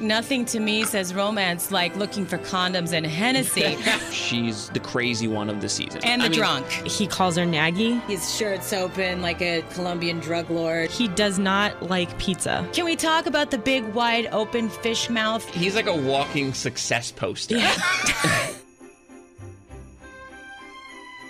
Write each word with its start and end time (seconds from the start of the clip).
Nothing 0.00 0.44
to 0.46 0.60
me 0.60 0.84
says 0.84 1.12
romance 1.12 1.70
like 1.72 1.94
looking 1.96 2.24
for 2.24 2.38
condoms 2.38 2.92
and 2.92 3.04
Hennessy 3.04 3.76
She's 4.12 4.70
the 4.70 4.80
crazy 4.80 5.26
one 5.28 5.50
of 5.50 5.60
the 5.60 5.68
season. 5.68 6.00
and 6.04 6.22
the 6.22 6.26
I 6.26 6.28
mean, 6.28 6.38
drunk. 6.38 6.66
He 6.70 7.06
calls 7.06 7.36
her 7.36 7.42
Naggy. 7.44 8.00
His 8.04 8.34
shirt's 8.34 8.72
open 8.72 9.20
like 9.20 9.42
a 9.42 9.62
Colombian 9.74 10.20
drug 10.20 10.48
lord. 10.48 10.90
He 10.90 11.08
does 11.08 11.38
not 11.38 11.82
like 11.90 12.16
pizza. 12.18 12.66
Can 12.72 12.84
we 12.86 12.94
talk 12.96 13.26
about 13.26 13.50
the 13.50 13.58
big, 13.58 13.84
wide 13.92 14.28
open 14.32 14.70
fish 14.70 15.10
mouth? 15.10 15.44
He's 15.50 15.74
like 15.74 15.86
a 15.88 15.94
walking 15.96 16.54
success 16.54 17.10
poster. 17.12 17.58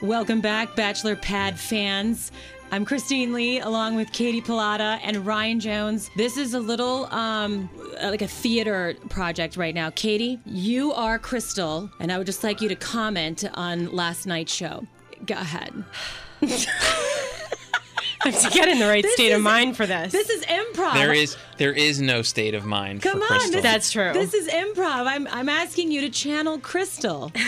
Welcome 0.02 0.40
back, 0.40 0.76
Bachelor 0.76 1.16
Pad 1.16 1.58
fans. 1.58 2.30
I'm 2.72 2.84
Christine 2.84 3.32
Lee, 3.32 3.58
along 3.58 3.96
with 3.96 4.12
Katie 4.12 4.40
Pilata 4.40 5.00
and 5.02 5.26
Ryan 5.26 5.58
Jones. 5.58 6.08
This 6.16 6.36
is 6.36 6.54
a 6.54 6.60
little 6.60 7.06
um, 7.12 7.68
like 8.00 8.22
a 8.22 8.28
theater 8.28 8.94
project 9.08 9.56
right 9.56 9.74
now. 9.74 9.90
Katie, 9.90 10.38
you 10.46 10.92
are 10.92 11.18
Krystal, 11.18 11.90
and 11.98 12.12
I 12.12 12.18
would 12.18 12.26
just 12.28 12.44
like 12.44 12.60
you 12.60 12.68
to 12.68 12.76
comment 12.76 13.44
on 13.54 13.92
last 13.92 14.24
night's 14.26 14.54
show. 14.54 14.86
Go 15.26 15.34
ahead. 15.34 15.82
I 16.42 16.46
have 18.30 18.40
to 18.40 18.50
get 18.50 18.68
in 18.68 18.78
the 18.78 18.86
right 18.86 19.02
This 19.02 19.14
state 19.14 19.32
of 19.32 19.38
is- 19.38 19.44
mind 19.44 19.76
for 19.76 19.86
this. 19.86 20.12
This 20.12 20.30
is 20.30 20.44
improv. 20.44 20.94
there 20.94 21.12
is 21.12 21.36
there 21.58 21.72
is 21.72 22.00
no 22.00 22.22
state 22.22 22.54
of 22.54 22.64
mind 22.64 23.02
Come 23.02 23.18
for 23.20 23.34
on, 23.34 23.40
Krystal. 23.40 23.52
this- 23.52 23.62
That's 23.62 23.90
true. 23.90 24.12
This 24.12 24.32
is 24.32 24.46
improv. 24.48 25.06
I'm 25.08 25.26
I'm 25.28 25.48
asking 25.48 25.90
you 25.90 26.02
to 26.02 26.08
channel 26.10 26.56
Krystal. 26.60 27.34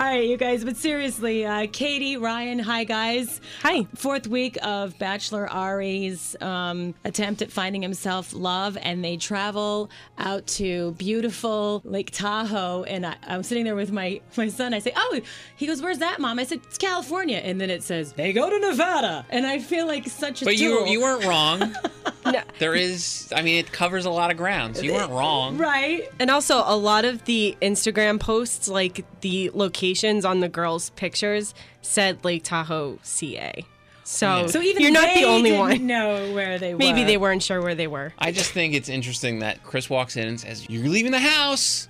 All 0.00 0.06
right, 0.06 0.26
you 0.26 0.38
guys, 0.38 0.64
but 0.64 0.78
seriously, 0.78 1.44
uh, 1.44 1.66
Katie, 1.70 2.16
Ryan, 2.16 2.58
hi 2.58 2.84
guys. 2.84 3.38
Hi. 3.60 3.86
Fourth 3.96 4.26
week 4.26 4.56
of 4.62 4.98
Bachelor 4.98 5.46
Arie's 5.46 6.34
um, 6.40 6.94
attempt 7.04 7.42
at 7.42 7.52
finding 7.52 7.82
himself 7.82 8.32
love, 8.32 8.78
and 8.80 9.04
they 9.04 9.18
travel 9.18 9.90
out 10.16 10.46
to 10.46 10.92
beautiful 10.92 11.82
Lake 11.84 12.12
Tahoe. 12.12 12.84
And 12.84 13.04
I, 13.04 13.16
I'm 13.26 13.42
sitting 13.42 13.64
there 13.64 13.74
with 13.74 13.92
my 13.92 14.22
my 14.38 14.48
son. 14.48 14.72
I 14.72 14.78
say, 14.78 14.94
"Oh," 14.96 15.20
he 15.56 15.66
goes, 15.66 15.82
"Where's 15.82 15.98
that, 15.98 16.18
mom?" 16.18 16.38
I 16.38 16.44
said, 16.44 16.62
"It's 16.64 16.78
California." 16.78 17.36
And 17.36 17.60
then 17.60 17.68
it 17.68 17.82
says, 17.82 18.14
"They 18.14 18.32
go 18.32 18.48
to 18.48 18.58
Nevada," 18.58 19.26
and 19.28 19.46
I 19.46 19.58
feel 19.58 19.86
like 19.86 20.08
such 20.08 20.40
a 20.40 20.46
but 20.46 20.56
you 20.56 20.86
you 20.86 21.02
weren't 21.02 21.26
wrong. 21.26 21.76
There 22.58 22.74
is 22.74 23.32
I 23.34 23.42
mean 23.42 23.56
it 23.58 23.72
covers 23.72 24.04
a 24.04 24.10
lot 24.10 24.30
of 24.30 24.36
grounds. 24.36 24.82
You 24.82 24.92
weren't 24.92 25.10
wrong. 25.10 25.56
right. 25.58 26.08
And 26.18 26.30
also, 26.30 26.62
a 26.66 26.76
lot 26.76 27.04
of 27.04 27.24
the 27.24 27.56
Instagram 27.62 28.20
posts, 28.20 28.68
like 28.68 29.04
the 29.22 29.50
locations 29.54 30.24
on 30.24 30.40
the 30.40 30.48
girls' 30.48 30.90
pictures, 30.90 31.54
said 31.82 32.22
Lake 32.24 32.44
Tahoe, 32.44 32.98
CA. 33.02 33.64
So, 34.04 34.48
So 34.48 34.60
even 34.60 34.82
you're 34.82 34.90
not 34.90 35.06
they 35.14 35.22
the 35.22 35.28
only 35.28 35.50
didn't 35.50 35.60
one. 35.60 35.86
Know 35.86 36.32
where 36.34 36.58
they 36.58 36.74
Maybe 36.74 37.04
they 37.04 37.16
weren't 37.16 37.42
sure 37.42 37.62
where 37.62 37.74
they 37.76 37.86
were. 37.86 38.12
I 38.18 38.32
just 38.32 38.50
think 38.50 38.74
it's 38.74 38.88
interesting 38.88 39.38
that 39.38 39.62
Chris 39.62 39.88
walks 39.88 40.16
in 40.16 40.26
and 40.26 40.40
says, 40.40 40.68
"You're 40.68 40.88
leaving 40.88 41.12
the 41.12 41.20
house 41.20 41.86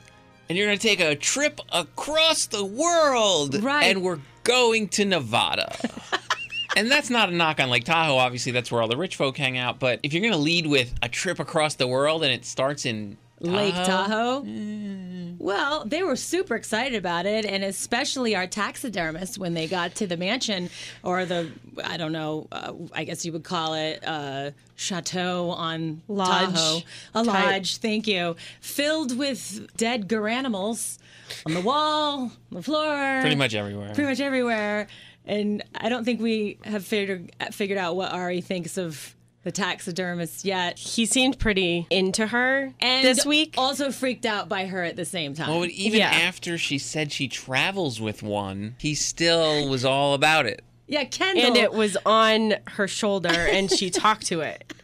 and 0.48 0.58
you're 0.58 0.66
going 0.66 0.78
to 0.78 0.86
take 0.86 1.00
a 1.00 1.14
trip 1.16 1.60
across 1.72 2.46
the 2.46 2.64
world 2.64 3.62
Right. 3.62 3.84
and 3.84 4.02
we're 4.02 4.18
going 4.44 4.88
to 4.88 5.04
Nevada." 5.06 5.74
And 6.76 6.90
that's 6.90 7.10
not 7.10 7.28
a 7.28 7.32
knock 7.32 7.60
on 7.60 7.70
Lake 7.70 7.84
Tahoe. 7.84 8.16
Obviously, 8.16 8.52
that's 8.52 8.70
where 8.70 8.80
all 8.82 8.88
the 8.88 8.96
rich 8.96 9.16
folk 9.16 9.36
hang 9.36 9.58
out. 9.58 9.78
But 9.78 10.00
if 10.02 10.12
you're 10.12 10.22
going 10.22 10.32
to 10.32 10.38
lead 10.38 10.66
with 10.66 10.94
a 11.02 11.08
trip 11.08 11.40
across 11.40 11.74
the 11.74 11.86
world 11.86 12.22
and 12.22 12.32
it 12.32 12.44
starts 12.44 12.86
in 12.86 13.16
Lake 13.40 13.74
Tahoe, 13.74 14.42
Tahoe. 14.42 15.36
Well, 15.38 15.84
they 15.86 16.02
were 16.02 16.16
super 16.16 16.54
excited 16.54 16.94
about 16.98 17.24
it, 17.24 17.46
and 17.46 17.64
especially 17.64 18.36
our 18.36 18.46
taxidermist 18.46 19.38
when 19.38 19.54
they 19.54 19.66
got 19.66 19.94
to 19.96 20.06
the 20.06 20.18
mansion 20.18 20.68
or 21.02 21.24
the, 21.24 21.50
I 21.82 21.96
don't 21.96 22.12
know, 22.12 22.46
uh, 22.52 22.74
I 22.92 23.04
guess 23.04 23.24
you 23.24 23.32
would 23.32 23.44
call 23.44 23.72
it 23.72 24.06
uh, 24.06 24.50
chateau 24.76 25.50
on 25.50 26.02
Lodge 26.08 26.54
Tahoe. 26.54 26.78
A 27.14 27.24
type. 27.24 27.26
lodge, 27.26 27.78
thank 27.78 28.06
you. 28.06 28.36
Filled 28.60 29.16
with 29.16 29.74
dead 29.78 30.08
garanimals 30.08 30.98
on 31.46 31.54
the 31.54 31.62
wall, 31.62 32.24
on 32.24 32.32
the 32.50 32.62
floor. 32.62 33.20
pretty 33.22 33.36
much 33.36 33.54
everywhere. 33.54 33.94
Pretty 33.94 34.10
much 34.10 34.20
everywhere. 34.20 34.88
And 35.30 35.62
I 35.76 35.88
don't 35.88 36.04
think 36.04 36.20
we 36.20 36.58
have 36.64 36.84
figured 36.84 37.30
figured 37.52 37.78
out 37.78 37.94
what 37.94 38.12
Arie 38.12 38.40
thinks 38.40 38.76
of 38.76 39.14
the 39.44 39.52
taxidermist 39.52 40.44
yet. 40.44 40.76
He 40.78 41.06
seemed 41.06 41.38
pretty 41.38 41.86
into 41.88 42.26
her 42.26 42.74
And 42.80 43.04
this 43.06 43.24
week. 43.24 43.54
also 43.56 43.90
freaked 43.92 44.26
out 44.26 44.48
by 44.48 44.66
her 44.66 44.82
at 44.82 44.96
the 44.96 45.04
same 45.04 45.34
time. 45.34 45.48
Well, 45.48 45.60
but 45.60 45.70
even 45.70 46.00
Yeah. 46.00 46.10
after 46.10 46.58
she 46.58 46.78
said 46.78 47.12
she 47.12 47.28
travels 47.28 48.00
with 48.00 48.22
one, 48.24 48.74
he 48.78 48.94
still 48.96 49.68
was 49.68 49.84
all 49.84 50.14
about 50.14 50.46
it. 50.46 50.62
yeah, 50.88 51.04
Kendall. 51.04 51.46
and 51.46 51.56
it 51.56 51.72
was 51.72 51.96
on 52.04 52.54
her 52.66 52.88
shoulder, 52.88 53.28
and 53.30 53.70
she 53.70 53.88
talked 53.88 54.26
to 54.26 54.40
it. 54.40 54.74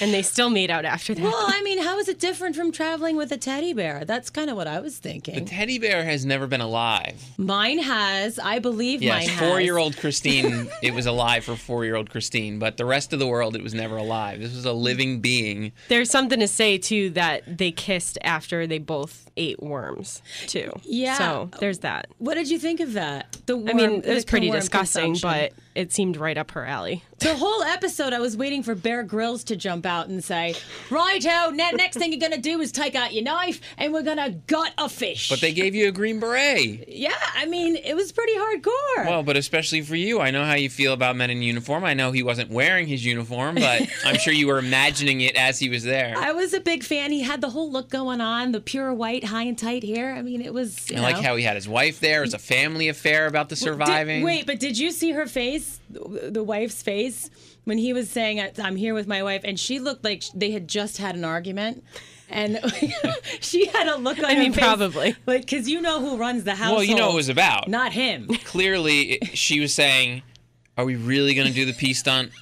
And 0.00 0.12
they 0.12 0.22
still 0.22 0.50
made 0.50 0.70
out 0.70 0.84
after 0.84 1.14
that. 1.14 1.22
Well, 1.22 1.34
I 1.48 1.62
mean, 1.62 1.82
how 1.82 1.98
is 1.98 2.08
it 2.08 2.18
different 2.18 2.56
from 2.56 2.72
traveling 2.72 3.16
with 3.16 3.32
a 3.32 3.36
teddy 3.36 3.72
bear? 3.72 4.04
That's 4.04 4.30
kind 4.30 4.50
of 4.50 4.56
what 4.56 4.66
I 4.66 4.80
was 4.80 4.98
thinking. 4.98 5.34
The 5.44 5.50
teddy 5.50 5.78
bear 5.78 6.04
has 6.04 6.24
never 6.26 6.46
been 6.46 6.60
alive. 6.60 7.22
mine 7.38 7.78
has, 7.78 8.38
I 8.38 8.58
believe 8.58 9.02
Yes, 9.02 9.26
mine 9.26 9.28
has. 9.36 9.48
four-year-old 9.48 9.96
Christine, 10.00 10.68
it 10.82 10.92
was 10.94 11.06
alive 11.06 11.44
for 11.44 11.56
four-year-old 11.56 12.10
Christine, 12.10 12.58
but 12.58 12.76
the 12.76 12.84
rest 12.84 13.12
of 13.12 13.18
the 13.18 13.26
world, 13.26 13.56
it 13.56 13.62
was 13.62 13.74
never 13.74 13.96
alive. 13.96 14.40
This 14.40 14.54
was 14.54 14.64
a 14.64 14.72
living 14.72 15.20
being. 15.20 15.72
There's 15.88 16.10
something 16.10 16.40
to 16.40 16.48
say 16.48 16.78
too 16.78 17.10
that 17.10 17.58
they 17.58 17.70
kissed 17.72 18.18
after 18.22 18.66
they 18.66 18.78
both 18.78 19.30
ate 19.36 19.62
worms 19.62 20.22
too. 20.46 20.72
Yeah. 20.82 21.18
So 21.18 21.50
there's 21.60 21.80
that. 21.80 22.06
What 22.18 22.34
did 22.34 22.50
you 22.50 22.58
think 22.58 22.80
of 22.80 22.94
that? 22.94 23.36
The 23.46 23.54
I 23.56 23.72
mean, 23.72 24.02
it 24.04 24.14
was 24.14 24.24
pretty 24.24 24.50
disgusting, 24.50 25.16
but 25.20 25.52
it 25.76 25.92
seemed 25.92 26.16
right 26.16 26.36
up 26.38 26.50
her 26.52 26.64
alley. 26.64 27.02
the 27.18 27.34
whole 27.36 27.62
episode, 27.62 28.12
I 28.12 28.18
was 28.20 28.36
waiting 28.36 28.62
for 28.62 28.74
Bear 28.74 29.02
Grylls 29.02 29.44
to 29.44 29.56
jump 29.56 29.86
out 29.86 30.08
and 30.08 30.22
say, 30.22 30.54
"Righto, 30.90 31.28
oh, 31.30 31.50
ne- 31.50 31.72
next 31.72 31.96
thing 31.96 32.12
you're 32.12 32.20
gonna 32.20 32.36
do 32.40 32.60
is 32.60 32.72
take 32.72 32.94
out 32.94 33.12
your 33.14 33.24
knife 33.24 33.60
and 33.78 33.92
we're 33.92 34.02
gonna 34.02 34.30
gut 34.46 34.72
a 34.78 34.88
fish." 34.88 35.28
But 35.28 35.40
they 35.40 35.52
gave 35.52 35.74
you 35.74 35.88
a 35.88 35.92
green 35.92 36.20
beret. 36.20 36.88
yeah, 36.88 37.14
I 37.34 37.46
mean, 37.46 37.76
it 37.76 37.94
was 37.94 38.12
pretty 38.12 38.34
hardcore. 38.34 39.06
Well, 39.06 39.22
but 39.22 39.36
especially 39.36 39.80
for 39.82 39.96
you, 39.96 40.20
I 40.20 40.30
know 40.30 40.44
how 40.44 40.54
you 40.54 40.68
feel 40.70 40.92
about 40.92 41.16
men 41.16 41.30
in 41.30 41.42
uniform. 41.42 41.84
I 41.84 41.94
know 41.94 42.12
he 42.12 42.22
wasn't 42.22 42.50
wearing 42.50 42.86
his 42.86 43.04
uniform, 43.04 43.54
but 43.56 43.82
I'm 44.04 44.18
sure 44.18 44.32
you 44.32 44.46
were 44.46 44.58
imagining 44.58 45.20
it 45.22 45.36
as 45.36 45.58
he 45.58 45.68
was 45.68 45.84
there. 45.84 46.14
I 46.16 46.32
was 46.32 46.52
a 46.54 46.60
big 46.60 46.84
fan. 46.84 47.12
He 47.12 47.22
had 47.22 47.40
the 47.40 47.50
whole 47.50 47.70
look 47.70 47.88
going 47.90 48.20
on, 48.20 48.52
the 48.52 48.60
pure 48.60 48.92
white, 48.92 49.24
high 49.24 49.42
and 49.44 49.58
tight 49.58 49.84
hair. 49.84 50.14
I 50.14 50.22
mean, 50.22 50.42
it 50.42 50.52
was. 50.54 50.90
You 50.90 50.98
I 50.98 51.00
like 51.00 51.16
how 51.18 51.36
he 51.36 51.44
had 51.44 51.56
his 51.56 51.68
wife 51.68 52.00
there. 52.00 52.18
It 52.18 52.26
was 52.26 52.34
a 52.34 52.38
family 52.38 52.88
affair 52.88 53.26
about 53.26 53.48
the 53.48 53.54
Did- 53.56 53.64
surviving. 53.64 54.22
wait, 54.22 54.46
but 54.46 54.60
did 54.60 54.78
you 54.78 54.90
see 54.90 55.12
her 55.12 55.26
face, 55.26 55.65
the 55.90 56.30
the 56.32 56.44
wife's 56.44 56.82
face, 56.82 57.30
when 57.64 57.78
he 57.78 57.92
was 57.92 58.10
saying, 58.10 58.40
"I'm 58.62 58.76
here 58.76 58.94
with 58.94 59.06
my 59.06 59.22
wife," 59.22 59.42
and 59.44 59.58
she 59.58 59.78
looked 59.78 60.04
like 60.04 60.24
they 60.34 60.50
had 60.50 60.68
just 60.68 60.98
had 60.98 61.14
an 61.16 61.24
argument. 61.24 61.84
And 62.28 62.58
she 63.40 63.66
had 63.66 63.86
a 63.86 63.96
look 63.98 64.18
on 64.18 64.24
I 64.24 64.34
her 64.34 64.40
mean, 64.40 64.52
face, 64.52 64.64
probably. 64.64 65.14
like 65.26 65.42
because 65.42 65.68
you 65.68 65.80
know 65.80 66.00
who 66.00 66.16
runs 66.16 66.42
the 66.42 66.56
house. 66.56 66.72
Well, 66.72 66.82
you 66.82 66.96
know 66.96 67.06
what 67.06 67.12
it 67.12 67.16
was 67.16 67.28
about. 67.28 67.68
not 67.68 67.92
him. 67.92 68.26
Clearly, 68.44 69.20
she 69.32 69.60
was 69.60 69.72
saying, 69.72 70.22
"Are 70.76 70.84
we 70.84 70.96
really 70.96 71.34
going 71.34 71.46
to 71.46 71.52
do 71.54 71.64
the 71.64 71.72
pee 71.72 71.94
stunt? 71.94 72.32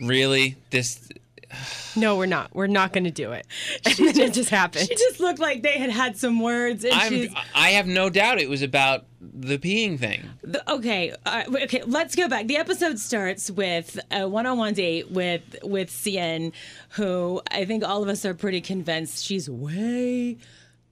Really? 0.00 0.56
This? 0.70 1.08
No, 1.96 2.16
we're 2.16 2.26
not. 2.26 2.54
We're 2.54 2.68
not 2.68 2.92
going 2.92 3.04
to 3.04 3.10
do 3.10 3.32
it. 3.32 3.44
And 3.86 3.96
then 3.96 4.20
it 4.28 4.32
just 4.34 4.50
happened. 4.50 4.86
She 4.86 4.94
just 4.94 5.18
looked 5.18 5.40
like 5.40 5.62
they 5.62 5.78
had 5.78 5.90
had 5.90 6.16
some 6.16 6.38
words, 6.40 6.84
and 6.84 6.92
I'm. 6.94 7.08
she's 7.10 7.34
I 7.54 7.70
have 7.70 7.86
no 7.88 8.08
doubt 8.10 8.38
it 8.38 8.48
was 8.48 8.62
about 8.62 9.06
the 9.20 9.58
peeing 9.58 9.98
thing. 9.98 10.28
The- 10.42 10.70
okay, 10.70 11.14
uh, 11.26 11.44
okay. 11.64 11.82
Let's 11.86 12.14
go 12.14 12.28
back. 12.28 12.46
The 12.46 12.56
episode 12.56 12.98
starts 13.00 13.50
with 13.50 13.98
a 14.12 14.28
one-on-one 14.28 14.74
date 14.74 15.10
with 15.10 15.42
with 15.64 15.90
Cien, 15.90 16.52
who 16.90 17.40
I 17.50 17.64
think 17.64 17.82
all 17.84 18.02
of 18.02 18.08
us 18.08 18.24
are 18.24 18.34
pretty 18.34 18.60
convinced 18.60 19.24
she's 19.24 19.48
way 19.50 20.36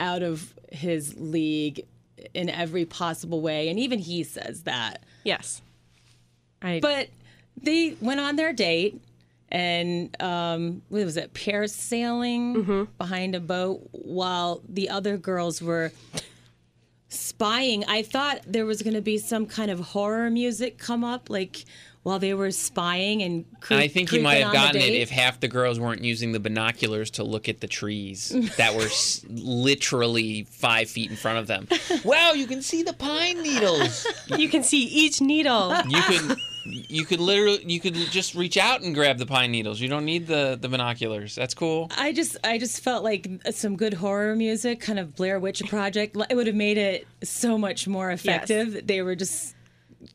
out 0.00 0.22
of 0.24 0.54
his 0.72 1.14
league 1.18 1.84
in 2.34 2.48
every 2.50 2.84
possible 2.84 3.40
way, 3.42 3.68
and 3.68 3.78
even 3.78 3.98
he 4.00 4.24
says 4.24 4.62
that. 4.64 5.04
yes. 5.22 5.62
I, 6.62 6.80
But 6.80 7.08
they 7.60 7.96
went 8.00 8.18
on 8.18 8.34
their 8.36 8.52
date, 8.52 9.00
and 9.50 10.20
um, 10.22 10.82
what 10.88 11.04
was 11.04 11.16
it? 11.16 11.32
Parasailing 11.34 12.88
behind 12.98 13.34
a 13.34 13.40
boat 13.40 13.88
while 13.92 14.60
the 14.68 14.88
other 14.90 15.16
girls 15.16 15.62
were 15.62 15.92
spying. 17.08 17.84
I 17.86 18.02
thought 18.02 18.40
there 18.46 18.66
was 18.66 18.82
going 18.82 18.94
to 18.94 19.00
be 19.02 19.18
some 19.18 19.46
kind 19.46 19.70
of 19.70 19.78
horror 19.80 20.30
music 20.30 20.78
come 20.78 21.04
up, 21.04 21.30
like 21.30 21.64
while 22.02 22.18
they 22.18 22.34
were 22.34 22.50
spying 22.50 23.22
and. 23.22 23.44
Cre- 23.60 23.74
And 23.74 23.82
I 23.82 23.88
think 23.88 24.12
you 24.12 24.20
might 24.20 24.42
have 24.42 24.52
gotten 24.52 24.80
it 24.80 24.94
if 24.94 25.10
half 25.10 25.40
the 25.40 25.48
girls 25.48 25.78
weren't 25.80 26.02
using 26.04 26.32
the 26.32 26.40
binoculars 26.40 27.10
to 27.12 27.24
look 27.24 27.48
at 27.48 27.60
the 27.60 27.66
trees 27.68 28.34
that 28.56 28.74
were 28.74 28.82
s- 28.82 29.24
literally 29.28 30.44
five 30.50 30.88
feet 30.90 31.10
in 31.10 31.16
front 31.16 31.38
of 31.38 31.46
them. 31.46 31.68
wow, 32.04 32.32
you 32.32 32.46
can 32.46 32.62
see 32.62 32.82
the 32.82 32.92
pine 32.92 33.42
needles. 33.42 34.06
You 34.36 34.48
can 34.48 34.62
see 34.62 34.82
each 34.84 35.20
needle. 35.20 35.74
You 35.88 36.02
could, 36.02 36.36
you 36.66 37.04
could 37.04 37.20
literally, 37.20 37.64
you 37.66 37.80
could 37.80 37.94
just 37.94 38.34
reach 38.34 38.56
out 38.56 38.82
and 38.82 38.94
grab 38.94 39.18
the 39.18 39.26
pine 39.26 39.50
needles. 39.50 39.80
You 39.80 39.88
don't 39.88 40.04
need 40.04 40.26
the 40.26 40.58
the 40.60 40.68
binoculars. 40.68 41.34
That's 41.34 41.54
cool. 41.54 41.90
I 41.96 42.12
just 42.12 42.36
I 42.44 42.58
just 42.58 42.82
felt 42.82 43.04
like 43.04 43.28
some 43.50 43.76
good 43.76 43.94
horror 43.94 44.34
music, 44.36 44.80
kind 44.80 44.98
of 44.98 45.14
Blair 45.16 45.38
Witch 45.38 45.62
Project. 45.68 46.16
It 46.30 46.34
would 46.34 46.46
have 46.46 46.56
made 46.56 46.78
it 46.78 47.06
so 47.22 47.56
much 47.58 47.86
more 47.88 48.10
effective. 48.10 48.86
They 48.86 49.02
were 49.02 49.14
just 49.16 49.54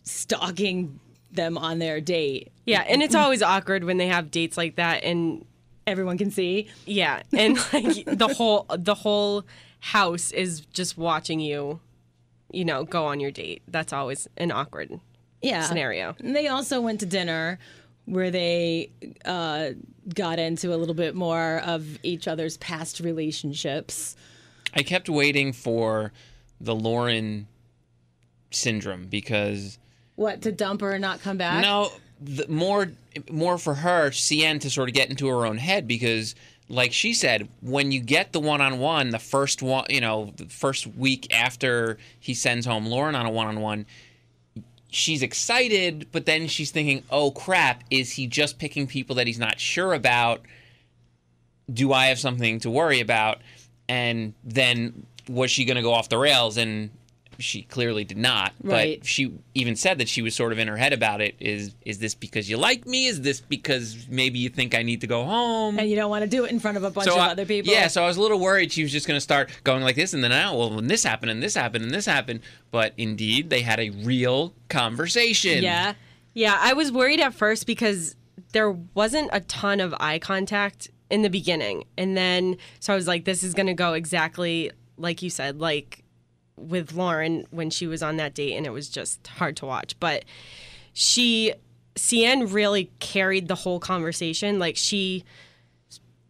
stalking 0.03 1.00
them 1.31 1.57
on 1.57 1.80
their 1.80 2.01
date. 2.01 2.51
Yeah, 2.65 2.83
and 2.88 3.01
it's 3.01 3.15
always 3.15 3.42
awkward 3.42 3.83
when 3.83 3.97
they 3.97 4.07
have 4.07 4.31
dates 4.31 4.57
like 4.57 4.75
that 4.75 5.04
and 5.04 5.45
Everyone 5.88 6.18
can 6.18 6.31
see. 6.31 6.68
yeah, 6.86 7.24
and 7.33 7.57
like 7.74 8.06
the 8.06 8.33
whole 8.38 8.65
the 8.77 8.95
whole 8.95 9.44
house 9.80 10.31
is 10.31 10.62
just 10.68 10.97
watching 10.97 11.39
you, 11.39 11.80
you 12.51 12.63
know, 12.63 12.83
go 12.83 13.06
on 13.06 13.19
your 13.19 13.31
date. 13.31 13.63
That's 13.68 13.92
always 13.92 14.27
an 14.38 14.51
awkward 14.51 15.00
Yeah. 15.41 15.61
scenario. 15.63 16.15
And 16.19 16.35
they 16.35 16.47
also 16.47 16.81
went 16.81 16.99
to 16.99 17.05
dinner 17.05 17.59
where 18.05 18.31
they 18.31 18.91
uh, 19.25 19.69
got 20.13 20.39
into 20.39 20.73
a 20.73 20.77
little 20.77 20.95
bit 20.95 21.15
more 21.15 21.61
of 21.65 21.97
each 22.03 22.27
other's 22.27 22.57
past 22.57 22.99
relationships. 22.99 24.15
I 24.73 24.83
kept 24.83 25.09
waiting 25.09 25.53
for 25.53 26.11
the 26.59 26.75
Lauren 26.75 27.47
syndrome 28.51 29.07
because 29.07 29.77
What 30.15 30.41
to 30.41 30.51
dump 30.51 30.81
her 30.81 30.91
and 30.91 31.01
not 31.01 31.21
come 31.21 31.38
back? 31.38 31.61
No, 31.61 31.89
the, 32.19 32.47
more 32.47 32.91
more 33.29 33.57
for 33.57 33.73
her, 33.75 34.09
CN 34.11 34.59
to 34.61 34.69
sort 34.69 34.89
of 34.89 34.95
get 34.95 35.09
into 35.09 35.27
her 35.27 35.45
own 35.45 35.57
head 35.57 35.87
because, 35.87 36.35
like 36.69 36.94
she 36.94 37.13
said, 37.13 37.49
when 37.61 37.91
you 37.91 37.99
get 37.99 38.31
the 38.31 38.39
one 38.39 38.61
on 38.61 38.79
one, 38.79 39.09
the 39.09 39.19
first 39.19 39.61
one, 39.61 39.85
you 39.89 40.01
know, 40.01 40.31
the 40.37 40.45
first 40.45 40.87
week 40.87 41.33
after 41.33 41.97
he 42.19 42.33
sends 42.33 42.65
home 42.65 42.85
Lauren 42.85 43.15
on 43.15 43.25
a 43.25 43.31
one 43.31 43.47
on 43.47 43.59
one, 43.61 43.85
she's 44.91 45.23
excited, 45.23 46.07
but 46.11 46.27
then 46.27 46.47
she's 46.47 46.69
thinking, 46.69 47.03
"Oh 47.09 47.31
crap, 47.31 47.83
is 47.89 48.11
he 48.11 48.27
just 48.27 48.59
picking 48.59 48.85
people 48.85 49.15
that 49.15 49.25
he's 49.25 49.39
not 49.39 49.59
sure 49.59 49.93
about? 49.93 50.41
Do 51.73 51.93
I 51.93 52.07
have 52.07 52.19
something 52.19 52.59
to 52.59 52.69
worry 52.69 52.99
about?" 52.99 53.41
And 53.89 54.33
then 54.43 55.07
was 55.27 55.49
she 55.49 55.65
going 55.65 55.77
to 55.77 55.81
go 55.81 55.93
off 55.93 56.09
the 56.09 56.17
rails? 56.17 56.57
And 56.57 56.91
she 57.43 57.63
clearly 57.63 58.03
did 58.03 58.17
not. 58.17 58.53
Right. 58.63 58.99
But 58.99 59.07
she 59.07 59.33
even 59.53 59.75
said 59.75 59.97
that 59.99 60.07
she 60.07 60.21
was 60.21 60.35
sort 60.35 60.51
of 60.51 60.59
in 60.59 60.67
her 60.67 60.77
head 60.77 60.93
about 60.93 61.21
it. 61.21 61.35
Is 61.39 61.75
is 61.85 61.99
this 61.99 62.15
because 62.15 62.49
you 62.49 62.57
like 62.57 62.85
me? 62.85 63.07
Is 63.07 63.21
this 63.21 63.41
because 63.41 64.07
maybe 64.09 64.39
you 64.39 64.49
think 64.49 64.75
I 64.75 64.83
need 64.83 65.01
to 65.01 65.07
go 65.07 65.25
home? 65.25 65.79
And 65.79 65.89
you 65.89 65.95
don't 65.95 66.09
want 66.09 66.23
to 66.23 66.29
do 66.29 66.45
it 66.45 66.51
in 66.51 66.59
front 66.59 66.77
of 66.77 66.83
a 66.83 66.91
bunch 66.91 67.07
so 67.07 67.15
of 67.15 67.21
I- 67.21 67.31
other 67.31 67.45
people. 67.45 67.71
Yeah, 67.71 67.88
so 67.88 68.03
I 68.03 68.07
was 68.07 68.17
a 68.17 68.21
little 68.21 68.39
worried 68.39 68.71
she 68.71 68.83
was 68.83 68.91
just 68.91 69.07
going 69.07 69.17
to 69.17 69.21
start 69.21 69.51
going 69.63 69.83
like 69.83 69.95
this, 69.95 70.13
and 70.13 70.23
then 70.23 70.31
oh, 70.31 70.57
well, 70.57 70.75
when 70.75 70.88
this 70.88 71.03
happened, 71.03 71.31
and 71.31 71.41
this 71.41 71.55
happened, 71.55 71.83
and 71.83 71.93
this 71.93 72.05
happened. 72.05 72.41
But 72.71 72.93
indeed, 72.97 73.49
they 73.49 73.61
had 73.61 73.79
a 73.79 73.89
real 73.89 74.53
conversation. 74.69 75.63
Yeah. 75.63 75.94
Yeah, 76.33 76.57
I 76.59 76.73
was 76.73 76.94
worried 76.94 77.19
at 77.19 77.33
first 77.33 77.67
because 77.67 78.15
there 78.53 78.71
wasn't 78.71 79.29
a 79.33 79.41
ton 79.41 79.81
of 79.81 79.94
eye 79.99 80.17
contact 80.17 80.89
in 81.09 81.23
the 81.23 81.29
beginning. 81.29 81.83
And 81.97 82.15
then, 82.15 82.55
so 82.79 82.94
I 82.94 82.95
was 82.95 83.05
like, 83.05 83.25
this 83.25 83.44
is 83.44 83.53
going 83.53 83.67
to 83.67 83.73
go 83.73 83.91
exactly 83.91 84.71
like 85.01 85.21
you 85.21 85.29
said, 85.29 85.59
like 85.59 86.03
with 86.61 86.93
Lauren 86.93 87.45
when 87.51 87.69
she 87.69 87.87
was 87.87 88.01
on 88.03 88.17
that 88.17 88.33
date, 88.33 88.55
and 88.55 88.65
it 88.65 88.71
was 88.71 88.89
just 88.89 89.25
hard 89.27 89.57
to 89.57 89.65
watch. 89.65 89.99
But 89.99 90.25
she, 90.93 91.53
CN 91.95 92.53
really 92.53 92.91
carried 92.99 93.47
the 93.47 93.55
whole 93.55 93.79
conversation. 93.79 94.59
Like 94.59 94.77
she, 94.77 95.23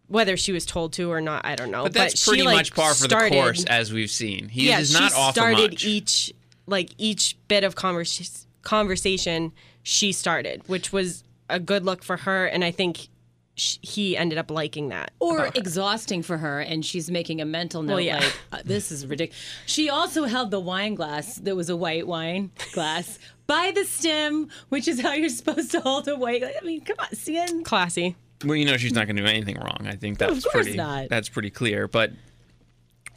whether 0.08 0.36
she 0.36 0.52
was 0.52 0.66
told 0.66 0.92
to 0.94 1.10
or 1.10 1.20
not, 1.20 1.44
I 1.44 1.54
don't 1.56 1.70
know. 1.70 1.84
But 1.84 1.94
that's 1.94 2.18
she, 2.22 2.30
pretty 2.30 2.42
like, 2.44 2.56
much 2.56 2.74
par 2.74 2.90
for 2.94 3.04
started- 3.04 3.32
the 3.32 3.40
course, 3.42 3.64
as 3.64 3.92
we've 3.92 4.10
seen. 4.10 4.48
He 4.48 4.68
yeah, 4.68 4.80
is 4.80 4.92
not 4.92 5.12
she 5.12 5.18
off 5.18 5.34
started 5.34 5.72
much. 5.72 5.84
each 5.84 6.32
like 6.66 6.90
each 6.98 7.36
bit 7.48 7.64
of 7.64 7.74
convers- 7.74 8.46
conversation 8.62 9.52
she 9.82 10.12
started, 10.12 10.62
which 10.68 10.92
was 10.92 11.24
a 11.48 11.58
good 11.58 11.84
look 11.84 12.02
for 12.02 12.18
her, 12.18 12.46
and 12.46 12.64
I 12.64 12.70
think 12.70 13.08
sh- 13.54 13.78
he 13.82 14.16
ended 14.16 14.38
up 14.38 14.50
liking 14.50 14.88
that. 14.88 15.12
or 15.18 15.46
exhausting 15.54 16.22
for 16.22 16.38
her 16.38 16.60
and 16.60 16.84
she's 16.84 17.10
making 17.10 17.40
a 17.40 17.44
mental 17.44 17.82
note 17.82 17.94
Well, 17.94 18.00
yeah. 18.00 18.18
like 18.18 18.36
uh, 18.52 18.58
this 18.64 18.90
is 18.92 19.06
ridiculous 19.06 19.40
she 19.66 19.90
also 19.90 20.24
held 20.24 20.50
the 20.50 20.60
wine 20.60 20.94
glass 20.94 21.36
that 21.36 21.54
was 21.56 21.68
a 21.70 21.76
white 21.76 22.06
wine 22.06 22.50
glass 22.72 23.18
by 23.46 23.72
the 23.74 23.84
stem 23.84 24.48
which 24.70 24.88
is 24.88 25.00
how 25.00 25.12
you're 25.12 25.28
supposed 25.28 25.70
to 25.72 25.80
hold 25.80 26.08
a 26.08 26.16
white 26.16 26.42
i 26.44 26.64
mean 26.64 26.80
come 26.82 26.96
on 26.98 27.06
CN 27.08 27.64
classy. 27.64 28.16
Well, 28.44 28.56
you 28.56 28.64
know 28.64 28.76
she's 28.76 28.92
not 28.92 29.06
going 29.06 29.16
to 29.16 29.22
do 29.22 29.28
anything 29.28 29.56
wrong. 29.56 29.86
I 29.86 29.94
think 29.94 30.18
that's 30.18 30.42
course 30.44 30.64
pretty. 30.64 30.76
not. 30.76 31.08
That's 31.08 31.28
pretty 31.28 31.50
clear. 31.50 31.86
But 31.86 32.10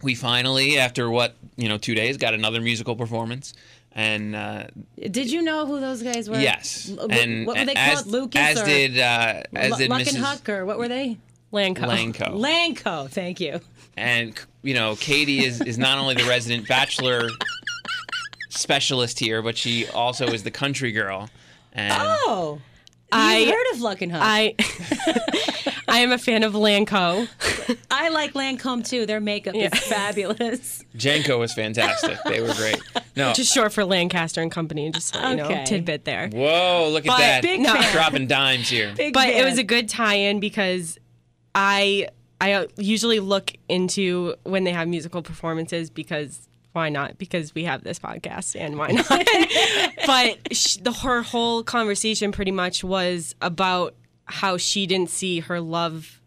we 0.04 0.14
finally, 0.14 0.78
after 0.78 1.10
what 1.10 1.36
you 1.56 1.68
know, 1.68 1.80
two 1.80 1.96
days, 1.96 2.18
got 2.18 2.36
another 2.36 2.62
musical 2.62 2.96
performance, 2.96 3.56
and 3.96 4.36
uh, 4.36 4.66
did 5.10 5.32
you 5.32 5.42
know 5.42 5.66
who 5.66 5.80
those 5.80 6.04
guys 6.04 6.30
were 6.30 6.38
yes, 6.38 6.92
L- 6.98 7.08
and 7.10 7.48
what 7.48 7.58
were 7.58 7.66
they 7.66 7.74
as, 7.74 8.02
called 8.02 8.08
lucas 8.08 8.42
as 8.42 8.62
or 8.62 8.66
did 8.66 9.00
uh, 9.00 9.44
as 9.56 9.72
Lu- 9.72 9.78
did 9.78 9.90
Luck 9.90 10.02
Mrs. 10.02 10.16
and 10.16 10.24
Huck 10.24 10.50
or 10.50 10.66
what 10.66 10.78
were 10.78 10.88
they 10.88 11.18
Lanco. 11.54 11.78
Lanco. 11.78 12.38
Lanco 12.38 13.10
thank 13.10 13.40
you 13.40 13.62
and 13.98 14.38
you 14.62 14.74
know 14.74 14.96
Katie 14.96 15.46
is 15.46 15.62
is 15.62 15.78
not 15.78 15.98
only 15.98 16.16
the 16.16 16.26
resident 16.26 16.68
bachelor 16.68 17.30
specialist 18.50 19.20
here, 19.20 19.42
but 19.42 19.58
she 19.58 19.88
also 19.88 20.28
is 20.28 20.44
the 20.44 20.52
country 20.52 20.92
girl. 20.92 21.30
And 21.74 21.94
oh 21.96 22.62
I- 23.16 23.38
You've 23.40 23.50
heard 23.50 23.74
of 23.74 23.82
Luck 23.82 24.02
and 24.02 24.12
Huck. 24.12 24.22
I, 24.24 24.56
I 24.60 25.72
I 25.88 26.00
am 26.00 26.12
a 26.12 26.18
fan 26.18 26.44
of 26.44 26.54
Lanco. 26.54 27.28
I 27.90 28.10
like 28.10 28.34
Lancome 28.34 28.86
too. 28.88 29.06
Their 29.06 29.22
makeup 29.22 29.54
Yeah. 29.56 29.70
is 29.74 29.80
fabulous. 29.88 30.84
Lanco 30.98 31.40
was 31.40 31.54
fantastic. 31.54 32.18
They 32.26 32.42
were 32.42 32.54
great. 32.54 32.82
No, 33.16 33.32
Just 33.34 33.54
short 33.54 33.72
for 33.72 33.86
Lancaster 33.86 34.42
and 34.42 34.52
Company. 34.52 34.92
Just 34.92 35.14
so 35.14 35.30
you 35.30 35.36
know, 35.38 35.64
tidbit 35.66 36.04
there. 36.04 36.28
whoa, 36.30 36.90
look 36.92 37.06
at 37.06 37.10
But- 37.10 37.18
that. 37.20 37.42
Big 37.44 37.62
No. 37.62 37.74
fan. 37.74 37.94
Dropping 37.94 38.28
dimes 38.28 38.68
here. 38.70 38.94
Big 38.98 39.14
but 39.14 39.30
it 39.30 39.36
fan. 39.36 39.46
was 39.46 39.58
a 39.58 39.64
good 39.64 39.88
tie-in 39.88 40.40
because 40.40 40.98
I 41.54 42.10
I 42.42 42.68
usually 42.76 43.20
look 43.22 43.54
into 43.70 44.36
when 44.44 44.66
they 44.66 44.74
have 44.74 44.88
musical 44.90 45.22
performances 45.22 45.90
because 45.90 46.50
why 46.76 46.90
not? 46.90 47.18
Because 47.18 47.56
we 47.56 47.64
have 47.64 47.84
this 47.84 48.00
podcast 48.00 48.60
and 48.60 48.78
why 48.78 48.92
not? 48.92 49.08
but 50.06 50.56
sh- 50.56 50.76
the 50.78 50.92
her 50.92 51.22
whole 51.22 51.64
conversation 51.64 52.34
pretty 52.34 52.52
much 52.52 52.84
was 52.84 53.34
about 53.42 53.96
how 54.26 54.58
she 54.58 54.86
didn't 54.86 55.10
see 55.10 55.40
her 55.40 55.62
love. 55.62 56.22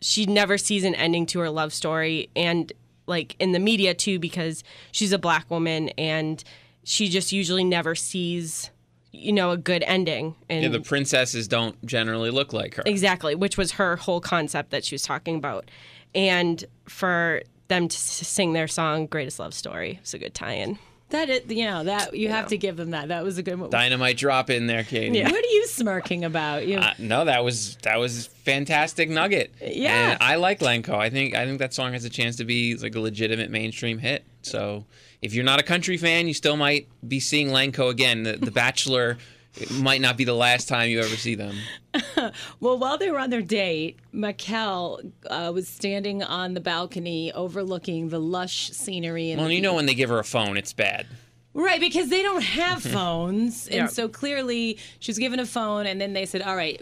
She 0.00 0.24
never 0.24 0.56
sees 0.56 0.84
an 0.84 0.94
ending 0.94 1.26
to 1.26 1.40
her 1.40 1.50
love 1.50 1.74
story, 1.74 2.30
and 2.34 2.72
like 3.06 3.36
in 3.38 3.52
the 3.52 3.58
media 3.58 3.92
too, 3.92 4.18
because 4.18 4.64
she's 4.90 5.12
a 5.12 5.18
black 5.18 5.50
woman 5.50 5.90
and 5.90 6.42
she 6.82 7.08
just 7.08 7.30
usually 7.30 7.64
never 7.64 7.94
sees, 7.94 8.70
you 9.12 9.32
know, 9.32 9.50
a 9.50 9.58
good 9.58 9.82
ending. 9.86 10.34
And 10.48 10.62
Yeah, 10.62 10.70
the 10.70 10.80
princesses 10.80 11.46
don't 11.46 11.84
generally 11.84 12.30
look 12.30 12.54
like 12.54 12.76
her. 12.76 12.82
Exactly, 12.86 13.34
which 13.34 13.58
was 13.58 13.72
her 13.72 13.96
whole 13.96 14.20
concept 14.20 14.70
that 14.70 14.84
she 14.84 14.94
was 14.94 15.02
talking 15.02 15.36
about. 15.36 15.70
And 16.14 16.64
for 16.88 17.42
them 17.70 17.88
to 17.88 17.96
s- 17.96 18.28
sing 18.28 18.52
their 18.52 18.68
song 18.68 19.06
"Greatest 19.06 19.38
Love 19.38 19.54
Story" 19.54 19.98
was 20.02 20.12
a 20.12 20.18
good 20.18 20.34
tie-in. 20.34 20.78
That 21.08 21.28
is, 21.28 21.40
you 21.48 21.64
know, 21.64 21.82
that 21.82 22.14
you 22.14 22.28
have 22.28 22.46
to 22.48 22.56
give 22.56 22.76
them 22.76 22.90
that. 22.90 23.08
That 23.08 23.24
was 23.24 23.36
a 23.36 23.42
good 23.42 23.58
one. 23.58 23.68
Dynamite 23.70 24.16
drop 24.16 24.48
in 24.48 24.68
there, 24.68 24.84
Katie. 24.84 25.20
What 25.24 25.32
are 25.32 25.48
you 25.48 25.66
smirking 25.66 26.24
about? 26.24 26.68
You 26.68 26.78
Uh, 26.78 26.92
no, 27.00 27.24
that 27.24 27.42
was 27.42 27.74
that 27.82 27.98
was 27.98 28.26
fantastic 28.44 29.08
nugget. 29.10 29.52
Yeah. 29.60 30.12
and 30.12 30.18
I 30.22 30.36
like 30.36 30.60
Lanco. 30.60 30.94
I 30.94 31.10
think 31.10 31.34
I 31.34 31.46
think 31.46 31.58
that 31.58 31.74
song 31.74 31.94
has 31.94 32.04
a 32.04 32.10
chance 32.10 32.36
to 32.36 32.44
be 32.44 32.76
like 32.76 32.94
a 32.94 33.00
legitimate 33.00 33.50
mainstream 33.50 33.98
hit. 33.98 34.22
So 34.42 34.84
if 35.20 35.34
you're 35.34 35.44
not 35.44 35.58
a 35.58 35.64
country 35.64 35.96
fan, 35.96 36.28
you 36.28 36.34
still 36.34 36.56
might 36.56 36.86
be 37.08 37.18
seeing 37.18 37.48
Lanco 37.48 37.90
again. 37.90 38.22
The, 38.22 38.34
the 38.34 38.52
Bachelor 38.52 39.18
it 39.56 39.70
might 39.72 40.00
not 40.00 40.16
be 40.16 40.24
the 40.24 40.34
last 40.34 40.68
time 40.68 40.88
you 40.90 41.00
ever 41.00 41.16
see 41.16 41.34
them. 41.34 41.56
Well, 42.60 42.78
while 42.78 42.98
they 42.98 43.10
were 43.10 43.18
on 43.18 43.30
their 43.30 43.42
date, 43.42 43.98
Maquel 44.14 45.00
uh, 45.28 45.50
was 45.52 45.66
standing 45.66 46.22
on 46.22 46.54
the 46.54 46.60
balcony 46.60 47.32
overlooking 47.32 48.10
the 48.10 48.20
lush 48.20 48.70
scenery. 48.70 49.30
And 49.32 49.40
Well, 49.40 49.50
you 49.50 49.60
know 49.60 49.74
when 49.74 49.86
they 49.86 49.94
give 49.94 50.10
her 50.10 50.18
a 50.18 50.24
phone, 50.24 50.56
it's 50.56 50.72
bad. 50.72 51.06
Right, 51.54 51.80
because 51.80 52.08
they 52.08 52.22
don't 52.22 52.42
have 52.42 52.82
phones. 52.98 53.68
Yeah. 53.68 53.82
And 53.82 53.90
so 53.90 54.08
clearly 54.08 54.78
she 55.00 55.10
was 55.10 55.18
given 55.18 55.40
a 55.40 55.46
phone, 55.46 55.86
and 55.86 56.00
then 56.00 56.12
they 56.12 56.26
said, 56.26 56.42
all 56.42 56.54
right, 56.54 56.80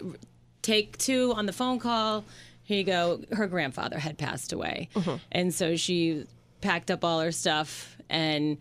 take 0.61 0.97
two 0.97 1.33
on 1.35 1.45
the 1.47 1.53
phone 1.53 1.79
call. 1.79 2.23
Here 2.63 2.77
you 2.77 2.83
go. 2.83 3.21
Her 3.31 3.47
grandfather 3.47 3.97
had 3.97 4.17
passed 4.17 4.53
away. 4.53 4.89
And 5.31 5.53
so 5.53 5.75
she 5.75 6.25
packed 6.61 6.91
up 6.91 7.03
all 7.03 7.19
her 7.21 7.31
stuff 7.31 7.97
and 8.09 8.57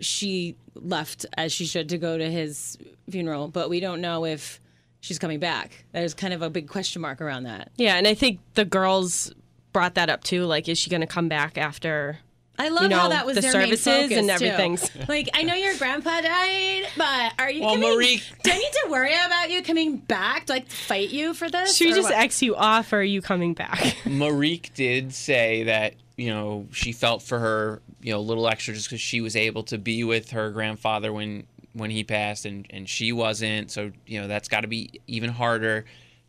she 0.00 0.56
left 0.74 1.26
as 1.36 1.52
she 1.52 1.66
should 1.66 1.88
to 1.90 1.98
go 1.98 2.16
to 2.18 2.30
his 2.30 2.78
funeral. 3.10 3.48
But 3.48 3.70
we 3.70 3.80
don't 3.80 4.00
know 4.00 4.24
if 4.24 4.60
she's 5.00 5.18
coming 5.18 5.40
back. 5.40 5.84
There's 5.92 6.14
kind 6.14 6.32
of 6.34 6.42
a 6.42 6.50
big 6.50 6.68
question 6.68 7.02
mark 7.02 7.20
around 7.20 7.44
that. 7.44 7.70
Yeah, 7.76 7.96
and 7.96 8.06
I 8.06 8.14
think 8.14 8.40
the 8.54 8.64
girls 8.64 9.32
brought 9.72 9.94
that 9.94 10.08
up 10.10 10.24
too. 10.24 10.44
Like, 10.44 10.68
is 10.68 10.78
she 10.78 10.90
going 10.90 11.00
to 11.02 11.06
come 11.06 11.28
back 11.28 11.56
after 11.58 12.18
I 12.58 12.68
love 12.68 12.82
you 12.82 12.88
know, 12.90 12.98
how 12.98 13.08
that 13.08 13.24
was 13.24 13.36
the 13.36 13.40
their 13.40 13.52
services 13.52 13.86
main 13.86 14.02
focus, 14.28 14.90
and 14.90 14.92
too. 14.92 15.04
Like, 15.08 15.30
I 15.32 15.44
know 15.44 15.54
your 15.54 15.74
grandpa 15.78 16.20
died, 16.20 16.84
but 16.94 17.32
are 17.38 17.50
you 17.50 17.62
Well, 17.62 17.74
coming? 17.74 17.88
Marie- 17.94 18.22
Do 18.42 18.50
I 18.50 18.58
need 18.58 18.72
to 18.84 18.88
worry 18.90 19.14
about 19.14 19.50
you 19.50 19.62
coming 19.62 19.96
back 19.96 20.44
to 20.46 20.52
like 20.52 20.68
fight 20.68 21.08
you 21.08 21.32
for 21.32 21.48
this? 21.48 21.74
Should 21.76 21.86
we 21.86 21.92
just 21.94 22.10
what? 22.10 22.18
X 22.18 22.42
you 22.42 22.54
off, 22.56 22.92
or 22.92 22.98
are 22.98 23.02
you 23.02 23.22
coming 23.22 23.54
back? 23.54 23.78
Marique 24.04 24.74
did 24.74 25.14
say 25.14 25.62
that 25.64 25.94
you 26.20 26.28
know 26.28 26.66
she 26.70 26.92
felt 26.92 27.22
for 27.22 27.38
her 27.38 27.80
you 28.02 28.12
know 28.12 28.18
a 28.18 28.20
little 28.20 28.46
extra 28.46 28.74
just 28.74 28.88
because 28.88 29.00
she 29.00 29.22
was 29.22 29.34
able 29.34 29.62
to 29.62 29.78
be 29.78 30.04
with 30.04 30.32
her 30.32 30.50
grandfather 30.50 31.14
when 31.14 31.46
when 31.72 31.90
he 31.90 32.04
passed 32.04 32.44
and 32.44 32.66
and 32.68 32.86
she 32.88 33.10
wasn't. 33.10 33.70
So 33.70 33.90
you 34.06 34.20
know 34.20 34.28
that's 34.28 34.48
got 34.48 34.60
to 34.60 34.68
be 34.68 35.00
even 35.06 35.30
harder. 35.30 35.86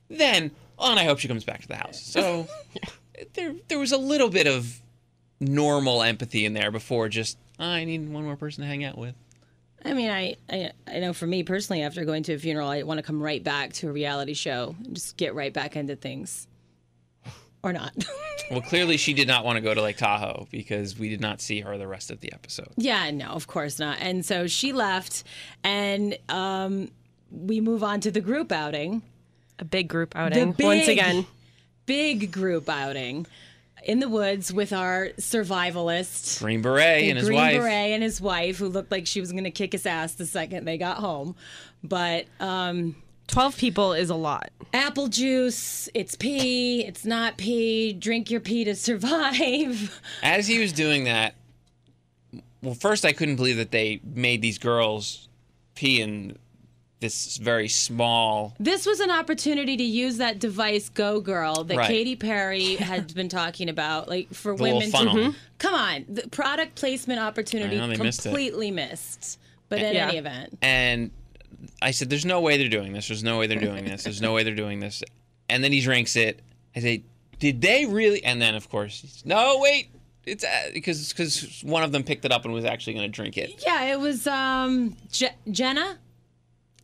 Then 0.10 0.52
oh 0.80 0.92
and 0.92 1.00
I 1.00 1.04
hope 1.04 1.20
she 1.20 1.28
comes 1.28 1.44
back 1.44 1.62
to 1.62 1.68
the 1.68 1.76
house. 1.76 2.00
So 2.22 2.48
there 3.34 3.54
there 3.68 3.80
was 3.80 3.92
a 3.92 3.98
little 3.98 4.30
bit 4.30 4.48
of 4.48 4.82
normal 5.42 6.04
empathy 6.04 6.46
in 6.46 6.54
there 6.54 6.72
before 6.72 7.10
just 7.10 7.38
"Oh, 7.60 7.66
I 7.66 7.84
need 7.84 8.10
one 8.10 8.24
more 8.24 8.38
person 8.38 8.62
to 8.62 8.68
hang 8.68 8.86
out 8.86 8.98
with. 8.98 9.16
I 9.84 9.94
mean, 9.94 10.10
I, 10.10 10.36
I 10.50 10.72
I 10.88 11.00
know 11.00 11.12
for 11.12 11.28
me 11.28 11.44
personally, 11.44 11.84
after 11.84 12.06
going 12.06 12.24
to 12.24 12.34
a 12.34 12.40
funeral, 12.40 12.70
I 12.70 12.84
want 12.84 13.00
to 13.00 13.04
come 13.04 13.22
right 13.22 13.44
back 13.44 13.74
to 13.74 13.90
a 13.90 13.92
reality 13.92 14.36
show 14.36 14.76
and 14.86 14.96
just 14.96 15.18
get 15.18 15.36
right 15.36 15.52
back 15.52 15.76
into 15.76 15.98
things, 15.98 16.48
or 17.62 17.74
not. 17.74 17.94
well 18.52 18.62
clearly 18.62 18.98
she 18.98 19.14
did 19.14 19.28
not 19.28 19.44
want 19.46 19.56
to 19.58 19.62
go 19.62 19.74
to 19.74 19.82
Lake 19.82 19.98
Tahoe 19.98 20.48
because 20.52 20.98
we 21.00 21.10
did 21.10 21.22
not 21.22 21.42
see 21.42 21.62
her 21.62 21.78
the 21.78 21.88
rest 21.88 22.12
of 22.12 22.20
the 22.22 22.32
episode 22.34 22.70
yeah, 22.78 23.10
no, 23.12 23.28
of 23.28 23.48
course 23.48 23.80
not. 23.80 23.98
And 24.00 24.26
so 24.26 24.48
she 24.48 24.74
left, 24.74 25.24
and 25.64 26.18
um, 26.30 26.90
we 27.32 27.62
move 27.62 27.84
on 27.84 28.02
to 28.02 28.12
the 28.12 28.22
group 28.22 28.52
outing. 28.52 29.02
A 29.60 29.66
big 29.66 29.88
group 29.88 30.16
outing 30.16 30.54
big- 30.54 30.66
once 30.66 30.88
again. 30.88 31.26
Big 31.86 32.32
group 32.32 32.70
outing 32.70 33.26
in 33.84 34.00
the 34.00 34.10
woods 34.10 34.54
with 34.54 34.74
our 34.74 35.10
survivalist. 35.18 36.40
Green 36.40 36.62
Beret 36.62 37.04
and 37.10 37.18
his 37.18 37.28
Green 37.28 37.40
wife 37.40 37.58
Beret 37.58 37.92
and 37.92 38.04
his 38.04 38.22
wife, 38.22 38.58
who 38.58 38.68
looked 38.68 38.92
like 38.92 39.08
she 39.08 39.20
was 39.20 39.32
going 39.32 39.44
to 39.44 39.52
kick 39.52 39.72
his 39.72 39.86
ass 39.86 40.14
the 40.14 40.26
second 40.26 40.66
they 40.66 40.78
got 40.78 40.98
home. 40.98 41.36
But 41.84 42.26
um, 42.40 42.96
Twelve 43.28 43.56
people 43.58 43.94
is 43.94 44.10
a 44.10 44.16
lot. 44.16 44.50
apple 44.74 45.08
juice, 45.08 45.88
it's 45.94 46.16
pee, 46.16 46.84
it's 46.86 47.06
not 47.06 47.38
pee, 47.38 47.94
drink 47.94 48.30
your 48.30 48.42
pee 48.42 48.64
to 48.66 48.76
survive. 48.76 50.02
as 50.24 50.48
he 50.48 50.60
was 50.60 50.74
doing 50.74 51.06
that, 51.06 51.36
well, 52.62 52.74
first 52.74 53.06
I 53.06 53.14
couldn't 53.14 53.38
believe 53.38 53.58
that 53.58 53.72
they 53.72 54.02
made 54.04 54.42
these 54.42 54.58
girls 54.58 55.28
pee 55.76 56.02
in 56.02 56.38
this 57.00 57.38
very 57.38 57.68
small. 57.68 58.54
This 58.60 58.86
was 58.86 59.00
an 59.00 59.10
opportunity 59.10 59.76
to 59.78 59.84
use 59.84 60.18
that 60.18 60.38
device 60.38 60.90
Go 60.90 61.20
Girl 61.20 61.64
that 61.64 61.76
Right. 61.78 61.88
Katy 61.88 62.16
Perry 62.16 62.76
had 62.76 63.14
been 63.16 63.30
talking 63.30 63.70
about, 63.70 64.08
like 64.08 64.32
for 64.34 64.56
The 64.56 64.62
women 64.64 64.92
funnel. 64.92 65.16
to. 65.16 65.20
Mhm. 65.32 65.36
Come 65.58 65.74
on, 65.74 66.06
the 66.10 66.28
product 66.30 66.76
placement 66.76 67.20
opportunity 67.20 67.78
I 67.78 67.88
know, 67.88 67.88
they 67.96 68.04
missed 68.04 68.22
completely 68.24 68.70
missed. 68.72 69.40
But 69.70 69.80
in 69.82 69.96
Yeah. 69.96 70.10
any 70.10 70.18
event, 70.18 70.58
And 70.62 71.12
I 71.82 71.92
said, 71.92 72.10
"There's 72.10 72.26
no 72.26 72.42
way 72.42 72.58
they're 72.58 72.70
doing 72.70 72.94
this. 72.94 73.08
There's 73.08 73.24
no 73.24 73.38
way 73.40 73.48
they're 73.48 73.60
doing 73.60 73.86
this. 73.86 74.04
There's 74.04 74.22
no 74.22 74.34
way 74.34 74.44
they're 74.44 74.56
doing 74.56 74.80
this." 74.80 75.04
And 75.50 75.64
then 75.64 75.72
he 75.72 75.82
drinks 75.82 76.16
it. 76.16 76.42
I 76.76 76.80
say, 76.80 77.04
"Did 77.40 77.62
they 77.62 77.86
really?" 77.86 78.24
And 78.24 78.42
then, 78.42 78.56
of 78.56 78.70
course, 78.70 79.02
he's, 79.02 79.24
no, 79.26 79.58
wait, 79.60 79.90
it's 80.26 80.44
uh, 80.44 80.70
because 80.74 81.10
because 81.10 81.62
one 81.64 81.84
of 81.84 81.92
them 81.92 82.04
picked 82.04 82.26
it 82.26 82.32
up 82.32 82.46
and 82.46 82.54
was 82.54 82.66
actually 82.66 82.94
going 82.94 83.06
to 83.06 83.16
drink 83.16 83.38
it. 83.38 83.64
yeah, 83.66 83.84
it 83.92 84.00
was 84.00 84.28
um 84.28 84.96
Je- 85.12 85.36
Jenna. 85.50 85.98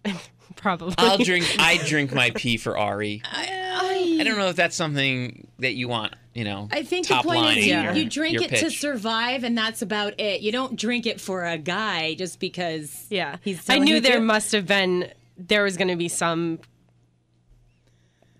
Probably. 0.55 0.95
I'll 0.97 1.17
drink. 1.19 1.45
I 1.59 1.77
drink 1.85 2.13
my 2.13 2.31
pee 2.31 2.57
for 2.57 2.77
Arie. 2.79 3.21
I, 3.25 4.17
I 4.19 4.23
don't 4.23 4.37
know 4.39 4.47
if 4.47 4.55
that's 4.55 4.75
something 4.75 5.47
that 5.59 5.73
you 5.73 5.87
want. 5.87 6.15
You 6.37 6.43
know, 6.43 6.67
I 6.71 6.83
think 6.83 7.07
top 7.07 7.23
the 7.23 7.29
point 7.29 7.57
is 7.57 7.65
in 7.65 7.69
you, 7.69 7.81
your- 7.81 7.93
you 7.93 8.07
drink 8.07 8.33
your 8.35 8.43
it 8.43 8.49
to 8.57 8.69
survive, 8.69 9.43
and 9.43 9.57
that's 9.57 9.81
about 9.81 10.19
it. 10.19 10.41
You 10.41 10.51
don't 10.51 10.75
drink 10.75 11.07
it 11.07 11.19
for 11.19 11.43
a 11.43 11.57
guy 11.57 12.13
just 12.13 12.39
because. 12.39 13.07
yeah. 13.09 13.37
he's. 13.43 13.67
I 13.67 13.79
knew 13.79 13.99
there 13.99 14.19
to. 14.19 14.21
must 14.21 14.51
have 14.51 14.67
been 14.67 15.11
there 15.35 15.63
was 15.63 15.77
going 15.77 15.87
to 15.87 15.95
be 15.95 16.07
some 16.07 16.59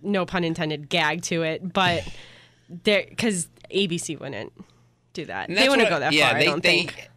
no 0.04 0.28
pun 0.28 0.44
intended 0.44 0.90
gag 0.90 1.24
to 1.24 1.42
it, 1.42 1.74
but 1.74 2.08
there 2.70 3.04
because 3.10 3.48
ABC 3.74 4.20
wouldn't 4.20 4.54
do 5.14 5.26
that. 5.26 5.50
They 5.50 5.68
wouldn't 5.68 5.90
what- 5.90 5.96
go 5.96 6.00
that 6.00 6.14
yeah, 6.14 6.30
far. 6.30 6.40
They, 6.40 6.46
I 6.46 6.46
don't 6.46 6.62
they, 6.62 6.84
think. 6.84 7.10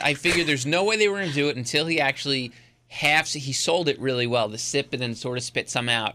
I 0.00 0.14
figured 0.14 0.46
there's 0.46 0.66
no 0.66 0.84
way 0.84 0.96
they 0.96 1.08
were 1.08 1.16
going 1.16 1.30
to 1.30 1.34
do 1.34 1.48
it 1.48 1.56
until 1.56 1.86
he 1.86 1.98
actually 2.00 2.52
half. 2.86 3.26
He 3.32 3.52
sold 3.52 3.88
it 3.88 3.98
really 3.98 4.28
well, 4.28 4.46
the 4.48 4.56
sip, 4.56 4.92
and 4.92 5.02
then 5.02 5.16
sort 5.16 5.36
of 5.36 5.42
spit 5.42 5.68
some 5.68 5.88
out. 5.88 6.14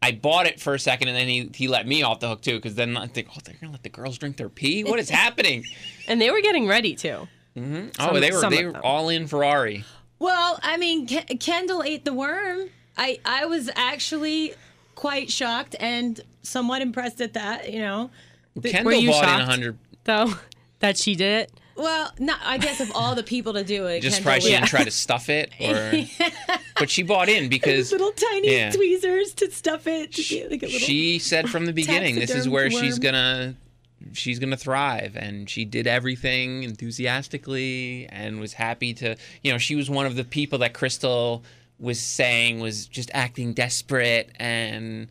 I 0.00 0.12
bought 0.12 0.46
it 0.46 0.60
for 0.60 0.74
a 0.74 0.78
second, 0.78 1.08
and 1.08 1.16
then 1.16 1.26
he, 1.28 1.50
he 1.54 1.68
let 1.68 1.86
me 1.86 2.02
off 2.02 2.20
the 2.20 2.28
hook 2.28 2.40
too, 2.40 2.56
because 2.56 2.76
then 2.76 2.96
I 2.96 3.08
think, 3.08 3.28
oh, 3.32 3.40
they're 3.44 3.54
going 3.54 3.68
to 3.68 3.72
let 3.72 3.82
the 3.82 3.88
girls 3.88 4.16
drink 4.18 4.36
their 4.36 4.48
pee. 4.48 4.84
What 4.84 4.98
is 4.98 5.10
happening? 5.10 5.64
And 6.08 6.18
they 6.22 6.30
were 6.30 6.40
getting 6.40 6.66
ready 6.66 6.94
to. 6.94 7.28
Mm-hmm. 7.54 7.88
oh, 8.00 8.18
they 8.18 8.30
were 8.30 8.48
they 8.48 8.64
were 8.64 8.78
all 8.78 9.10
in 9.10 9.26
Ferrari. 9.26 9.84
Well, 10.18 10.58
I 10.62 10.78
mean, 10.78 11.06
Ke- 11.06 11.38
Kendall 11.38 11.82
ate 11.82 12.06
the 12.06 12.14
worm. 12.14 12.70
I 12.96 13.18
I 13.26 13.44
was 13.44 13.68
actually 13.76 14.54
quite 14.94 15.30
shocked 15.30 15.76
and 15.78 16.18
somewhat 16.42 16.80
impressed 16.80 17.20
at 17.20 17.34
that. 17.34 17.70
You 17.70 17.80
know. 17.80 18.10
Kendall 18.64 18.94
you 18.94 19.10
bought 19.10 19.24
in 19.24 19.28
shocked? 19.28 19.42
a 19.42 19.44
hundred. 19.44 19.78
Though 20.04 20.32
that 20.78 20.96
she 20.96 21.14
did 21.14 21.42
it. 21.42 21.52
Well, 21.78 22.12
not. 22.18 22.40
I 22.44 22.58
guess 22.58 22.80
of 22.80 22.90
all 22.94 23.14
the 23.14 23.22
people 23.22 23.52
to 23.54 23.62
do 23.64 23.86
it, 23.86 24.00
Just 24.00 24.22
probably 24.22 24.40
she 24.40 24.48
didn't 24.50 24.66
try 24.66 24.82
to 24.84 24.90
stuff 25.06 25.28
it, 25.28 25.52
or 25.60 25.92
but 26.78 26.90
she 26.90 27.02
bought 27.04 27.28
in 27.28 27.48
because 27.48 27.92
little 27.98 28.10
tiny 28.12 28.52
Yeah. 28.52 28.70
tweezers 28.72 29.32
to 29.34 29.50
stuff 29.50 29.86
it. 29.86 30.12
To 30.14 30.22
be 30.28 30.42
like 30.48 30.62
a 30.62 30.66
little, 30.66 30.80
she 30.80 31.18
said 31.20 31.48
from 31.48 31.66
the 31.66 31.72
beginning 31.72 32.16
this 32.16 32.34
is 32.34 32.48
where 32.48 32.68
she's 32.70 32.98
gonna 32.98 33.54
she's 34.12 34.38
gonna 34.38 34.56
thrive 34.56 35.16
and 35.16 35.48
she 35.50 35.64
did 35.64 35.86
everything 35.86 36.62
enthusiastically 36.62 38.06
and 38.10 38.40
was 38.40 38.52
happy 38.52 38.94
to 38.94 39.16
you 39.42 39.52
know 39.52 39.58
she 39.58 39.74
was 39.74 39.90
one 39.90 40.06
of 40.06 40.16
the 40.16 40.24
people 40.24 40.58
that 40.60 40.72
Krystal 40.72 41.42
was 41.80 42.00
saying 42.00 42.60
was 42.60 42.86
just 42.86 43.10
acting 43.14 43.52
desperate 43.54 44.30
and 44.36 45.08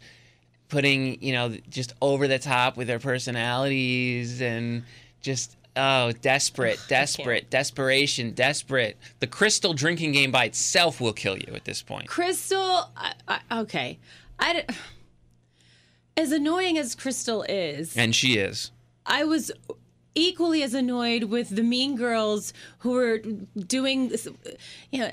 putting 0.70 1.22
you 1.22 1.34
know 1.34 1.56
just 1.70 1.94
over 2.02 2.28
the 2.28 2.40
top 2.40 2.78
with 2.78 2.88
their 2.88 3.00
personalities 3.00 4.42
and 4.42 4.84
just 5.22 5.57
oh 5.78 6.12
desperate 6.22 6.80
desperate 6.88 7.50
desperation 7.50 8.32
desperate 8.32 8.98
the 9.20 9.28
Krystal 9.28 9.76
drinking 9.76 10.12
game 10.12 10.32
by 10.32 10.46
itself 10.46 11.00
will 11.00 11.14
kill 11.14 11.38
you 11.38 11.54
at 11.54 11.66
this 11.66 11.82
point 11.82 12.08
Krystal. 12.08 12.88
I, 12.96 13.14
I, 13.28 13.60
okay, 13.62 14.00
I. 14.40 14.66
As 16.18 16.32
annoying 16.32 16.80
as 16.80 16.96
Krystal 16.96 17.46
is, 17.48 17.96
and 17.96 18.16
she 18.16 18.40
is 18.40 18.72
I 19.06 19.24
was 19.24 19.52
equally 20.18 20.64
as 20.64 20.74
annoyed 20.74 21.24
with 21.26 21.50
the 21.56 21.64
mean 21.64 21.96
girls 21.96 22.52
who 22.80 22.92
were 22.92 23.20
doing 23.58 24.10
this, 24.10 24.28
you 24.92 25.00
know 25.00 25.12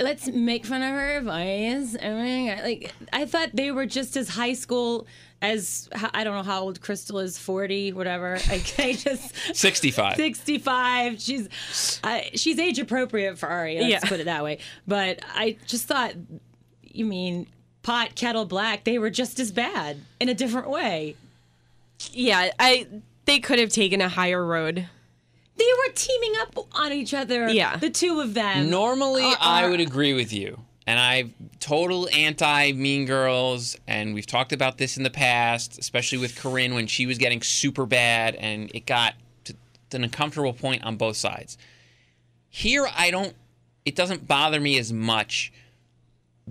let's 0.00 0.26
make 0.28 0.66
fun 0.66 0.82
of 0.82 0.90
her 0.90 1.20
voice. 1.22 1.96
I 2.02 2.08
mean, 2.10 2.58
like 2.62 2.92
i 3.12 3.24
thought 3.24 3.50
they 3.54 3.70
were 3.70 3.86
just 3.86 4.16
as 4.16 4.28
high 4.28 4.52
school 4.52 5.06
as 5.40 5.88
i 6.12 6.24
don't 6.24 6.34
know 6.34 6.42
how 6.42 6.60
old 6.62 6.80
Krystal 6.80 7.22
is 7.22 7.38
40 7.38 7.92
whatever. 7.92 8.38
Like 8.48 8.74
i 8.78 8.92
just 8.92 9.34
65 9.56 10.16
65 10.16 11.20
she's 11.20 12.00
uh, 12.04 12.20
she's 12.34 12.58
age 12.58 12.78
appropriate 12.78 13.38
for 13.38 13.48
Arie 13.48 13.78
let's 13.78 13.88
Yeah. 13.88 14.00
put 14.08 14.20
it 14.20 14.24
that 14.24 14.42
way. 14.44 14.58
But 14.86 15.20
i 15.34 15.56
just 15.66 15.86
thought 15.86 16.12
you 16.82 17.04
mean 17.06 17.46
pot 17.82 18.14
kettle 18.16 18.44
black 18.44 18.84
they 18.84 18.98
were 18.98 19.10
just 19.10 19.38
as 19.38 19.52
bad 19.52 19.98
in 20.20 20.28
a 20.28 20.34
different 20.34 20.68
way. 20.68 21.16
Yeah, 22.12 22.50
I 22.58 22.86
they 23.26 23.38
could 23.38 23.58
have 23.58 23.70
taken 23.70 24.00
a 24.00 24.08
higher 24.08 24.44
road. 24.44 24.88
They 25.56 25.64
were 25.64 25.92
teaming 25.94 26.34
up 26.40 26.56
on 26.72 26.92
each 26.92 27.14
other. 27.14 27.48
Yeah. 27.48 27.76
The 27.76 27.90
two 27.90 28.20
of 28.20 28.34
them. 28.34 28.70
Normally, 28.70 29.24
Uh, 29.24 29.36
I 29.40 29.64
uh, 29.64 29.70
would 29.70 29.80
agree 29.80 30.12
with 30.12 30.32
you. 30.32 30.60
And 30.86 31.00
I'm 31.00 31.34
total 31.58 32.08
anti 32.10 32.72
Mean 32.72 33.06
Girls. 33.06 33.76
And 33.86 34.14
we've 34.14 34.26
talked 34.26 34.52
about 34.52 34.78
this 34.78 34.96
in 34.96 35.02
the 35.02 35.10
past, 35.10 35.78
especially 35.78 36.18
with 36.18 36.36
Corinne 36.36 36.74
when 36.74 36.86
she 36.86 37.06
was 37.06 37.18
getting 37.18 37.42
super 37.42 37.86
bad 37.86 38.36
and 38.36 38.70
it 38.74 38.86
got 38.86 39.14
to 39.44 39.54
an 39.92 40.04
uncomfortable 40.04 40.52
point 40.52 40.84
on 40.84 40.96
both 40.96 41.16
sides. 41.16 41.58
Here, 42.48 42.86
I 42.96 43.10
don't, 43.10 43.34
it 43.84 43.96
doesn't 43.96 44.28
bother 44.28 44.60
me 44.60 44.78
as 44.78 44.92
much 44.92 45.52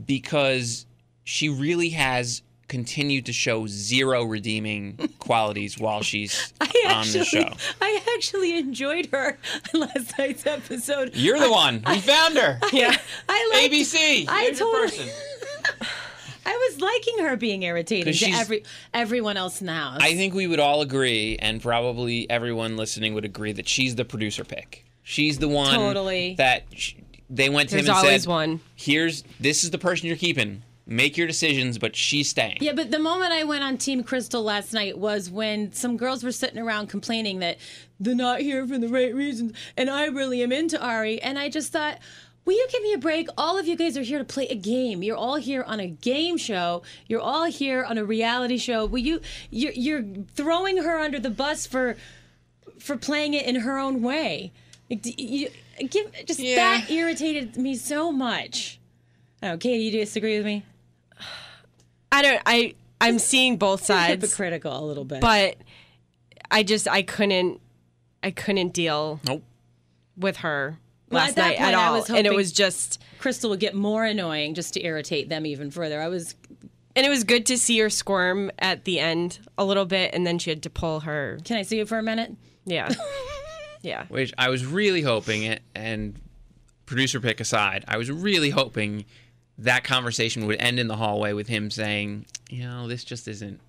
because 0.05 0.85
she 1.23 1.47
really 1.47 1.89
has 1.89 2.41
continued 2.67 3.25
to 3.27 3.33
show 3.33 3.67
zero 3.67 4.23
redeeming 4.23 4.97
qualities 5.19 5.77
while 5.77 6.01
she's 6.01 6.53
I 6.61 6.65
on 6.87 6.91
actually, 6.91 7.19
the 7.19 7.25
show. 7.25 7.53
I 7.81 8.01
actually 8.15 8.57
enjoyed 8.57 9.07
her 9.11 9.37
on 9.73 9.79
last 9.81 10.17
night's 10.17 10.45
episode. 10.45 11.11
You're 11.15 11.39
the 11.39 11.51
one. 11.51 11.83
We 11.87 11.99
found 11.99 12.37
her. 12.37 12.59
Yeah. 12.73 12.95
I 13.29 13.49
liked, 13.53 13.73
ABC. 13.73 14.25
I 14.27 14.51
totally- 14.51 14.87
person. 14.87 15.09
I 16.47 16.69
was 16.69 16.79
liking 16.79 17.25
her 17.25 17.35
being 17.37 17.63
irritating 17.63 18.13
to 18.13 18.31
every 18.31 18.63
everyone 18.93 19.35
else 19.35 19.61
in 19.61 19.67
the 19.67 19.73
house. 19.73 19.97
I 19.99 20.13
think 20.15 20.35
we 20.35 20.45
would 20.45 20.59
all 20.59 20.81
agree, 20.81 21.37
and 21.39 21.59
probably 21.59 22.29
everyone 22.29 22.77
listening 22.77 23.15
would 23.15 23.25
agree, 23.25 23.51
that 23.53 23.67
she's 23.67 23.95
the 23.95 24.05
producer 24.05 24.43
pick. 24.43 24.85
She's 25.01 25.39
the 25.39 25.47
one 25.47 25.73
Totally. 25.75 26.35
that 26.37 26.63
sh- 26.75 26.93
they 27.31 27.49
went 27.49 27.69
to 27.69 27.75
There's 27.75 27.87
him 27.87 27.95
and 27.95 28.05
always 28.05 28.21
said, 28.23 28.29
one. 28.29 28.59
"Here's 28.75 29.23
this 29.39 29.63
is 29.63 29.71
the 29.71 29.79
person 29.79 30.07
you're 30.07 30.17
keeping. 30.17 30.61
Make 30.87 31.17
your 31.17 31.25
decisions, 31.25 31.79
but 31.79 31.95
she's 31.95 32.29
staying. 32.29 32.57
Yeah, 32.61 32.73
but 32.73 32.91
the 32.91 32.99
moment 32.99 33.31
I 33.31 33.43
went 33.43 33.63
on 33.63 33.77
Team 33.77 34.03
Krystal 34.03 34.43
last 34.43 34.71
night 34.71 34.97
was 34.99 35.31
when 35.31 35.73
some 35.73 35.97
girls 35.97 36.23
were 36.23 36.31
sitting 36.31 36.59
around 36.59 36.87
complaining 36.87 37.39
that 37.39 37.57
they're 37.99 38.13
not 38.13 38.39
here 38.41 38.67
for 38.67 38.77
the 38.77 38.87
right 38.87 39.13
reasons, 39.13 39.53
and 39.75 39.89
I 39.89 40.05
really 40.05 40.43
am 40.43 40.51
into 40.51 40.83
Arie, 40.83 41.21
and 41.21 41.39
I 41.39 41.49
just 41.49 41.71
thought. 41.71 41.99
Will 42.45 42.53
you 42.53 42.67
give 42.71 42.83
me 42.83 42.93
a 42.93 42.99
break? 42.99 43.27
All 43.39 43.57
of 43.57 43.65
you 43.67 43.75
guys 43.75 43.97
are 43.97 44.03
here 44.03 44.19
to 44.19 44.23
play 44.23 44.45
a 44.49 44.53
game. 44.55 45.01
You're 45.01 45.17
all 45.17 45.37
here 45.37 45.63
on 45.63 45.79
a 45.79 45.87
game 45.87 46.37
show. 46.37 46.83
You're 47.07 47.19
all 47.19 47.45
here 47.45 47.83
on 47.83 47.97
a 47.97 48.05
reality 48.05 48.59
show. 48.59 48.85
Will 48.85 48.99
you? 48.99 49.19
You're, 49.49 49.71
you're 49.71 50.03
throwing 50.35 50.77
her 50.77 50.99
under 50.99 51.19
the 51.19 51.31
bus 51.31 51.65
for 51.65 51.97
for 52.77 52.97
playing 52.97 53.33
it 53.33 53.47
in 53.47 53.55
her 53.61 53.79
own 53.79 54.03
way. 54.03 54.51
Like, 54.91 54.99
you, 55.19 55.49
give 55.89 56.11
just 56.27 56.39
Yeah. 56.39 56.57
that 56.57 56.91
irritated 56.91 57.57
me 57.57 57.73
so 57.73 58.11
much. 58.11 58.79
Oh, 59.41 59.57
Katie, 59.57 59.85
you 59.85 59.91
disagree 59.91 60.37
with 60.37 60.45
me? 60.45 60.63
I 62.15 62.21
don't. 62.21 62.41
I 62.45 62.73
I'm 63.01 63.19
seeing 63.19 63.57
both 63.57 63.83
sides, 63.85 64.23
Hypocritical 64.23 64.77
a 64.77 64.85
little 64.85 65.05
bit. 65.05 65.21
but 65.21 65.57
I 66.49 66.63
just 66.63 66.87
I 66.87 67.01
couldn't 67.01 67.59
I 68.23 68.31
couldn't 68.31 68.69
deal 68.73 69.19
Nope. 69.27 69.43
with 70.17 70.37
her 70.37 70.79
Well, 71.09 71.21
last 71.21 71.31
at 71.31 71.35
that 71.35 71.41
night 71.47 71.59
at 71.59 71.63
point, 71.65 71.75
I 71.75 71.85
all, 71.87 71.93
was 71.99 72.09
and 72.09 72.25
it 72.25 72.33
was 72.33 72.51
just 72.51 73.01
Krystal 73.19 73.49
would 73.49 73.59
get 73.59 73.75
more 73.75 74.05
annoying 74.05 74.53
just 74.53 74.73
to 74.75 74.83
irritate 74.85 75.29
them 75.29 75.45
even 75.45 75.71
further. 75.71 76.01
I 76.01 76.07
was 76.07 76.35
and 76.95 77.05
it 77.05 77.09
was 77.09 77.23
good 77.25 77.45
to 77.47 77.57
see 77.57 77.77
her 77.79 77.89
squirm 77.89 78.49
at 78.59 78.85
the 78.85 78.99
end 79.01 79.39
a 79.57 79.65
little 79.65 79.85
bit, 79.85 80.11
and 80.13 80.25
then 80.25 80.39
she 80.39 80.49
had 80.49 80.63
to 80.63 80.69
pull 80.69 81.01
her. 81.01 81.37
Can 81.43 81.57
I 81.57 81.63
see 81.63 81.77
you 81.77 81.85
for 81.85 81.97
a 81.97 82.03
minute? 82.03 82.33
Yeah, 82.65 82.89
yeah. 83.81 84.05
Which 84.07 84.33
I 84.37 84.49
was 84.49 84.65
really 84.65 85.01
hoping 85.01 85.43
it, 85.43 85.61
and 85.75 86.17
producer 86.85 87.19
pick 87.19 87.41
aside, 87.41 87.83
I 87.89 87.97
was 87.97 88.09
really 88.09 88.49
hoping 88.51 89.03
that 89.57 89.83
conversation 89.83 90.45
would 90.47 90.59
end 90.59 90.79
in 90.79 90.87
the 90.87 90.95
hallway 90.95 91.33
with 91.33 91.47
him 91.47 91.69
saying, 91.71 92.25
you 92.49 92.63
know, 92.63 92.87
this 92.87 93.03
just 93.03 93.27
isn't 93.27 93.59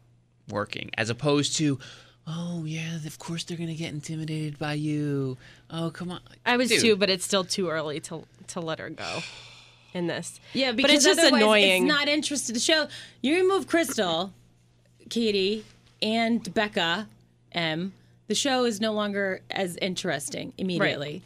working, 0.48 0.90
as 0.96 1.10
opposed 1.10 1.56
to, 1.56 1.78
oh 2.26 2.64
yeah, 2.64 2.96
of 2.96 3.18
course 3.18 3.44
they're 3.44 3.56
gonna 3.56 3.74
get 3.74 3.92
intimidated 3.92 4.58
by 4.58 4.74
you. 4.74 5.36
Oh 5.70 5.90
come 5.90 6.10
on. 6.10 6.20
I 6.44 6.56
was 6.56 6.68
Dude, 6.68 6.80
too, 6.80 6.96
but 6.96 7.10
it's 7.10 7.24
still 7.24 7.44
too 7.44 7.68
early 7.68 8.00
to 8.00 8.24
to 8.48 8.60
let 8.60 8.78
her 8.78 8.90
go 8.90 9.20
in 9.94 10.06
this. 10.06 10.40
Yeah, 10.52 10.72
but 10.72 10.90
it's 10.90 11.04
just 11.04 11.20
annoying. 11.20 11.84
It's 11.84 11.92
not 11.92 12.08
interested 12.08 12.54
to 12.54 12.60
show. 12.60 12.88
You 13.22 13.36
remove 13.36 13.66
Krystal, 13.66 14.30
Katie, 15.08 15.64
and 16.02 16.42
Bekah 16.42 17.06
M. 17.52 17.92
The 18.28 18.34
show 18.34 18.64
is 18.64 18.80
no 18.80 18.92
longer 18.92 19.40
as 19.50 19.76
interesting 19.76 20.52
immediately. 20.58 21.22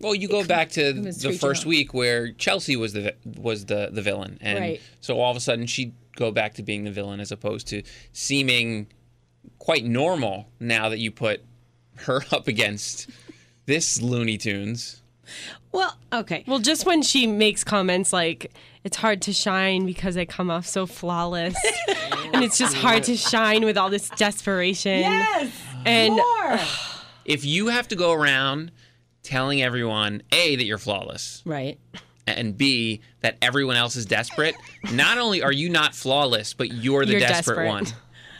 Well, 0.00 0.14
you 0.14 0.26
go 0.28 0.44
back 0.44 0.70
to 0.70 0.92
the 0.92 1.32
first 1.32 1.66
week 1.66 1.92
where 1.92 2.32
Chelsea 2.32 2.76
was 2.76 2.92
the 2.94 3.14
was 3.36 3.66
the 3.66 3.90
the 3.92 4.00
villain, 4.02 4.38
and 4.40 4.58
Right. 4.58 4.80
so 5.00 5.20
all 5.20 5.30
of 5.30 5.36
a 5.36 5.40
sudden 5.40 5.66
she'd 5.66 5.92
go 6.16 6.30
back 6.30 6.54
to 6.54 6.62
being 6.62 6.84
the 6.84 6.90
villain 6.90 7.20
as 7.20 7.30
opposed 7.30 7.66
to 7.68 7.82
seeming 8.12 8.86
quite 9.58 9.84
normal 9.84 10.48
now 10.58 10.88
that 10.88 10.98
you 10.98 11.10
put 11.10 11.42
her 11.96 12.22
up 12.32 12.48
against 12.48 13.10
this 13.66 14.00
Looney 14.00 14.38
Tunes. 14.38 15.02
Well, 15.72 15.96
okay. 16.12 16.42
Well, 16.46 16.58
just 16.58 16.84
when 16.86 17.02
she 17.02 17.26
makes 17.26 17.62
comments 17.62 18.12
like, 18.12 18.50
it's 18.82 18.96
hard 18.96 19.22
to 19.22 19.32
shine 19.32 19.86
because 19.86 20.16
I 20.16 20.24
come 20.24 20.50
off 20.50 20.66
so 20.66 20.86
flawless. 20.86 21.54
and 22.32 22.42
it's 22.42 22.58
just 22.58 22.74
hard 22.74 23.04
to 23.04 23.16
shine 23.16 23.64
with 23.64 23.76
all 23.78 23.90
this 23.90 24.08
desperation. 24.10 25.00
yes. 25.00 25.52
And 25.84 26.14
More. 26.14 26.58
If 27.26 27.44
you 27.44 27.68
have 27.68 27.86
to 27.88 27.96
go 27.96 28.12
around 28.12 28.72
telling 29.22 29.62
everyone 29.62 30.22
a 30.32 30.56
that 30.56 30.64
you're 30.64 30.78
flawless 30.78 31.42
right. 31.44 31.78
and 32.26 32.56
b 32.56 33.00
that 33.20 33.36
everyone 33.42 33.76
else 33.76 33.96
is 33.96 34.06
desperate, 34.06 34.54
not 34.92 35.18
only 35.18 35.42
are 35.42 35.52
you 35.52 35.68
not 35.68 35.94
flawless, 35.94 36.54
but 36.54 36.72
you're 36.72 37.04
the 37.04 37.12
You're 37.12 37.20
desperate, 37.20 37.56
desperate. 37.56 37.68
one. 37.68 37.86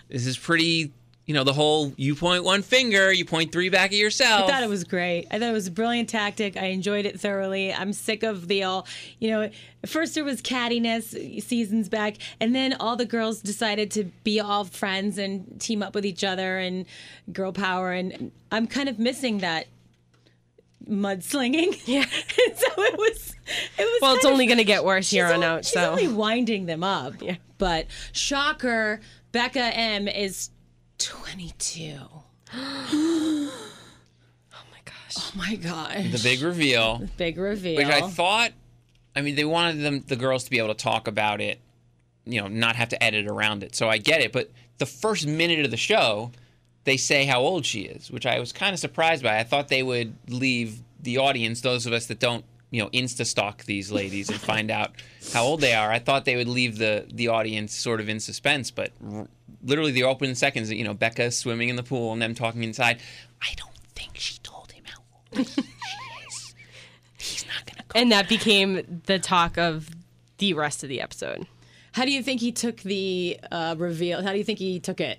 This 0.09 0.27
is 0.27 0.39
pretty. 0.39 0.93
You 1.27 1.35
know 1.35 1.45
the 1.45 1.53
whole 1.53 1.93
you 1.97 2.17
point 2.17 2.43
one 2.43 2.63
finger, 2.63 3.13
you 3.13 3.25
point 3.25 3.53
three 3.53 3.69
back 3.69 3.93
at 3.93 3.99
yourself. 3.99 4.49
I 4.49 4.53
thought 4.53 4.63
it 4.65 4.69
was 4.69 4.83
great. 4.83 5.29
I 5.31 5.39
thought 5.39 5.51
it 5.51 5.53
was 5.53 5.69
a 5.69 5.71
brilliant 5.71 6.09
tactic. 6.09 6.57
I 6.57 6.67
enjoyed 6.67 7.07
it 7.07 7.21
thoroughly. 7.21 7.73
I'm 7.73 7.93
sick 7.93 8.25
of 8.25 8.49
the 8.49 8.65
all, 8.65 8.89
you 9.21 9.31
know, 9.31 9.49
first 9.87 10.17
there 10.17 10.25
was 10.25 10.43
cattiness 10.43 11.41
seasons 11.45 11.89
back, 11.89 12.17
and 12.41 12.53
then 12.53 12.75
all 12.81 12.97
the 12.97 13.05
girls 13.05 13.41
decided 13.43 13.93
to 13.93 14.05
be 14.25 14.41
all 14.41 14.65
friends 14.65 15.19
and 15.19 15.61
team 15.61 15.85
up 15.85 15.95
with 15.95 16.05
each 16.05 16.25
other 16.25 16.59
and 16.59 16.85
girl 17.33 17.53
power. 17.53 17.93
And 17.93 18.33
I'm 18.51 18.67
kind 18.67 18.89
of 18.89 18.99
missing 18.99 19.39
that 19.39 19.69
mudslinging. 20.91 21.81
Yeah. 21.87 22.05
so 22.05 22.67
it 22.83 22.99
was, 22.99 23.35
it 23.79 23.83
was. 23.85 23.99
well, 24.03 24.15
it's 24.17 24.25
only 24.25 24.47
going 24.47 24.59
to 24.59 24.65
get 24.65 24.85
worse 24.85 25.09
here 25.11 25.27
on 25.27 25.35
on- 25.37 25.43
out. 25.45 25.65
She's 25.65 25.75
So 25.75 25.91
only 25.91 26.09
winding 26.09 26.67
them 26.67 26.83
up. 26.85 27.21
Yeah. 27.23 27.37
But 27.59 27.87
shocker, 28.13 29.01
Bekah 29.33 29.71
M 29.75 30.09
is 30.09 30.51
22. 30.99 31.99
oh 32.53 33.51
my 34.53 34.79
gosh. 34.85 35.17
Oh 35.17 35.33
my 35.37 35.55
gosh. 35.57 36.11
the 36.13 36.21
big 36.23 36.43
reveal. 36.43 37.07
Big 37.17 37.39
reveal. 37.39 37.77
which 37.77 37.87
I 37.87 38.03
thought. 38.03 38.53
I 39.15 39.23
mean, 39.23 39.35
they 39.35 39.45
wanted 39.45 39.81
them 39.83 40.05
the 40.07 40.17
girls 40.17 40.45
to 40.45 40.51
be 40.51 40.59
able 40.59 40.69
to 40.69 40.75
talk 40.75 41.09
about 41.09 41.41
it, 41.41 41.61
you 42.25 42.41
know, 42.41 42.47
not 42.49 42.77
have 42.77 42.91
to 42.91 43.03
edit 43.03 43.27
around 43.27 43.63
it. 43.65 43.75
So 43.75 43.89
I 43.89 43.99
get 43.99 44.21
it, 44.21 44.33
but 44.33 44.51
the 44.79 44.87
first 44.87 45.27
minute 45.27 45.65
of 45.65 45.71
the 45.73 45.77
show, 45.77 46.31
they 46.85 46.97
say 46.97 47.25
how 47.25 47.41
old 47.41 47.67
she 47.67 47.83
is, 47.83 48.11
which 48.11 48.27
I 48.27 48.39
was 48.39 48.53
kind 48.53 48.73
of 48.73 48.81
surprised 48.81 49.23
by. 49.23 49.39
I 49.39 49.45
thought 49.45 49.69
they 49.69 49.83
would 49.83 50.15
leave 50.29 50.83
the 51.03 51.19
audience, 51.19 51.61
those 51.61 51.87
of 51.87 51.93
us 51.93 52.07
that 52.07 52.19
don't, 52.19 52.45
you 52.71 52.83
know, 52.83 52.89
insta 52.91 53.27
stalk 53.27 53.65
these 53.65 53.91
ladies 53.91 54.29
and 54.31 54.41
find 54.41 54.71
out 54.79 54.93
how 55.33 55.45
old 55.45 55.61
they 55.61 55.75
are. 55.75 55.91
I 55.91 55.99
thought 55.99 56.25
they 56.25 56.37
would 56.37 56.49
leave 56.49 56.79
the 56.79 57.07
the 57.13 57.29
audience 57.29 57.75
sort 57.75 58.01
of 58.01 58.09
in 58.09 58.21
suspense, 58.21 58.71
but 58.71 58.93
r- 59.13 59.29
literally 59.63 59.93
the 59.93 60.05
opening 60.05 60.35
seconds, 60.35 60.71
you 60.71 60.85
know, 60.85 60.95
Bekah 60.95 61.33
swimming 61.33 61.69
in 61.69 61.77
the 61.77 61.83
pool 61.83 62.13
and 62.13 62.23
them 62.23 62.35
talking 62.35 62.63
inside. 62.65 62.99
I 63.43 63.55
don't 63.57 63.71
think 63.95 64.13
she 64.15 64.39
told 64.43 64.73
him 64.73 64.85
how 64.85 65.01
old 65.37 65.47
she 65.47 65.61
is. 65.61 66.55
He's 67.19 67.47
not 67.47 67.67
gonna 67.67 67.85
go. 67.89 67.99
And 68.01 68.11
that 68.13 68.29
became 68.29 69.03
the 69.07 69.19
talk 69.19 69.59
of 69.59 69.91
the 70.39 70.55
rest 70.55 70.83
of 70.83 70.89
the 70.89 71.01
episode. 71.01 71.47
How 71.93 72.05
do 72.05 72.13
you 72.13 72.23
think 72.23 72.41
he 72.41 72.53
took 72.53 72.79
the 72.79 73.39
uh, 73.51 73.75
reveal? 73.77 74.23
How 74.23 74.33
do 74.33 74.39
you 74.39 74.45
think 74.45 74.59
he 74.59 74.79
took 74.81 75.01
it? 75.01 75.19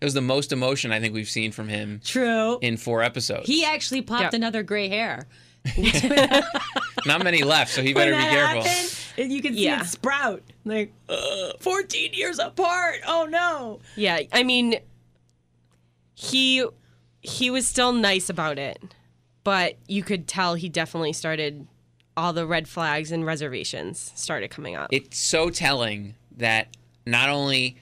It 0.00 0.04
was 0.04 0.14
the 0.14 0.20
most 0.20 0.52
emotion 0.52 0.92
I 0.92 1.00
think 1.00 1.12
we've 1.14 1.28
seen 1.28 1.50
from 1.52 1.68
him 1.68 2.00
True. 2.04 2.58
in 2.60 2.76
four 2.76 3.02
episodes. 3.02 3.46
he 3.46 3.64
actually 3.64 4.02
popped 4.02 4.32
Yeah. 4.32 4.36
another 4.36 4.62
gray 4.62 4.88
hair. 4.88 5.26
Not 7.06 7.22
many 7.24 7.42
left, 7.42 7.72
so 7.72 7.82
he 7.82 7.94
When 7.94 8.06
better 8.06 8.12
be 8.12 8.16
that 8.18 8.30
careful. 8.30 8.62
happened, 8.62 8.94
and 9.18 9.32
you 9.32 9.42
can 9.42 9.54
see 9.54 9.64
Yeah. 9.64 9.80
it 9.82 9.86
sprout. 9.86 10.42
Like, 10.64 10.92
uh, 11.08 11.52
14 11.60 12.12
years 12.12 12.38
apart. 12.38 12.96
Oh, 13.06 13.26
no. 13.28 13.80
Yeah, 13.96 14.20
I 14.32 14.42
mean, 14.42 14.76
he 16.14 16.64
he 17.20 17.50
was 17.50 17.66
still 17.66 17.92
nice 17.92 18.28
about 18.30 18.58
it, 18.58 18.78
but 19.44 19.76
you 19.88 20.02
could 20.02 20.26
tell 20.28 20.54
he 20.54 20.68
definitely 20.68 21.12
started 21.12 21.66
all 22.16 22.32
the 22.32 22.46
red 22.46 22.68
flags 22.68 23.10
and 23.12 23.24
reservations 23.26 24.12
started 24.14 24.48
coming 24.50 24.74
up. 24.76 24.88
It's 24.92 25.18
so 25.18 25.50
telling 25.50 26.14
that 26.36 26.68
not 27.06 27.28
only 27.28 27.76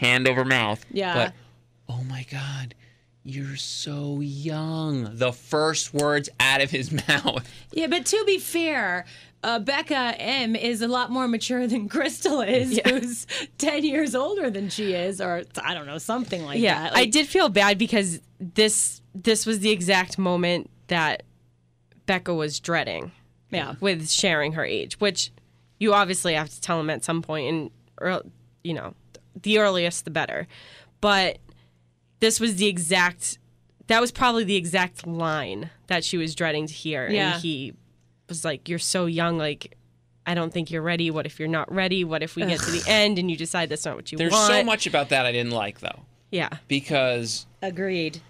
hand 0.00 0.26
over 0.26 0.44
mouth, 0.44 0.84
Yeah. 0.90 1.14
but 1.14 1.34
oh 1.88 2.02
my 2.04 2.24
god, 2.30 2.74
you're 3.22 3.56
so 3.56 4.20
young. 4.20 5.16
The 5.16 5.32
first 5.32 5.92
words 5.92 6.28
out 6.40 6.60
of 6.62 6.70
his 6.70 6.90
mouth. 7.08 7.48
Yeah, 7.72 7.86
but 7.86 8.06
to 8.06 8.24
be 8.26 8.38
fair, 8.38 9.04
uh, 9.44 9.60
Bekah 9.60 10.16
M 10.18 10.56
is 10.56 10.80
a 10.82 10.88
lot 10.88 11.10
more 11.10 11.28
mature 11.28 11.66
than 11.66 11.88
Krystal 11.88 12.46
is, 12.46 12.80
who's 12.84 13.26
10 13.58 13.84
years 13.84 14.14
older 14.14 14.50
than 14.50 14.68
she 14.70 14.92
is, 14.94 15.20
or 15.20 15.44
I 15.62 15.74
don't 15.74 15.86
know, 15.86 15.98
something 15.98 16.44
like 16.44 16.58
yeah, 16.60 16.84
that. 16.84 16.96
I 16.96 17.04
did 17.06 17.26
feel 17.26 17.48
bad 17.48 17.78
because 17.78 18.20
this 18.38 19.00
this 19.14 19.44
was 19.44 19.58
the 19.60 19.70
exact 19.70 20.18
moment 20.18 20.70
that 20.86 21.24
Bekah 22.06 22.36
was 22.36 22.58
dreading 22.60 23.12
Yeah. 23.50 23.74
with 23.80 24.08
sharing 24.10 24.52
her 24.52 24.64
age, 24.64 24.98
which 25.00 25.30
you 25.78 25.92
obviously 25.94 26.34
have 26.34 26.48
to 26.50 26.60
tell 26.60 26.78
him 26.80 26.88
at 26.90 27.04
some 27.04 27.20
point, 27.22 27.48
and 27.48 27.70
or 28.00 28.22
you 28.64 28.74
know, 28.74 28.94
the 29.40 29.58
earliest 29.58 30.04
the 30.04 30.10
better. 30.10 30.46
But 31.00 31.38
this 32.20 32.40
was 32.40 32.56
the 32.56 32.66
exact. 32.66 33.38
That 33.86 34.00
was 34.00 34.12
probably 34.12 34.44
the 34.44 34.56
exact 34.56 35.06
line 35.06 35.70
that 35.88 36.04
she 36.04 36.16
was 36.16 36.34
dreading 36.34 36.66
to 36.66 36.72
hear, 36.74 37.08
Yeah. 37.08 37.34
and 37.34 37.42
he 37.42 37.74
was 38.28 38.44
like, 38.44 38.68
"You're 38.68 38.78
so 38.78 39.06
young, 39.06 39.38
like." 39.38 39.76
I 40.26 40.34
don't 40.34 40.52
think 40.52 40.70
you're 40.70 40.82
ready. 40.82 41.10
What 41.10 41.24
if 41.26 41.40
you're 41.40 41.48
not 41.48 41.72
ready? 41.74 42.04
What 42.04 42.22
if 42.22 42.36
we 42.36 42.44
get 42.44 42.60
to 42.60 42.70
the 42.70 42.84
end 42.86 43.18
and 43.18 43.30
you 43.30 43.36
decide 43.38 43.68
that's 43.70 43.86
not 43.86 43.96
what 43.96 44.12
you 44.12 44.18
There's 44.18 44.30
want? 44.30 44.48
There's 44.48 44.60
so 44.60 44.64
much 44.64 44.86
about 44.86 45.08
that 45.08 45.24
I 45.26 45.32
didn't 45.32 45.50
like 45.52 45.80
though, 45.80 46.02
Yeah. 46.30 46.50
because 46.68 47.46
Agreed. 47.62 48.20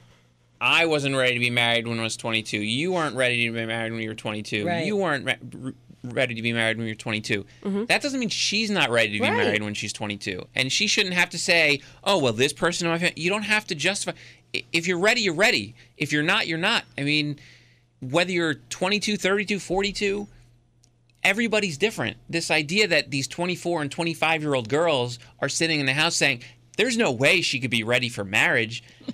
I 0.61 0.87
wasn't 0.87 1.17
ready 1.17 1.35
to 1.35 1.41
be 1.41 1.51
married 1.51 1.89
when 1.89 1.99
I 1.99 2.03
was 2.05 2.17
22. 2.17 2.59
You 2.61 2.93
weren't 2.93 3.17
ready 3.17 3.45
to 3.45 3.53
be 3.53 3.67
married 3.67 3.93
when 3.93 4.01
you 4.01 4.09
were 4.09 4.15
22. 4.15 4.65
Right. 4.67 4.87
You 4.87 4.97
weren't 4.97 5.27
re- 5.27 5.37
re- 5.53 5.73
ready 6.03 6.35
to 6.35 6.43
be 6.43 6.53
married 6.53 6.79
when 6.79 6.87
you're 6.87 6.95
22. 6.97 7.45
That 7.89 8.01
doesn't 8.03 8.19
mean 8.21 8.29
she's 8.31 8.71
not 8.71 8.91
ready 8.91 9.13
to 9.13 9.19
be 9.19 9.25
Mm-hmm. 9.27 9.37
Right. 9.37 9.45
married 9.45 9.63
when 9.63 9.75
she's 9.75 9.93
22. 9.93 10.47
And 10.55 10.73
she 10.73 10.87
shouldn't 10.87 11.15
have 11.15 11.31
to 11.31 11.39
say, 11.39 11.81
"Oh, 12.05 12.19
well, 12.19 12.33
this 12.33 12.53
person 12.53 12.87
in 12.87 12.93
my 12.93 12.99
family." 12.99 13.15
You 13.21 13.31
don't 13.31 13.43
have 13.43 13.67
to 13.69 13.75
justify. 13.75 14.13
If 14.73 14.87
you're 14.87 14.99
ready, 14.99 15.21
you're 15.21 15.35
ready. 15.35 15.75
If 15.97 16.13
you're 16.13 16.23
not, 16.23 16.47
you're 16.49 16.59
not. 16.59 16.85
I 16.99 17.03
mean, 17.03 17.39
whether 18.01 18.33
you're 18.33 18.55
22, 18.55 19.17
32, 19.17 19.59
42, 19.61 20.27
everybody's 21.23 21.79
different. 21.79 22.17
This 22.29 22.51
idea 22.51 22.89
that 22.89 23.11
these 23.11 23.29
24 23.29 23.83
and 23.83 23.91
25 23.91 24.43
year 24.43 24.55
old 24.55 24.69
girls 24.69 25.19
are 25.41 25.49
sitting 25.49 25.81
in 25.81 25.87
the 25.87 25.93
house 25.93 26.17
saying, 26.17 26.43
"There's 26.77 26.97
no 26.97 27.13
way 27.13 27.43
she 27.43 27.61
could 27.61 27.71
be 27.71 27.85
ready 27.85 28.09
for 28.09 28.25
marriage," 28.25 28.83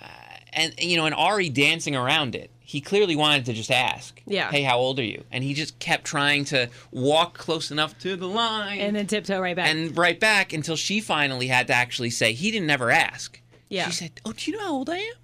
uh, 0.00 0.06
and 0.52 0.74
you 0.78 0.96
know, 0.96 1.06
and 1.06 1.14
Arie 1.14 1.48
dancing 1.50 1.96
around 1.96 2.34
it. 2.34 2.50
He 2.70 2.82
clearly 2.82 3.16
wanted 3.16 3.46
to 3.46 3.54
just 3.54 3.70
ask, 3.70 4.20
Yeah. 4.26 4.50
hey, 4.50 4.62
how 4.62 4.76
old 4.76 4.98
are 4.98 5.02
you?" 5.04 5.24
And 5.32 5.42
he 5.42 5.54
just 5.54 5.78
kept 5.78 6.04
trying 6.04 6.44
to 6.46 6.68
walk 6.92 7.38
close 7.38 7.70
enough 7.70 7.98
to 8.00 8.14
the 8.14 8.28
line 8.28 8.78
And 8.78 8.94
then 8.94 9.06
tiptoe 9.06 9.40
right 9.40 9.56
back. 9.56 9.70
and 9.70 9.96
right 9.96 10.20
back 10.20 10.52
until 10.52 10.76
she 10.76 11.00
finally 11.00 11.46
had 11.46 11.66
to 11.68 11.72
actually 11.72 12.10
say 12.10 12.34
he 12.34 12.50
didn't 12.50 12.68
ever 12.68 12.90
ask. 12.90 13.40
Yeah. 13.70 13.86
She 13.86 13.92
said, 13.92 14.20
"Oh, 14.26 14.32
do 14.32 14.50
you 14.50 14.56
know 14.58 14.64
how 14.64 14.72
old 14.74 14.90
I 14.90 14.98
am?" 14.98 15.14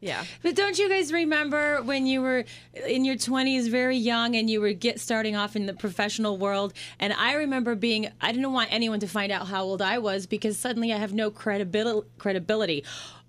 Yeah. 0.00 0.24
But 0.42 0.56
don't 0.56 0.76
you 0.76 0.88
guys 0.88 1.12
remember 1.12 1.80
when 1.84 2.04
you 2.06 2.20
were 2.20 2.44
in 2.88 3.04
your 3.04 3.14
20s, 3.14 3.68
very 3.68 3.96
young, 3.96 4.34
and 4.34 4.50
you 4.50 4.60
were 4.60 4.72
get 4.72 4.98
starting 4.98 5.36
off 5.36 5.54
in 5.54 5.66
the 5.66 5.74
professional 5.74 6.36
world? 6.36 6.72
And 6.98 7.12
I 7.12 7.34
remember 7.34 7.76
being, 7.76 8.08
I 8.20 8.32
didn't 8.32 8.52
want 8.52 8.72
anyone 8.72 8.98
to 8.98 9.06
find 9.06 9.30
out 9.30 9.46
how 9.46 9.62
old 9.62 9.80
I 9.80 9.98
was 9.98 10.26
because 10.26 10.58
suddenly 10.58 10.92
I 10.92 10.96
have 10.96 11.12
no 11.14 11.30
credibil- 11.30 12.06
credibility. 12.18 12.82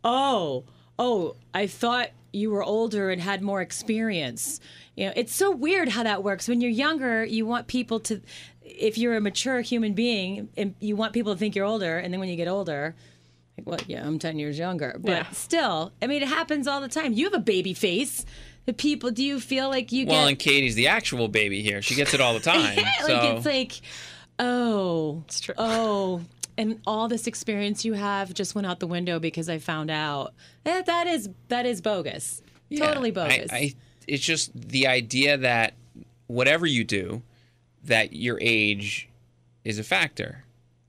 Oh, 0.03 0.63
oh, 0.97 1.35
I 1.53 1.67
thought 1.67 2.09
you 2.33 2.49
were 2.51 2.63
older 2.63 3.09
and 3.11 3.21
had 3.21 3.41
more 3.41 3.61
experience. 3.61 4.59
You 4.95 5.05
know, 5.07 5.13
it's 5.15 5.33
so 5.33 5.51
weird 5.51 5.89
how 5.89 6.03
that 6.03 6.23
works. 6.23 6.47
When 6.47 6.59
you're 6.61 6.71
younger, 6.71 7.23
you 7.23 7.45
want 7.45 7.67
people 7.67 7.99
to, 8.01 8.21
if 8.63 8.97
you're 8.97 9.15
a 9.15 9.21
mature 9.21 9.61
human 9.61 9.93
being, 9.93 10.49
and 10.57 10.75
you 10.79 10.95
want 10.95 11.13
people 11.13 11.33
to 11.33 11.37
think 11.39 11.55
you're 11.55 11.65
older, 11.65 11.97
and 11.97 12.11
then 12.13 12.19
when 12.19 12.29
you 12.29 12.35
get 12.35 12.47
older, 12.47 12.95
like, 13.57 13.67
what? 13.67 13.87
Yeah, 13.89 14.05
I'm 14.05 14.17
10 14.19 14.39
years 14.39 14.57
younger. 14.57 14.97
But 14.99 15.11
Yeah. 15.11 15.29
still, 15.31 15.91
I 16.01 16.07
mean, 16.07 16.21
it 16.23 16.27
happens 16.27 16.67
all 16.67 16.81
the 16.81 16.87
time. 16.87 17.13
You 17.13 17.25
have 17.25 17.33
a 17.35 17.39
baby 17.39 17.73
face. 17.75 18.25
The 18.65 18.73
people, 18.73 19.11
do 19.11 19.23
you 19.23 19.39
feel 19.39 19.69
like 19.69 19.91
you 19.91 20.05
Well, 20.07 20.15
get. 20.15 20.19
Well, 20.19 20.27
and 20.29 20.39
Katie's 20.39 20.75
the 20.75 20.87
actual 20.87 21.27
baby 21.27 21.61
here. 21.61 21.81
She 21.81 21.95
gets 21.95 22.13
it 22.13 22.21
all 22.21 22.33
the 22.33 22.39
time. 22.53 22.77
yeah, 22.77 22.91
so 23.05 23.13
like 23.13 23.37
it's 23.37 23.45
like, 23.45 23.81
oh, 24.39 25.23
It's 25.27 25.39
true. 25.39 25.55
oh, 25.57 26.21
and 26.57 26.79
all 26.85 27.07
this 27.07 27.27
experience 27.27 27.83
you 27.83 27.93
have 27.93 28.33
just 28.33 28.55
went 28.55 28.67
out 28.67 28.79
the 28.79 28.87
window 28.87 29.19
because 29.19 29.49
I 29.49 29.59
found 29.59 29.89
out. 29.89 30.33
That, 30.63 30.85
that 30.85 31.07
is 31.07 31.29
that 31.47 31.65
is 31.65 31.81
bogus. 31.81 32.41
Yeah, 32.69 32.87
totally 32.87 33.11
bogus. 33.11 33.51
I, 33.51 33.73
it's 34.07 34.23
just 34.23 34.51
the 34.53 34.87
idea 34.87 35.37
that 35.37 35.73
whatever 36.27 36.65
you 36.65 36.83
do, 36.83 37.21
that 37.83 38.13
your 38.13 38.37
age 38.41 39.09
is 39.63 39.79
a 39.79 39.83
factor. 39.83 40.43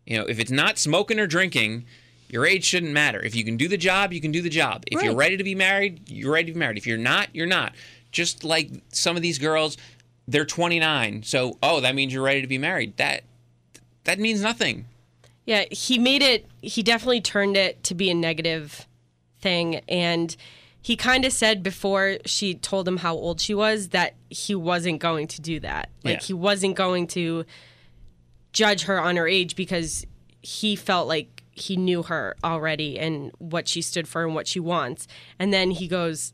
You 0.07 0.19
know, 0.19 0.25
if 0.25 0.39
it's 0.39 0.51
not 0.51 0.79
smoking 0.79 1.19
or 1.19 1.27
drinking, 1.27 1.85
your 2.29 2.47
age 2.47 2.65
shouldn't 2.65 2.93
matter. 2.93 3.21
If 3.21 3.35
you 3.35 3.45
can 3.45 3.57
do 3.57 3.69
the 3.69 3.77
job, 3.77 4.13
you 4.13 4.21
can 4.21 4.33
do 4.33 4.43
the 4.43 4.51
job. 4.51 4.85
If 4.91 5.03
you're 5.03 5.15
ready 5.15 5.37
to 5.37 5.45
be 5.45 5.55
married, 5.55 6.09
you're 6.11 6.33
ready 6.33 6.47
to 6.47 6.53
be 6.53 6.59
married. 6.59 6.79
If 6.79 6.87
you're 6.87 6.99
not, 6.99 7.29
you're 7.33 7.47
not. 7.47 7.75
Just 8.13 8.45
like 8.45 8.71
some 8.91 9.17
of 9.17 9.23
these 9.23 9.39
girls, 9.39 9.77
they're 10.29 10.45
29, 10.45 11.23
so 11.23 11.59
oh, 11.63 11.81
that 11.81 11.95
means 11.95 12.13
you're 12.13 12.23
ready 12.23 12.41
to 12.41 12.47
be 12.47 12.59
married. 12.59 12.97
That 12.97 13.25
that 14.05 14.19
means 14.19 14.43
nothing. 14.43 14.87
Yeah, 15.47 15.65
he 15.71 15.99
made 15.99 16.23
it. 16.23 16.47
He 16.63 16.83
definitely 16.83 17.21
turned 17.21 17.57
it 17.57 17.83
to 17.85 17.95
be 17.95 18.11
a 18.11 18.15
negative 18.15 18.87
thing, 19.41 19.77
and 19.89 20.35
he 20.81 20.97
kind 20.97 21.25
of 21.25 21.33
said 21.33 21.63
before 21.63 22.19
she 22.27 22.55
told 22.55 22.87
him 22.87 22.99
how 22.99 23.15
old 23.15 23.41
she 23.41 23.55
was 23.55 23.89
that 23.89 24.15
he 24.29 24.55
wasn't 24.55 25.01
going 25.01 25.27
to 25.29 25.41
do 25.41 25.61
that. 25.61 25.91
Like 26.03 26.21
Yeah. 26.21 26.27
he 26.27 26.33
wasn't 26.35 26.77
going 26.77 27.07
to 27.09 27.45
judge 28.53 28.83
her 28.83 29.01
on 29.01 29.17
her 29.17 29.27
age 29.27 29.57
because 29.57 30.07
he 30.43 30.77
felt 30.77 31.09
like 31.09 31.43
he 31.53 31.77
knew 31.77 32.03
her 32.03 32.37
already 32.45 32.99
and 32.99 33.31
what 33.39 33.67
she 33.67 33.81
stood 33.81 34.07
for 34.07 34.25
and 34.25 34.35
what 34.35 34.47
she 34.47 34.61
wants. 34.61 35.07
And 35.39 35.53
then 35.55 35.71
he 35.71 35.89
goes, 35.89 36.33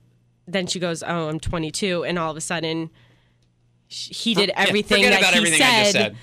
then 0.49 0.67
she 0.67 0.81
goes, 0.81 1.03
"Oh, 1.05 1.29
I'm 1.29 1.39
22," 1.39 2.03
and 2.05 2.19
all 2.19 2.31
of 2.33 2.37
a 2.37 2.41
sudden. 2.41 2.91
He 3.87 4.35
did 4.35 4.51
everything 4.55 5.03
forget 5.05 5.21
that 5.21 5.33
he 5.33 5.37
everything 5.39 5.59
said, 5.61 5.69
I 5.69 5.83
just 5.83 5.93
said. 5.93 6.17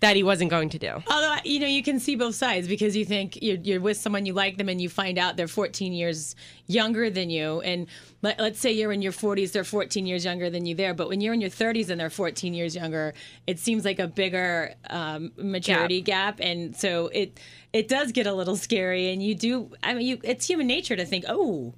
That 0.00 0.14
he 0.14 0.22
wasn't 0.22 0.50
going 0.50 0.68
to 0.70 0.78
do. 0.78 1.02
Although 1.08 1.36
you 1.44 1.58
know 1.60 1.66
you 1.66 1.82
can 1.82 1.98
see 1.98 2.14
both 2.14 2.34
sides 2.34 2.68
because 2.68 2.96
you 2.96 3.04
think 3.04 3.40
you're, 3.42 3.56
you're 3.56 3.80
with 3.80 3.96
someone 3.96 4.26
you 4.26 4.32
like 4.32 4.56
them 4.56 4.68
and 4.68 4.80
you 4.80 4.88
find 4.88 5.18
out 5.18 5.36
they're 5.36 5.48
14 5.48 5.92
years 5.92 6.36
younger 6.66 7.10
than 7.10 7.30
you 7.30 7.60
and 7.62 7.86
let, 8.22 8.38
let's 8.38 8.60
say 8.60 8.70
you're 8.72 8.92
in 8.92 9.02
your 9.02 9.12
40s 9.12 9.52
they're 9.52 9.64
14 9.64 10.06
years 10.06 10.24
younger 10.24 10.50
than 10.50 10.66
you 10.66 10.74
there 10.74 10.94
but 10.94 11.08
when 11.08 11.20
you're 11.20 11.34
in 11.34 11.40
your 11.40 11.50
30s 11.50 11.90
and 11.90 12.00
they're 12.00 12.10
14 12.10 12.54
years 12.54 12.76
younger 12.76 13.14
it 13.46 13.58
seems 13.58 13.84
like 13.84 13.98
a 13.98 14.06
bigger 14.06 14.74
um, 14.90 15.32
maturity 15.36 16.00
gap. 16.00 16.38
and 16.40 16.76
so 16.76 17.08
it 17.08 17.40
it 17.72 17.88
does 17.88 18.12
get 18.12 18.26
a 18.26 18.32
little 18.32 18.56
scary 18.56 19.10
and 19.12 19.22
you 19.22 19.34
do 19.34 19.70
I 19.82 19.94
mean 19.94 20.06
you 20.06 20.18
it's 20.22 20.46
human 20.46 20.66
nature 20.66 20.96
to 20.96 21.04
think 21.04 21.24
oh 21.28 21.74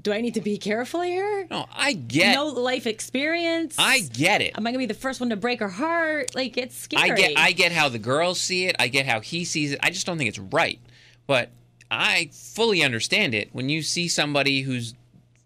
do 0.00 0.12
I 0.12 0.20
need 0.20 0.34
to 0.34 0.40
be 0.40 0.58
careful 0.58 1.00
here 1.02 1.46
No, 1.50 1.66
I 1.72 1.92
get. 1.92 2.34
no 2.34 2.46
life 2.46 2.86
experience 2.86 3.76
I 3.78 4.00
get 4.00 4.40
it. 4.40 4.56
am 4.56 4.66
I 4.66 4.70
gonna 4.70 4.78
be 4.78 4.86
the 4.86 4.94
first 4.94 5.20
one 5.20 5.30
to 5.30 5.36
break 5.36 5.60
her 5.60 5.68
heart 5.68 6.34
like 6.34 6.56
it's 6.56 6.76
scary 6.76 7.10
I 7.10 7.14
get 7.14 7.32
I 7.38 7.52
get 7.52 7.72
how 7.72 7.88
the 7.88 7.98
girls 7.98 8.40
see 8.40 8.66
it. 8.66 8.76
I 8.78 8.88
get 8.88 9.06
how 9.06 9.20
he 9.20 9.44
sees 9.44 9.72
it. 9.72 9.78
I 9.82 9.90
just 9.90 10.06
don't 10.06 10.18
think 10.18 10.28
it's 10.28 10.38
right. 10.38 10.80
But 11.26 11.50
I 11.90 12.30
fully 12.32 12.82
understand 12.82 13.34
it 13.34 13.50
when 13.52 13.68
you 13.68 13.82
see 13.82 14.08
somebody 14.08 14.62
who's 14.62 14.94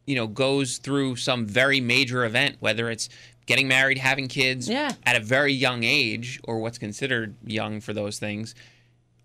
you 0.07 0.15
know 0.15 0.27
goes 0.27 0.79
through 0.79 1.17
some 1.17 1.45
very 1.47 1.81
major 1.81 2.25
event 2.25 2.57
whether 2.61 2.89
it's 2.91 3.09
getting 3.47 3.69
married, 3.69 3.99
having 3.99 4.27
kids 4.27 4.69
Yeah. 4.69 4.93
at 5.05 5.17
a 5.17 5.21
very 5.21 5.53
young 5.53 5.85
age 5.85 6.41
or 6.45 6.59
what's 6.61 6.79
considered 6.79 7.35
young 7.45 7.81
for 7.81 7.93
those 7.93 8.19
things. 8.19 8.55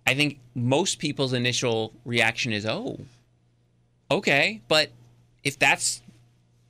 I 0.06 0.14
think 0.14 0.40
most 0.56 1.00
people's 1.00 1.32
initial 1.34 1.94
reaction 2.06 2.52
is, 2.54 2.66
"Oh, 2.66 3.00
okay." 4.10 4.62
But 4.68 4.90
if 5.44 5.58
that's 5.60 6.02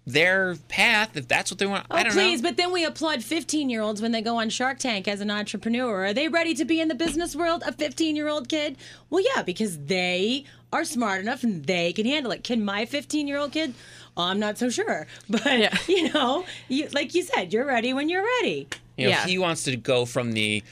their 0.06 0.56
path, 0.68 1.16
if 1.16 1.28
that's 1.28 1.52
what 1.52 1.60
they 1.60 1.66
want, 1.68 1.86
Oh, 1.92 1.96
I 1.96 2.04
don't 2.04 2.16
know. 2.16 2.22
please, 2.22 2.42
know. 2.42 2.50
but 2.50 2.58
then 2.58 2.72
we 2.72 2.84
applaud 2.84 3.24
15 3.24 3.70
year 3.70 3.82
olds 3.82 4.02
when 4.02 4.12
they 4.12 4.22
go 4.22 4.38
on 4.38 4.50
Shark 4.50 4.80
Tank 4.80 5.08
as 5.08 5.22
an 5.22 5.30
entrepreneur. 5.30 6.06
Are 6.06 6.14
they 6.14 6.28
ready 6.28 6.54
to 6.56 6.66
be 6.66 6.82
in 6.82 6.88
the 6.88 6.96
business 6.96 7.36
world? 7.36 7.64
A 7.66 7.72
15 7.72 8.16
year 8.16 8.28
old 8.28 8.50
kid? 8.50 8.78
Well, 9.10 9.24
yeah, 9.36 9.44
because 9.44 9.78
they 9.86 10.46
are 10.74 10.86
smart 10.86 11.22
enough 11.22 11.44
and 11.44 11.66
they 11.66 11.94
can 11.94 12.06
handle 12.06 12.32
it. 12.32 12.44
Can 12.44 12.66
my 12.66 12.86
15 12.86 13.28
year 13.28 13.38
old 13.38 13.52
kid? 13.52 13.74
I'm 14.18 14.40
not 14.40 14.58
so 14.58 14.70
sure. 14.70 15.06
But, 15.30 15.88
you 15.88 16.12
know, 16.12 16.46
you, 16.68 16.88
like 16.94 17.14
you 17.14 17.22
said, 17.24 17.54
you're 17.54 17.66
ready 17.66 17.94
when 17.94 18.10
you're 18.10 18.26
ready. 18.42 18.68
You 18.98 19.06
know, 19.06 19.10
Yeah. 19.12 19.26
he 19.28 19.38
wants 19.38 19.64
to 19.66 19.76
go 19.78 20.06
from 20.06 20.32
the, 20.34 20.64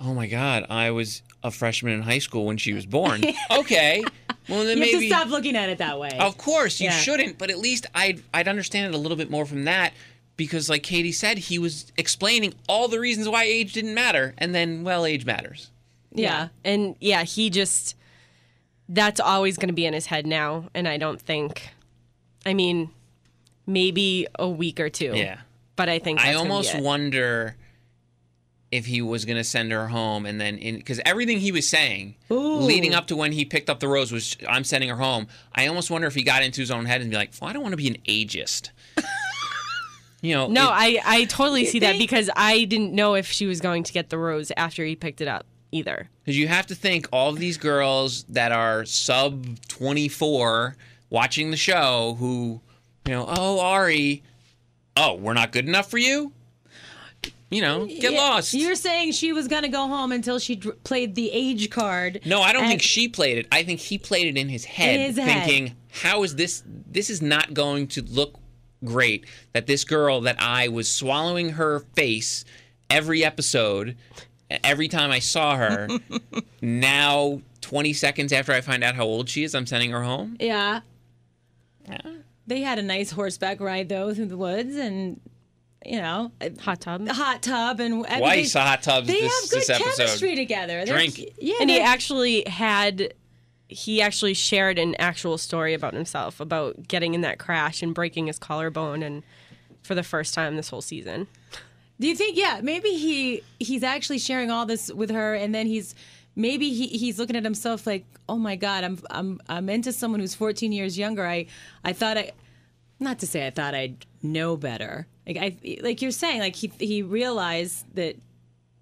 oh 0.00 0.12
my 0.14 0.26
God, 0.26 0.66
I 0.68 0.90
was 0.90 1.22
a 1.44 1.50
freshman 1.50 1.92
in 1.94 2.02
high 2.02 2.18
school 2.18 2.44
when 2.46 2.56
she 2.56 2.72
was 2.72 2.86
born. 2.86 3.22
okay, 3.50 4.02
well 4.52 4.64
then 4.64 4.78
You 4.78 4.84
have 4.84 4.92
maybe. 4.92 5.08
to 5.08 5.14
stop 5.14 5.28
looking 5.28 5.56
at 5.56 5.68
it 5.68 5.78
that 5.78 5.98
way. 5.98 6.10
Of 6.18 6.38
course, 6.38 6.80
you 6.80 6.86
Yeah. 6.86 6.98
shouldn't, 6.98 7.38
but 7.38 7.50
at 7.50 7.58
least 7.58 7.86
I'd 7.94 8.22
I'd 8.32 8.48
understand 8.48 8.94
it 8.94 8.96
a 8.96 8.98
little 9.00 9.16
bit 9.16 9.30
more 9.30 9.44
from 9.46 9.64
that 9.64 9.92
because, 10.36 10.68
like 10.68 10.82
Katie 10.82 11.12
said, 11.12 11.38
he 11.38 11.58
was 11.58 11.92
explaining 11.96 12.54
all 12.68 12.88
the 12.88 12.98
reasons 13.00 13.28
why 13.28 13.44
age 13.44 13.72
didn't 13.72 13.94
matter, 13.94 14.34
and 14.38 14.54
then 14.54 14.82
well, 14.84 15.04
age 15.04 15.24
matters. 15.24 15.70
yeah. 16.12 16.48
And 16.64 16.94
yeah, 17.00 17.24
he 17.24 17.50
just 17.50 17.96
that's 18.88 19.20
always 19.20 19.56
going 19.56 19.68
to 19.68 19.74
be 19.74 19.86
in 19.86 19.94
his 19.94 20.06
head 20.06 20.26
now 20.26 20.68
and 20.74 20.86
I 20.86 20.98
don't 20.98 21.20
think 21.20 21.70
I 22.44 22.52
mean 22.52 22.90
maybe 23.66 24.26
a 24.38 24.48
week 24.48 24.80
or 24.80 24.90
two. 24.90 25.12
Yeah. 25.14 25.38
But 25.76 25.88
I 25.88 25.98
think 25.98 26.20
I 26.20 26.24
that's 26.26 26.36
gonna 26.36 26.48
be 26.48 26.50
almost 26.52 26.74
it. 26.74 26.82
wonder 26.82 27.56
if 28.72 28.86
he 28.86 29.00
was 29.02 29.24
going 29.26 29.36
to 29.36 29.44
send 29.44 29.70
her 29.70 29.86
home 29.88 30.24
and 30.26 30.40
then 30.40 30.56
in 30.58 30.76
because 30.76 30.98
everything 31.04 31.38
he 31.38 31.52
was 31.52 31.68
saying 31.68 32.14
leading 32.30 32.94
up 32.94 33.06
to 33.06 33.14
when 33.14 33.30
he 33.32 33.44
picked 33.44 33.68
up 33.70 33.78
the 33.80 33.86
rose 33.86 34.10
was 34.10 34.36
I'm 34.48 34.64
sending 34.64 34.88
her 34.88 34.96
home. 34.96 35.28
I 35.54 35.66
almost 35.66 35.90
wonder 35.90 36.08
if 36.08 36.14
he 36.14 36.22
got 36.22 36.42
into 36.42 36.60
his 36.62 36.70
own 36.70 36.86
head 36.86 37.02
and 37.02 37.10
be 37.10 37.16
like, 37.16 37.32
well, 37.40 37.50
I 37.50 37.52
don't 37.52 37.62
want 37.62 37.74
to 37.74 37.76
be 37.76 37.86
an 37.88 37.98
ageist. 38.08 38.70
you 40.22 40.34
know, 40.34 40.48
No, 40.48 40.64
it- 40.64 40.72
I 40.72 41.00
I 41.04 41.24
totally 41.24 41.66
see 41.66 41.80
that 41.80 41.98
because 41.98 42.30
I 42.34 42.64
didn't 42.64 42.92
know 42.94 43.14
if 43.14 43.26
she 43.30 43.46
was 43.46 43.60
going 43.60 43.82
to 43.84 43.92
get 43.92 44.08
the 44.10 44.18
rose 44.18 44.50
after 44.56 44.84
he 44.84 44.96
picked 44.96 45.20
it 45.20 45.28
up 45.28 45.46
either. 45.70 46.08
Because 46.24 46.38
you 46.38 46.48
have 46.48 46.66
to 46.68 46.74
think 46.74 47.08
all 47.12 47.30
of 47.30 47.38
these 47.38 47.58
girls 47.58 48.24
that 48.24 48.52
are 48.52 48.84
sub 48.84 49.58
24 49.68 50.76
watching 51.10 51.50
the 51.50 51.56
show 51.56 52.16
who, 52.18 52.60
you 53.06 53.12
know, 53.12 53.26
oh, 53.28 53.60
Arie, 53.74 54.22
oh, 54.96 55.14
we're 55.14 55.34
not 55.34 55.50
good 55.52 55.66
enough 55.68 55.90
for 55.90 55.98
you? 55.98 56.32
You 57.52 57.60
know, 57.62 57.86
get 57.86 58.12
Yeah, 58.12 58.18
lost. 58.20 58.54
You're 58.54 58.74
saying 58.74 59.12
she 59.12 59.32
was 59.32 59.46
going 59.48 59.62
to 59.62 59.68
go 59.68 59.86
home 59.86 60.10
until 60.12 60.38
she 60.38 60.56
dr- 60.56 60.82
played 60.84 61.14
the 61.14 61.30
age 61.32 61.70
card. 61.70 62.20
No, 62.24 62.40
I 62.42 62.52
don't 62.52 62.62
and- 62.62 62.70
think 62.70 62.82
she 62.82 63.08
played 63.08 63.38
it. 63.38 63.46
I 63.52 63.62
think 63.62 63.78
he 63.80 63.98
played 63.98 64.26
it 64.26 64.38
in 64.40 64.48
his 64.48 64.64
head, 64.64 64.98
his 65.00 65.16
head. 65.18 65.44
thinking, 65.46 65.76
how 65.90 66.22
is 66.22 66.34
this? 66.36 66.62
This 66.66 67.10
is 67.10 67.20
not 67.22 67.52
going 67.54 67.88
to 67.88 68.02
look 68.02 68.36
great 68.84 69.26
that 69.52 69.66
this 69.66 69.84
girl 69.84 70.22
that 70.22 70.36
I 70.40 70.68
was 70.68 70.90
swallowing 70.90 71.50
her 71.50 71.80
face 71.94 72.44
every 72.90 73.24
episode, 73.24 73.96
every 74.64 74.88
time 74.88 75.10
I 75.10 75.18
saw 75.20 75.56
her, 75.56 75.88
now 76.60 77.40
20 77.60 77.92
seconds 77.92 78.32
after 78.32 78.52
I 78.52 78.60
find 78.60 78.82
out 78.82 78.94
how 78.94 79.04
old 79.04 79.28
she 79.28 79.44
is, 79.44 79.54
I'm 79.54 79.66
sending 79.66 79.90
her 79.90 80.02
home? 80.02 80.36
Yeah. 80.40 80.80
Yeah. 81.88 82.00
They 82.46 82.60
had 82.62 82.78
a 82.78 82.82
nice 82.82 83.10
horseback 83.12 83.60
ride 83.60 83.88
though 83.88 84.12
through 84.14 84.26
the 84.26 84.36
woods, 84.36 84.74
and 84.76 85.20
you 85.84 86.00
know, 86.00 86.32
Hot 86.60 86.80
tub. 86.80 87.08
hot 87.08 87.42
tub 87.42 87.80
and 87.80 88.06
I 88.06 88.10
mean, 88.10 88.18
Twice 88.20 88.52
they, 88.52 88.60
hot 88.60 88.82
tubs 88.82 89.06
They 89.06 89.20
this, 89.20 89.40
have 89.42 89.50
good 89.50 89.60
this 89.60 89.70
episode. 89.70 89.96
chemistry 89.96 90.36
together. 90.36 90.84
They're- 90.84 90.94
Drink. 90.94 91.20
yeah, 91.38 91.56
And 91.60 91.70
he 91.70 91.80
actually 91.80 92.44
had 92.46 93.14
he 93.68 94.02
actually 94.02 94.34
shared 94.34 94.78
an 94.78 94.94
actual 94.98 95.38
story 95.38 95.72
about 95.72 95.94
himself 95.94 96.40
about 96.40 96.86
getting 96.88 97.14
in 97.14 97.22
that 97.22 97.38
crash 97.38 97.82
and 97.82 97.94
breaking 97.94 98.26
his 98.26 98.38
collarbone 98.38 99.02
and 99.02 99.22
for 99.82 99.94
the 99.94 100.02
first 100.02 100.34
time 100.34 100.56
this 100.56 100.68
whole 100.68 100.82
season. 100.82 101.26
Do 101.98 102.06
you 102.08 102.14
think? 102.14 102.36
Yeah, 102.36 102.60
maybe 102.62 102.90
he 102.90 103.42
he's 103.58 103.82
actually 103.82 104.18
sharing 104.18 104.50
all 104.50 104.66
this 104.66 104.92
with 104.92 105.10
her, 105.10 105.34
and 105.34 105.54
then 105.54 105.66
he's 105.66 105.94
maybe 106.36 106.70
he, 106.72 106.86
he's 106.88 107.18
looking 107.18 107.36
at 107.36 107.44
himself 107.44 107.86
like, 107.86 108.04
oh 108.28 108.36
my 108.36 108.56
god, 108.56 108.84
I'm 108.84 108.98
I'm 109.10 109.40
I'm 109.48 109.68
into 109.70 109.92
someone 109.92 110.20
who's 110.20 110.34
14 110.34 110.72
years 110.72 110.98
younger. 110.98 111.26
I 111.26 111.46
I 111.84 111.92
thought 111.92 112.18
I, 112.18 112.32
not 113.00 113.18
to 113.20 113.26
say 113.26 113.46
I 113.46 113.50
thought 113.50 113.74
I'd 113.74 114.04
know 114.22 114.56
better. 114.56 115.06
Like 115.26 115.36
I 115.36 115.56
like 115.82 116.02
you're 116.02 116.10
saying, 116.10 116.40
like 116.40 116.56
he 116.56 116.72
he 116.78 117.02
realized 117.02 117.84
that 117.94 118.16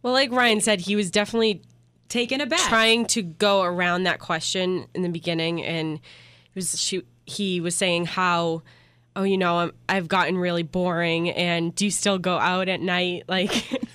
Well, 0.03 0.13
like 0.15 0.31
Ryan 0.33 0.61
said, 0.61 0.81
he 0.81 0.97
was 0.97 1.11
definitely 1.11 1.63
taken 2.09 2.41
aback. 2.41 2.61
trying 2.69 3.07
to 3.07 3.23
go 3.23 3.63
around 3.63 4.05
that 4.05 4.19
question 4.19 4.87
in 4.95 5.03
the 5.03 5.09
beginning, 5.11 5.63
and 5.63 5.97
it 5.99 6.55
was 6.55 6.81
she. 6.81 7.03
He 7.27 7.61
was 7.61 7.77
saying 7.77 8.07
how, 8.07 8.63
oh, 9.15 9.23
you 9.23 9.39
know, 9.39 9.59
I'm, 9.59 9.73
I've 9.89 10.09
gotten 10.09 10.37
really 10.39 10.65
boring, 10.65 11.31
and 11.31 11.73
do 11.75 11.85
you 11.85 11.91
still 11.93 12.19
go 12.19 12.39
out 12.39 12.69
at 12.69 12.81
night? 12.81 13.25
Like, 13.29 13.53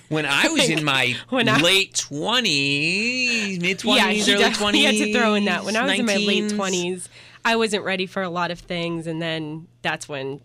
When 0.08 0.24
I 0.24 0.48
was 0.48 0.68
in 0.70 0.84
my 0.84 1.16
When 1.28 1.48
I- 1.48 1.58
late 1.60 1.94
twenties, 1.94 3.60
mid 3.60 3.78
twenties, 3.78 4.26
he 4.26 4.32
early 4.32 4.42
definitely 4.42 4.80
twenties, 4.82 5.00
had 5.00 5.06
to 5.06 5.12
throw 5.12 5.34
in 5.34 5.44
that. 5.46 5.64
When 5.64 5.76
I 5.76 5.84
was 5.84 5.98
in 5.98 6.06
my 6.06 6.16
late 6.16 6.50
twenties, 6.54 7.08
I 7.44 7.56
wasn't 7.56 7.84
ready 7.84 8.06
for 8.06 8.22
a 8.22 8.30
lot 8.30 8.50
of 8.50 8.58
things, 8.60 9.06
and 9.06 9.20
then 9.20 9.66
that's 9.82 10.08
when 10.08 10.40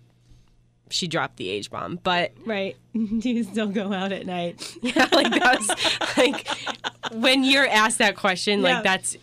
she 0.91 1.07
dropped 1.07 1.37
the 1.37 1.49
age 1.49 1.69
bomb. 1.71 1.99
But 2.03 2.33
right? 2.45 2.75
Do 2.93 2.99
you 3.29 3.43
still 3.43 3.67
go 3.69 3.91
out 3.93 4.11
at 4.11 4.25
night? 4.25 4.75
yeah, 4.81 5.07
like 5.11 5.31
that's 5.31 6.17
like 6.17 6.47
when 7.13 7.43
you're 7.43 7.67
asked 7.67 7.97
that 7.99 8.15
question, 8.15 8.59
Yeah. 8.61 8.75
like 8.75 8.83
that's 8.83 9.17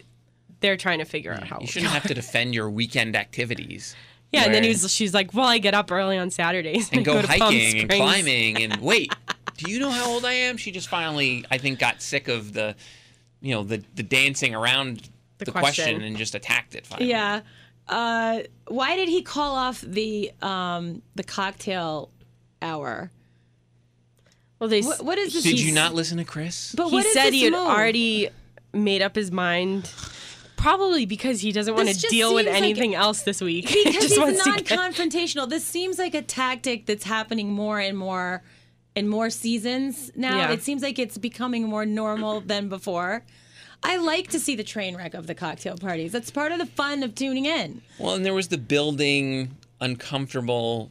they're 0.61 0.76
trying 0.76 0.98
to 0.98 1.04
figure 1.04 1.33
out 1.33 1.44
how. 1.44 1.59
You 1.61 1.66
shouldn't 1.66 1.92
have 1.92 2.04
to 2.04 2.14
defend 2.14 2.54
your 2.54 2.68
weekend 2.68 3.14
activities. 3.16 3.94
Yeah, 4.33 4.44
and 4.44 4.52
then 4.54 4.62
he 4.62 4.68
was. 4.70 4.92
She's 4.92 5.14
like, 5.14 5.33
"Well, 5.33 5.46
I 5.46 5.59
get 5.59 5.72
up 5.72 5.90
early 5.90 6.18
on 6.18 6.31
Saturdays 6.31 6.90
and 6.92 7.04
go, 7.04 7.22
to 7.22 7.26
Palm 7.26 7.38
hiking 7.40 7.81
and 7.81 7.90
climbing 7.90 8.62
and 8.62 8.76
wait. 8.83 9.14
Do 9.57 9.70
you 9.70 9.78
know 9.81 9.90
how 9.90 10.11
old 10.11 10.24
I 10.24 10.33
am? 10.35 10.57
She 10.57 10.70
just 10.70 10.88
finally, 10.88 11.44
I 11.50 11.59
think, 11.59 11.78
got 11.78 12.02
sick 12.02 12.28
of 12.28 12.52
the, 12.52 12.76
you 13.40 13.54
know, 13.54 13.62
the 13.62 13.83
the 13.94 14.02
dancing 14.02 14.54
around 14.54 15.09
the, 15.38 15.46
The 15.46 15.52
question. 15.52 15.85
question. 15.85 16.02
and 16.02 16.16
just 16.16 16.35
attacked 16.35 16.74
it. 16.74 16.87
Finally. 16.87 17.09
Yeah. 17.11 17.40
Uh, 17.88 18.40
why 18.66 18.96
did 18.96 19.09
he 19.09 19.22
call 19.22 19.55
off 19.57 19.81
the 19.81 20.31
um, 20.42 21.03
the 21.14 21.24
cocktail 21.24 22.11
hour? 22.61 23.11
Well, 24.59 24.68
they. 24.68 24.83
What, 24.83 25.05
what 25.05 25.18
is 25.18 25.33
this? 25.35 25.42
Did 25.44 25.61
you 25.61 25.72
not 25.72 25.94
listen 25.94 26.18
to 26.18 26.24
Chris? 26.24 26.74
But 26.74 26.88
he 26.88 26.94
what 26.94 27.07
is 27.07 27.12
said 27.12 27.27
this 27.27 27.35
he 27.35 27.44
had 27.44 27.53
move? 27.53 27.61
already 27.68 28.29
made 28.72 29.03
up 29.03 29.14
his 29.14 29.31
mind. 29.31 29.90
Probably 30.57 31.07
because 31.07 31.40
he 31.40 31.53
doesn't 31.53 31.74
want 31.77 31.88
to 31.88 31.94
deal 32.09 32.35
with 32.35 32.46
seems 32.46 32.55
like- 32.55 32.62
anything 32.64 32.94
else 32.96 33.22
this 33.22 33.40
week. 33.40 33.68
because 33.85 33.94
just 33.94 34.09
he's 34.09 34.18
wants 34.18 34.42
to 34.42 34.53
get- 34.61 34.77
non-confrontational. 34.77 35.48
This 35.48 35.64
seems 35.64 35.98
like 35.98 36.14
a 36.14 36.22
tactic 36.22 36.87
that's 36.87 37.05
happening 37.05 37.53
more 37.53 37.79
and 37.79 37.96
more 37.96 38.42
in 38.96 39.07
more 39.07 39.31
seasons 39.31 40.11
now. 40.16 40.37
Yeah. 40.38 40.51
It 40.51 40.62
seems 40.64 40.83
like 40.83 40.98
it's 40.98 41.16
becoming 41.16 41.68
more 41.68 41.87
normal 41.87 42.40
than 42.40 42.68
before. 42.68 43.24
I 43.83 43.97
like 43.97 44.29
to 44.29 44.41
see 44.41 44.55
the 44.57 44.64
train 44.64 44.97
wreck 44.97 45.14
of 45.14 45.27
the 45.27 45.35
cocktail 45.35 45.77
parties. 45.77 46.12
That's 46.12 46.31
part 46.31 46.53
of 46.53 46.59
the 46.59 46.67
fun 46.67 47.03
of 47.03 47.14
tuning 47.14 47.47
in. 47.47 47.83
Well, 47.99 48.14
and 48.14 48.25
there 48.25 48.35
was 48.35 48.49
the 48.49 48.59
building 48.59 49.57
uncomfortable 49.81 50.91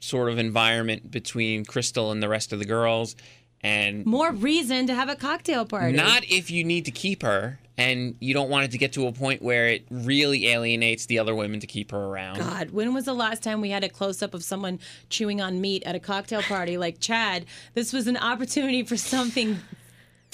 sort 0.00 0.30
of 0.30 0.38
environment 0.38 1.10
between 1.10 1.64
Krystal 1.64 2.12
and 2.12 2.22
the 2.22 2.28
rest 2.28 2.52
of 2.52 2.58
the 2.58 2.64
girls, 2.64 3.16
and 3.62 4.04
More 4.04 4.32
reason 4.32 4.86
to 4.88 4.94
have 4.94 5.08
a 5.08 5.16
cocktail 5.16 5.64
party. 5.64 5.96
not 5.96 6.24
if 6.24 6.50
you 6.50 6.64
need 6.64 6.84
to 6.84 6.90
keep 6.90 7.22
her 7.22 7.58
and 7.78 8.14
you 8.20 8.34
don't 8.34 8.50
want 8.50 8.66
it 8.66 8.70
to 8.72 8.78
get 8.78 8.92
to 8.92 9.06
a 9.06 9.12
point 9.12 9.42
where 9.42 9.66
it 9.68 9.84
really 9.90 10.48
alienates 10.48 11.06
the 11.06 11.18
other 11.18 11.34
women 11.34 11.58
to 11.60 11.66
keep 11.66 11.90
her 11.90 11.98
around. 11.98 12.38
God, 12.38 12.70
when 12.70 12.94
was 12.94 13.06
the 13.06 13.14
last 13.14 13.42
time 13.42 13.60
we 13.60 13.70
had 13.70 13.82
a 13.82 13.88
close 13.88 14.22
up 14.22 14.34
of 14.34 14.44
someone 14.44 14.78
chewing 15.08 15.40
on 15.40 15.60
meat 15.60 15.82
at 15.84 15.94
a 15.94 16.00
cocktail 16.00 16.42
party 16.42 16.76
like 16.76 17.00
Chad? 17.00 17.46
This 17.72 17.92
was 17.92 18.06
an 18.06 18.16
opportunity 18.16 18.82
for 18.84 18.96
something 18.96 19.58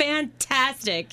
fantastic, 0.01 1.09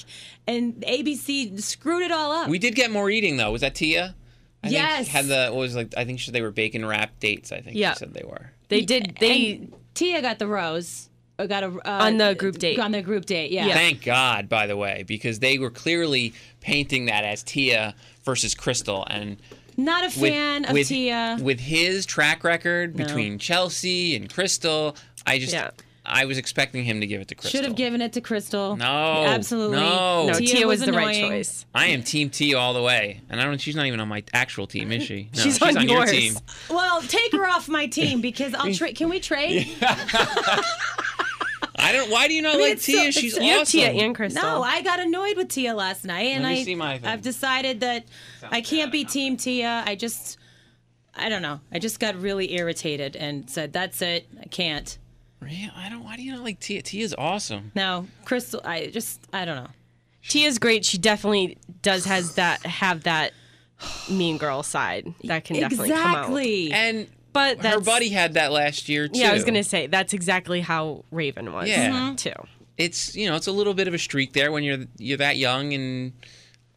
and 0.48 0.76
ABC 0.82 1.60
screwed 1.62 2.04
it 2.04 2.12
all 2.12 2.32
up. 2.32 2.50
We 2.50 2.60
did 2.60 2.76
get 2.76 2.92
more 2.92 3.10
eating 3.10 3.38
though. 3.38 3.52
Was 3.52 3.62
that 3.62 3.76
Tia? 3.76 4.16
I 4.64 4.70
Yes. 4.70 4.98
Think 5.06 5.08
had 5.10 5.26
the 5.28 5.50
what 5.52 5.60
was 5.60 5.76
like 5.76 5.94
I 5.98 6.06
think 6.06 6.20
she- 6.20 6.32
they 6.32 6.42
were 6.42 6.52
bacon 6.52 6.86
wrap 6.86 7.20
dates. 7.20 7.52
I 7.52 7.62
think 7.62 7.78
Yeah. 7.78 7.94
she 7.94 8.00
said 8.00 8.14
they 8.14 8.26
were. 8.26 8.52
They 8.70 8.82
did. 8.82 9.16
They 9.20 9.52
And 9.54 9.74
Tia 9.94 10.22
got 10.22 10.40
the 10.40 10.48
rose. 10.48 11.10
uh, 11.40 11.46
Got 11.46 11.64
a 11.64 11.68
uh, 11.68 12.06
On 12.06 12.18
the 12.18 12.34
group 12.36 12.58
date. 12.58 12.80
On 12.80 12.92
the 12.92 13.02
group 13.02 13.26
date, 13.26 13.52
yeah. 13.52 13.68
Yeah. 13.68 13.74
Thank 13.76 14.04
God, 14.04 14.50
by 14.50 14.66
the 14.68 14.76
way, 14.76 15.04
because 15.08 15.40
they 15.40 15.58
were 15.60 15.70
clearly 15.70 16.34
painting 16.62 17.06
that 17.06 17.24
as 17.24 17.44
Tia 17.44 17.94
versus 18.26 18.56
Krystal, 18.56 19.06
and 19.08 19.38
Not 19.78 20.02
a 20.04 20.20
with 20.20 20.34
fan 20.34 20.66
of 20.66 20.74
with, 20.74 20.88
Tia. 20.88 21.38
with 21.40 21.60
his 21.60 22.06
track 22.08 22.44
record 22.44 22.96
between 22.96 23.38
Chelsea 23.38 24.16
and 24.16 24.28
Krystal, 24.28 24.96
I 25.26 25.38
just 25.38 25.54
Yeah. 25.54 25.70
I 26.10 26.24
was 26.24 26.38
expecting 26.38 26.86
him 26.86 27.02
to 27.02 27.08
give 27.08 27.20
it 27.20 27.28
to 27.28 27.36
Krystal. 27.36 27.50
Should 27.52 27.66
have 27.66 27.76
given 27.76 28.02
it 28.02 28.14
to 28.14 28.22
Krystal. 28.22 28.78
No, 28.78 28.86
absolutely. 28.86 29.78
no. 29.78 30.28
no, 30.28 30.34
Tia, 30.40 30.66
was, 30.66 30.80
the 30.80 30.94
right 30.94 31.14
choice. 31.16 31.66
I 31.76 31.88
am 31.88 32.02
Team 32.02 32.30
Tia 32.30 32.58
all 32.58 32.74
the 32.74 32.82
way, 32.82 33.20
and 33.30 33.42
I 33.42 33.44
don't. 33.44 33.60
She's 33.60 33.76
not 33.76 33.86
even 33.88 34.00
on 34.00 34.08
my 34.08 34.24
actual 34.34 34.68
team, 34.68 34.92
is 34.94 35.04
she? 35.04 35.30
No, 35.36 35.44
She's 35.44 35.62
on 35.62 35.76
your 35.88 36.00
yours. 36.00 36.12
team. 36.12 36.34
Well, 36.70 37.02
take 37.02 37.34
her 37.34 37.46
off 37.46 37.68
my 37.68 37.88
team 37.88 38.22
because 38.22 38.54
I'll 38.54 38.74
trade. 38.74 38.96
Can 38.96 39.10
we 39.10 39.20
trade? 39.20 39.68
I 41.80 41.92
don't. 41.92 42.10
Why 42.10 42.28
do 42.28 42.34
you 42.34 42.42
not 42.42 42.54
mean, 42.56 42.62
like 42.62 42.74
it's 42.74 42.86
so- 42.86 42.94
Tia? 42.94 43.12
She's 43.12 43.36
so- 43.36 43.42
You 43.42 43.52
have 43.52 43.62
awesome. 43.62 43.80
Tia 43.80 43.90
and 44.06 44.16
Krystal. 44.18 44.36
No, 44.36 44.64
I 44.64 44.82
got 44.82 45.00
annoyed 45.00 45.36
with 45.38 45.50
Tia 45.50 45.76
last 45.76 46.06
night, 46.06 46.28
and 46.28 46.48
I 46.48 46.64
see 46.64 46.76
my. 46.76 47.00
I've 47.04 47.22
decided 47.22 47.82
that 47.82 48.06
I 48.50 48.62
can't 48.62 48.92
be 48.92 49.04
Team 49.04 49.36
Tia. 49.38 49.84
I 49.86 49.96
just 49.96 50.38
I 51.16 51.28
don't 51.30 51.42
know. 51.42 51.60
I 51.72 51.80
just 51.80 52.00
got 52.00 52.16
really 52.16 52.54
irritated 52.54 53.16
and 53.16 53.50
said, 53.50 53.74
"That's 53.74 54.02
it. 54.02 54.28
I 54.42 54.46
can't." 54.46 54.98
Yeah, 55.46 55.70
I 55.76 55.90
don't. 55.90 56.04
Why 56.04 56.16
do 56.16 56.24
you 56.24 56.34
not 56.34 56.44
like 56.44 56.60
Tia? 56.60 56.82
Tia's 56.82 57.14
awesome. 57.18 57.72
Now, 57.76 58.06
Krystal, 58.26 58.66
I 58.66 58.88
just 58.88 59.22
I 59.32 59.46
don't 59.46 59.56
know. 59.56 59.70
Tia's 60.28 60.58
great. 60.60 60.84
She 60.84 60.98
definitely 60.98 61.58
does 61.82 62.06
has 62.06 62.36
that 62.36 62.66
have 62.66 63.04
that 63.04 63.34
mean 64.10 64.38
girl 64.38 64.64
side 64.64 65.14
that 65.24 65.46
can 65.46 65.60
definitely 65.60 65.90
come 65.90 66.00
out. 66.00 66.18
exactly. 66.18 66.72
And 66.72 67.08
But 67.34 67.58
her 67.58 67.64
that's, 67.64 67.86
buddy 67.86 68.10
had 68.10 68.34
that 68.34 68.52
last 68.52 68.90
year 68.90 69.08
too. 69.08 69.20
Yeah, 69.20 69.30
I 69.32 69.34
was 69.34 69.44
gonna 69.44 69.64
say 69.64 69.88
that's 69.88 70.14
exactly 70.14 70.62
how 70.62 71.06
Raven 71.12 71.54
was. 71.54 71.70
Yeah. 71.70 71.92
Mm-hmm. 71.92 72.16
too. 72.16 72.34
It's 72.78 73.16
you 73.16 73.28
know 73.30 73.36
it's 73.36 73.48
a 73.48 73.52
little 73.52 73.74
bit 73.74 73.88
of 73.88 73.94
a 73.94 74.00
streak 74.00 74.34
there 74.34 74.52
when 74.52 74.64
you're 74.64 74.86
you're 74.98 75.18
that 75.18 75.38
young 75.38 75.74
and 75.74 76.14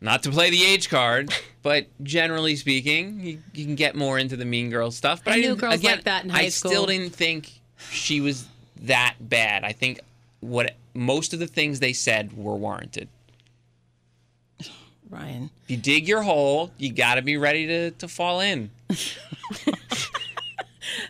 not 0.03 0.23
to 0.23 0.31
play 0.31 0.51
the 0.51 0.65
age 0.65 0.89
card, 0.89 1.33
but 1.63 1.87
generally 2.03 2.57
speaking, 2.57 3.21
you, 3.21 3.39
you 3.53 3.65
can 3.67 3.75
get 3.75 3.95
more 3.95 4.19
into 4.19 4.37
the 4.37 4.45
mean 4.47 4.71
girl 4.71 4.91
stuff. 4.91 5.23
But 5.25 5.33
I 5.33 5.35
I, 5.35 5.37
knew 5.37 5.43
didn't, 5.49 5.59
girls 5.61 5.75
again, 5.75 5.97
like 5.97 6.05
that 6.05 6.25
in 6.25 6.31
I 6.31 6.35
high 6.35 6.49
still 6.51 6.87
didn't 6.87 7.11
think 7.15 7.60
she 7.91 8.21
was 8.21 8.47
that 8.83 9.15
bad. 9.21 9.65
I 9.65 9.73
think 9.73 10.01
what 10.41 10.75
most 10.95 11.33
of 11.33 11.39
the 11.39 11.47
things 11.47 11.81
they 11.81 11.93
said 11.93 12.37
were 12.37 12.57
warranted. 12.57 13.09
Ryan. 15.11 15.51
If 15.65 15.71
you 15.71 15.77
dig 15.77 16.09
your 16.09 16.23
hole, 16.23 16.71
you 16.79 16.93
got 16.93 17.15
to 17.17 17.23
be 17.23 17.37
ready 17.37 17.67
to, 17.67 17.91
to 17.93 18.09
fall 18.09 18.41
in. 18.41 18.71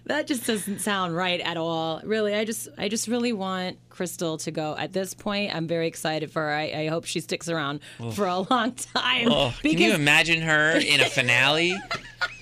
That 0.06 0.26
just 0.26 0.46
doesn't 0.46 0.80
sound 0.80 1.14
right 1.14 1.40
at 1.40 1.56
all. 1.56 2.00
Really, 2.04 2.34
I 2.34 2.44
just 2.44 2.68
I 2.76 2.88
just 2.88 3.06
really 3.06 3.32
want 3.32 3.78
Krystal 3.90 4.42
to 4.42 4.50
go. 4.50 4.74
At 4.76 4.92
this 4.92 5.14
point, 5.14 5.54
I'm 5.54 5.68
very 5.68 5.86
excited 5.86 6.32
for 6.32 6.42
her. 6.42 6.52
I, 6.52 6.62
I 6.64 6.86
hope 6.88 7.04
she 7.04 7.20
sticks 7.20 7.48
around 7.48 7.80
for 8.14 8.26
a 8.26 8.40
long 8.40 8.72
time. 8.94 9.28
Oh, 9.30 9.54
can 9.62 9.78
you 9.78 9.94
imagine 9.94 10.42
her 10.42 10.72
in 10.72 11.00
a 11.00 11.04
finale? 11.06 11.76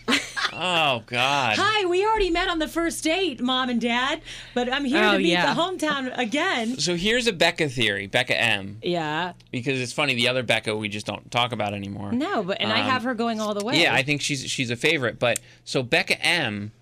oh 0.52 1.02
God. 1.06 1.56
Hi, 1.58 1.86
we 1.86 2.04
already 2.04 2.30
met 2.30 2.48
on 2.48 2.58
the 2.58 2.68
first 2.68 3.02
date, 3.04 3.40
mom 3.40 3.68
and 3.68 3.80
dad, 3.80 4.20
but 4.54 4.72
I'm 4.72 4.84
here 4.84 5.02
Oh, 5.04 5.12
to 5.12 5.18
meet 5.18 5.28
yeah. 5.28 5.54
the 5.54 5.60
hometown 5.60 6.16
again. 6.18 6.78
So 6.78 6.96
here's 6.96 7.26
a 7.26 7.32
Bekah 7.32 7.70
theory, 7.70 8.08
Bekah 8.08 8.36
M, 8.36 8.78
Yeah. 8.82 9.32
because 9.50 9.80
it's 9.80 9.92
funny 9.92 10.14
the 10.14 10.28
other 10.28 10.42
Becca 10.42 10.76
we 10.76 10.88
just 10.88 11.06
don't 11.06 11.30
talk 11.30 11.52
about 11.52 11.74
anymore. 11.74 12.12
No, 12.12 12.42
but 12.42 12.60
and 12.60 12.72
I 12.72 12.78
have 12.78 13.02
her 13.04 13.14
going 13.14 13.40
all 13.40 13.54
the 13.54 13.64
way. 13.64 13.74
Um, 13.74 13.80
Yeah, 13.80 13.94
I 13.94 14.02
think 14.02 14.20
she's 14.20 14.48
she's 14.50 14.70
a 14.70 14.76
favorite. 14.76 15.18
But 15.18 15.40
so 15.64 15.82
Bekah 15.82 16.18
M, 16.20 16.72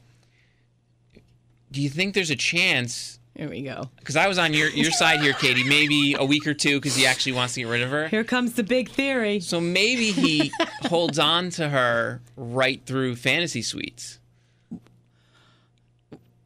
do 1.73 1.81
you 1.83 1.89
think 1.91 2.15
there's 2.15 2.31
a 2.31 2.37
chance? 2.37 3.19
Here 3.37 3.51
we 3.51 3.61
go. 3.61 3.91
Because 3.99 4.17
I 4.17 4.29
was 4.29 4.39
on 4.39 4.55
your 4.55 4.71
your 4.71 4.91
side 4.91 5.21
here, 5.21 5.35
Katie. 5.35 5.63
Maybe 5.63 6.15
a 6.19 6.25
week 6.25 6.47
or 6.47 6.55
two 6.55 6.79
because 6.81 6.97
he 6.97 7.05
actually 7.05 7.33
wants 7.33 7.53
to 7.55 7.61
get 7.61 7.69
rid 7.69 7.83
of 7.83 7.91
her. 7.91 8.09
Here 8.09 8.25
comes 8.25 8.55
the 8.55 8.63
big 8.63 8.89
theory. 8.89 9.41
So 9.41 9.61
maybe 9.61 10.11
he 10.11 10.51
holds 10.83 11.19
on 11.19 11.51
to 11.51 11.69
her 11.69 12.23
right 12.37 12.81
through 12.87 13.17
fantasy 13.17 13.61
suites. 13.61 14.21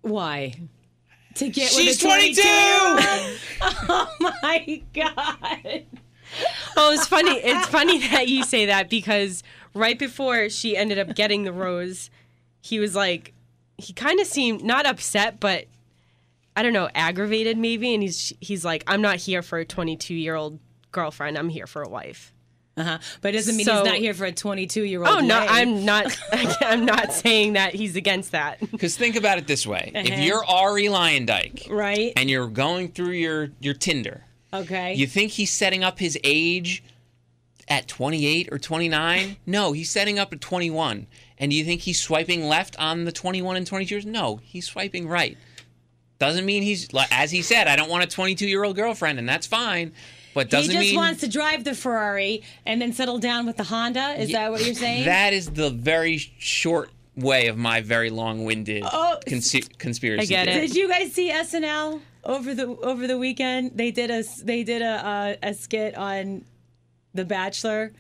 Why? 0.03 0.55
To 1.37 1.49
get 1.49 1.71
She's 1.71 1.99
22! 1.99 2.43
Oh 3.63 4.09
my 4.21 4.83
god. 4.95 5.85
Well, 6.75 6.93
it's 6.93 7.07
funny. 7.07 7.33
It's 7.33 7.67
funny 7.67 7.99
that 8.09 8.29
you 8.29 8.43
say 8.43 8.67
that 8.67 8.89
because 8.89 9.43
right 9.75 9.99
before 9.99 10.49
she 10.49 10.77
ended 10.77 10.99
up 10.99 11.15
getting 11.15 11.45
the 11.45 11.53
rose, 11.53 12.11
he 12.63 12.79
was 12.79 12.95
like, 12.95 13.35
he 13.77 13.93
kind 13.93 14.19
of 14.19 14.27
seemed 14.27 14.63
not 14.65 14.87
upset, 14.87 15.41
but 15.41 15.67
I 16.61 16.63
don't 16.63 16.75
know, 16.75 16.91
aggravated 16.95 17.57
maybe. 17.57 17.95
And 17.95 18.03
he's 18.03 18.35
he's 18.41 18.67
like, 18.67 18.85
I'm 18.87 19.01
not 19.01 19.17
here 19.17 19.41
for 19.41 19.59
a 19.59 19.65
22 19.65 20.13
year 20.15 20.35
old 20.35 20.59
girlfriend. 20.93 21.39
I'm 21.39 21.49
here 21.49 21.67
for 21.67 21.81
a 21.83 21.89
wife. 21.89 22.35
Uh-huh. 22.77 22.99
But 23.23 23.31
it 23.35 23.39
doesn't 23.39 23.57
mean 23.57 23.65
So- 23.65 23.77
he's 23.77 23.85
not 23.87 23.97
here 23.97 24.13
for 24.15 24.27
a 24.27 24.33
22 24.33 24.83
year 24.85 25.01
old. 25.01 25.09
Oh 25.09 25.21
no, 25.21 25.39
I'm 25.39 25.87
not. 25.87 26.07
I'm 26.61 26.85
not 26.85 27.13
saying 27.15 27.55
that 27.55 27.75
he's 27.75 27.97
against 27.97 28.33
that. 28.33 28.59
Because 28.71 28.95
think 28.97 29.17
about 29.17 29.39
it 29.39 29.47
this 29.47 29.67
way: 29.67 29.91
if 29.95 30.13
Uh-huh. 30.13 30.23
you're 30.23 30.45
Arie 30.47 30.87
Luyendyk 30.89 31.71
Right. 31.71 32.13
and 32.17 32.29
you're 32.29 32.47
going 32.49 32.89
through 32.93 33.13
your 33.13 33.51
your 33.59 33.75
Tinder, 33.75 34.25
okay. 34.53 34.95
you 34.95 35.07
think 35.07 35.33
he's 35.33 35.51
setting 35.51 35.83
up 35.83 35.99
his 35.99 36.19
age 36.23 36.83
at 37.69 37.89
28 37.89 38.49
or 38.53 38.59
29? 38.59 39.37
No, 39.47 39.73
he's 39.73 39.91
setting 39.91 40.19
up 40.19 40.33
at 40.33 40.41
21. 40.41 41.07
And 41.39 41.51
do 41.51 41.57
you 41.57 41.65
think 41.65 41.83
he's 41.83 42.01
swiping 42.01 42.49
left 42.49 42.79
on 42.79 43.05
the 43.05 43.13
21 43.13 43.57
and 43.57 43.67
22 43.67 43.95
years? 43.95 44.05
No, 44.07 44.41
he's 44.43 44.67
swiping 44.67 45.09
right. 45.09 45.39
Doesn't 46.21 46.45
mean 46.45 46.63
he's 46.63 46.93
like 46.93 47.09
as 47.11 47.33
he 47.33 47.43
said, 47.43 47.67
I 47.67 47.75
don't 47.75 47.89
want 47.89 48.05
a 48.05 48.07
22 48.07 48.47
year 48.47 48.63
old 48.63 48.77
girlfriend, 48.77 49.19
and 49.19 49.29
that's 49.29 49.47
fine. 49.49 49.93
But 50.35 50.47
he 50.47 50.51
doesn't 50.51 50.71
he 50.71 50.77
just 50.77 50.89
mean 50.91 50.97
wants 50.97 51.21
to 51.23 51.29
drive 51.29 51.65
the 51.65 51.75
Ferrari 51.75 52.45
and 52.65 52.81
then 52.81 52.93
settle 52.93 53.19
down 53.19 53.47
with 53.47 53.57
the 53.57 53.65
Honda. 53.65 54.15
Is 54.21 54.31
that 54.31 54.53
what 54.53 54.65
you're 54.65 54.75
saying? 54.75 55.07
that 55.07 55.33
is 55.33 55.51
the 55.51 55.71
very 55.71 56.19
short 56.39 56.91
way 57.17 57.49
of 57.49 57.57
my 57.59 57.81
very 57.81 58.09
long-winded 58.11 58.85
Oh, 58.87 59.19
consi- 59.27 59.77
conspiracy. 59.79 60.23
I 60.23 60.27
get 60.27 60.45
theory. 60.47 60.65
it. 60.65 60.69
Did 60.69 60.77
you 60.77 60.89
guys 60.89 61.13
see 61.13 61.31
SNL 61.33 62.01
over 62.25 62.55
the 62.55 62.67
over 62.69 63.07
the 63.09 63.19
weekend? 63.19 63.73
They 63.75 63.91
did 63.91 64.11
a 64.11 64.23
they 64.45 64.63
did 64.63 64.83
a 64.83 65.07
uh, 65.07 65.35
a 65.43 65.55
skit 65.55 65.97
on 65.97 66.45
The 67.15 67.25
Bachelor, 67.25 67.93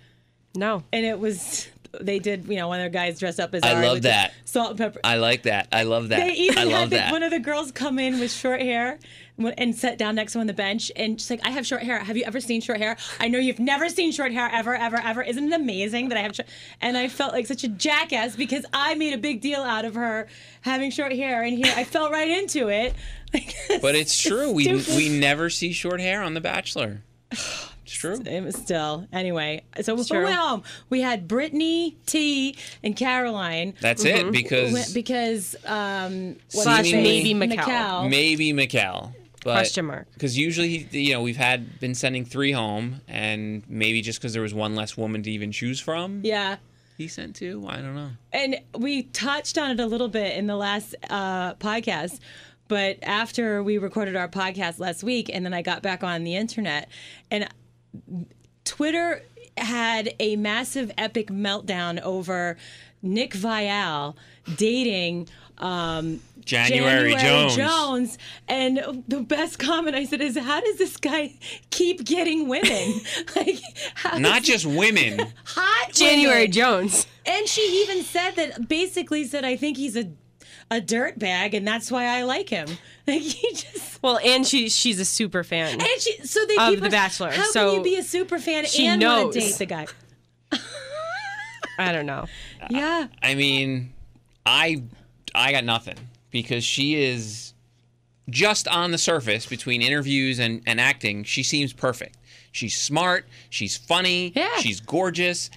No. 0.54 0.84
and 0.92 1.04
it 1.04 1.18
was 1.18 1.66
they 2.00 2.18
did 2.18 2.46
you 2.46 2.56
know 2.56 2.68
one 2.68 2.80
of 2.80 2.84
their 2.84 3.02
guys 3.02 3.18
dressed 3.18 3.40
up 3.40 3.54
as 3.54 3.62
I 3.62 3.72
Arie 3.74 3.86
love 3.86 4.02
that. 4.02 4.32
salt 4.44 4.70
and 4.70 4.78
pepper. 4.78 5.00
I 5.02 5.16
like 5.16 5.42
that. 5.42 5.68
I 5.72 5.82
love 5.84 6.08
that. 6.08 6.20
They 6.20 6.32
even 6.34 6.58
I 6.58 6.64
love 6.64 6.92
had 6.92 7.08
the, 7.08 7.12
one 7.12 7.22
of 7.22 7.30
the 7.30 7.40
girls 7.40 7.72
come 7.72 7.98
in 7.98 8.20
with 8.20 8.32
short 8.32 8.60
hair 8.60 8.98
and 9.56 9.74
sit 9.74 9.96
down 9.96 10.14
next 10.16 10.32
to 10.32 10.38
him 10.38 10.42
on 10.42 10.46
the 10.46 10.52
bench, 10.52 10.92
and 10.96 11.18
she's 11.20 11.30
like, 11.30 11.40
"I 11.44 11.50
have 11.50 11.66
short 11.66 11.82
hair. 11.82 11.98
Have 11.98 12.16
you 12.16 12.24
ever 12.24 12.40
seen 12.40 12.60
short 12.60 12.78
hair? 12.78 12.96
I 13.18 13.28
know 13.28 13.38
you've 13.38 13.58
never 13.58 13.88
seen 13.88 14.12
short 14.12 14.32
hair 14.32 14.50
ever, 14.52 14.74
ever, 14.74 14.98
ever. 14.98 15.22
Isn't 15.22 15.52
it 15.52 15.58
amazing 15.58 16.10
that 16.10 16.18
I 16.18 16.22
have?" 16.22 16.36
Short? 16.36 16.48
And 16.80 16.96
I 16.96 17.08
felt 17.08 17.32
like 17.32 17.46
such 17.46 17.64
a 17.64 17.68
jackass 17.68 18.36
because 18.36 18.64
I 18.72 18.94
made 18.94 19.14
a 19.14 19.18
big 19.18 19.40
deal 19.40 19.60
out 19.60 19.84
of 19.84 19.94
her 19.94 20.28
having 20.60 20.90
short 20.90 21.12
hair, 21.12 21.42
and 21.42 21.56
here 21.56 21.72
I 21.74 21.84
fell 21.84 22.10
right 22.10 22.28
into 22.30 22.68
it. 22.68 22.94
But 23.80 23.94
it's 23.94 24.20
true. 24.20 24.50
We 24.50 24.64
stupid. 24.64 24.96
we 24.96 25.08
never 25.08 25.50
see 25.50 25.72
short 25.72 26.00
hair 26.00 26.20
on 26.22 26.34
The 26.34 26.40
Bachelor. 26.40 27.02
It's 27.90 27.98
true. 27.98 28.20
It 28.24 28.44
was 28.44 28.54
still 28.54 29.08
anyway. 29.12 29.62
So 29.82 29.96
before 29.96 30.18
we 30.18 30.24
went 30.26 30.36
home. 30.36 30.62
We 30.90 31.00
had 31.00 31.26
Brittany, 31.26 31.96
T, 32.06 32.56
and 32.84 32.94
Caroline. 32.94 33.74
That's 33.80 34.04
it 34.04 34.30
because 34.30 34.72
Went- 34.72 34.94
because 34.94 35.56
um, 35.66 36.36
what's 36.52 36.62
Slash 36.62 36.92
maybe 36.92 37.34
Maquel. 37.34 37.56
Maquel. 37.56 38.08
maybe 38.10 38.52
Maquel. 38.52 39.12
But, 39.42 39.54
Question 39.54 39.86
mark. 39.86 40.06
Because 40.12 40.38
usually, 40.38 40.86
you 40.92 41.14
know, 41.14 41.22
we've 41.22 41.36
had 41.36 41.80
been 41.80 41.96
sending 41.96 42.24
three 42.24 42.52
home, 42.52 43.00
and 43.08 43.64
maybe 43.68 44.02
just 44.02 44.20
because 44.20 44.34
there 44.34 44.42
was 44.42 44.54
one 44.54 44.76
less 44.76 44.96
woman 44.96 45.24
to 45.24 45.30
even 45.32 45.50
choose 45.50 45.80
from, 45.80 46.20
Yeah. 46.22 46.58
he 46.96 47.08
sent 47.08 47.34
two. 47.36 47.64
I 47.66 47.76
don't 47.78 47.96
know. 47.96 48.10
and 48.32 48.60
we 48.78 49.02
touched 49.04 49.58
on 49.58 49.72
it 49.72 49.80
a 49.80 49.86
little 49.86 50.08
bit 50.08 50.36
in 50.36 50.46
the 50.46 50.56
last 50.56 50.94
uh, 51.08 51.54
podcast 51.54 52.20
but 52.68 52.98
after 53.02 53.64
we 53.64 53.78
recorded 53.78 54.14
our 54.14 54.28
podcast 54.28 54.78
last 54.78 55.02
week 55.02 55.28
and 55.32 55.44
then 55.44 55.52
i 55.52 55.60
got 55.60 55.82
back 55.82 56.04
on 56.04 56.22
the 56.22 56.36
internet 56.36 56.88
and 57.28 57.48
twitter 58.64 59.22
had 59.56 60.14
a 60.20 60.36
massive 60.36 60.90
epic 60.96 61.28
meltdown 61.28 62.00
over 62.02 62.56
nick 63.02 63.32
viall 63.32 64.14
dating 64.56 65.28
um, 65.60 66.20
January, 66.44 67.14
Jones. 67.16 67.56
Jones. 67.56 68.18
And 68.48 69.04
the 69.06 69.20
best 69.20 69.58
comment 69.58 69.94
I 69.94 70.04
said 70.04 70.20
is, 70.20 70.36
"How 70.36 70.60
does 70.60 70.78
this 70.78 70.96
guy 70.96 71.34
keep 71.70 72.04
getting 72.04 72.48
women? 72.48 73.00
like, 73.36 73.60
how 73.94 74.18
Not 74.18 74.38
does- 74.38 74.46
just 74.46 74.66
women. 74.66 75.18
hot 75.44 75.92
January 75.92 76.40
women? 76.42 76.52
Jones. 76.52 77.06
And 77.26 77.46
she 77.46 77.60
even 77.86 78.02
said 78.02 78.32
that 78.32 78.68
basically 78.68 79.24
said, 79.24 79.44
I 79.44 79.56
think 79.56 79.76
he's 79.76 79.96
a 79.96 80.10
a 80.70 80.80
dirt 80.80 81.18
bag 81.18 81.54
and 81.54 81.66
that's 81.66 81.90
why 81.90 82.04
I 82.06 82.22
like 82.22 82.48
him. 82.48 82.68
Like 83.06 83.22
he 83.22 83.50
just 83.54 84.00
Well, 84.02 84.18
and 84.24 84.46
she 84.46 84.68
she's 84.68 85.00
a 85.00 85.04
super 85.04 85.42
fan. 85.42 85.80
and 85.80 85.88
she 86.00 86.18
so 86.24 86.44
they 86.46 86.56
Of 86.56 86.70
keep 86.70 86.80
The 86.80 86.86
us- 86.86 86.92
Bachelor, 86.92 87.30
How 87.32 87.44
so 87.50 87.70
can 87.70 87.78
you 87.78 87.82
be 87.84 87.96
a 87.96 88.02
super 88.04 88.38
fan 88.38 88.66
she 88.66 88.86
and 88.86 89.02
want 89.02 89.24
knows. 89.26 89.34
to 89.34 89.40
date 89.40 89.54
the 89.58 89.66
guy? 89.66 89.86
I 91.78 91.92
don't 91.92 92.06
know. 92.06 92.26
Yeah. 92.70 93.08
I 93.22 93.34
mean, 93.34 93.92
I 94.46 94.82
I 95.34 95.50
got 95.50 95.64
nothing 95.64 95.96
because 96.30 96.62
she 96.62 96.94
is 97.02 97.52
just 98.28 98.68
on 98.68 98.90
the 98.92 98.98
surface 98.98 99.46
between 99.46 99.80
interviews 99.82 100.38
and, 100.38 100.62
and 100.66 100.78
acting. 100.80 101.24
She 101.24 101.42
seems 101.42 101.72
perfect. 101.72 102.16
She's 102.52 102.76
smart. 102.76 103.24
She's 103.48 103.76
funny. 103.76 104.32
Yeah. 104.36 104.58
She's 104.58 104.78
gorgeous. 104.78 105.50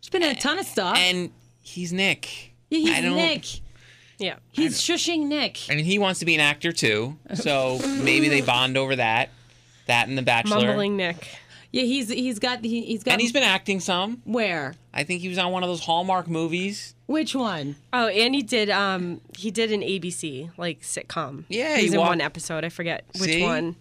She's 0.00 0.08
been 0.10 0.22
in 0.22 0.30
a 0.30 0.34
ton 0.40 0.58
of 0.60 0.64
stuff. 0.64 0.96
And 0.96 1.30
he's 1.60 1.92
Nick. 1.92 2.52
Yeah, 2.70 2.78
he's 2.78 2.96
I 2.96 3.00
don't, 3.02 3.16
Nick. 3.16 3.44
Yeah. 4.18 4.36
He's 4.50 4.80
shushing 4.80 5.26
Nick. 5.26 5.58
I 5.70 5.74
mean, 5.74 5.84
he 5.84 5.98
wants 5.98 6.20
to 6.20 6.26
be 6.26 6.34
an 6.34 6.40
actor 6.40 6.72
too, 6.72 7.16
so 7.34 7.78
maybe 8.02 8.28
they 8.28 8.40
bond 8.40 8.76
over 8.76 8.96
that. 8.96 9.30
That 9.86 10.08
and 10.08 10.18
The 10.18 10.22
Bachelor. 10.22 10.66
Mumbling 10.66 10.96
Nick. 10.96 11.28
Yeah, 11.70 11.82
he's 11.82 12.08
he's 12.08 12.38
got 12.38 12.64
he, 12.64 12.82
he's 12.82 13.02
got 13.04 13.12
And 13.12 13.20
he's 13.20 13.32
been 13.32 13.42
acting 13.42 13.80
some. 13.80 14.22
where? 14.24 14.74
I 14.94 15.04
think 15.04 15.20
he 15.20 15.28
was 15.28 15.36
on 15.38 15.52
one 15.52 15.62
of 15.62 15.68
those 15.68 15.80
Hallmark 15.84 16.26
movies. 16.28 16.94
Which 17.06 17.34
one? 17.34 17.76
Oh, 17.92 18.08
and 18.08 18.34
he 18.34 18.42
did 18.42 18.70
um 18.70 19.20
he 19.36 19.50
did 19.50 19.70
an 19.72 19.80
ABC 19.82 20.50
like 20.56 20.80
sitcom. 20.80 21.44
Yeah, 21.48 21.76
he's 21.76 21.88
he 21.90 21.94
in 21.94 22.00
walked- 22.00 22.08
one 22.10 22.20
episode. 22.20 22.64
I 22.64 22.68
forget 22.70 23.04
which 23.18 23.30
See? 23.30 23.42
one. 23.42 23.76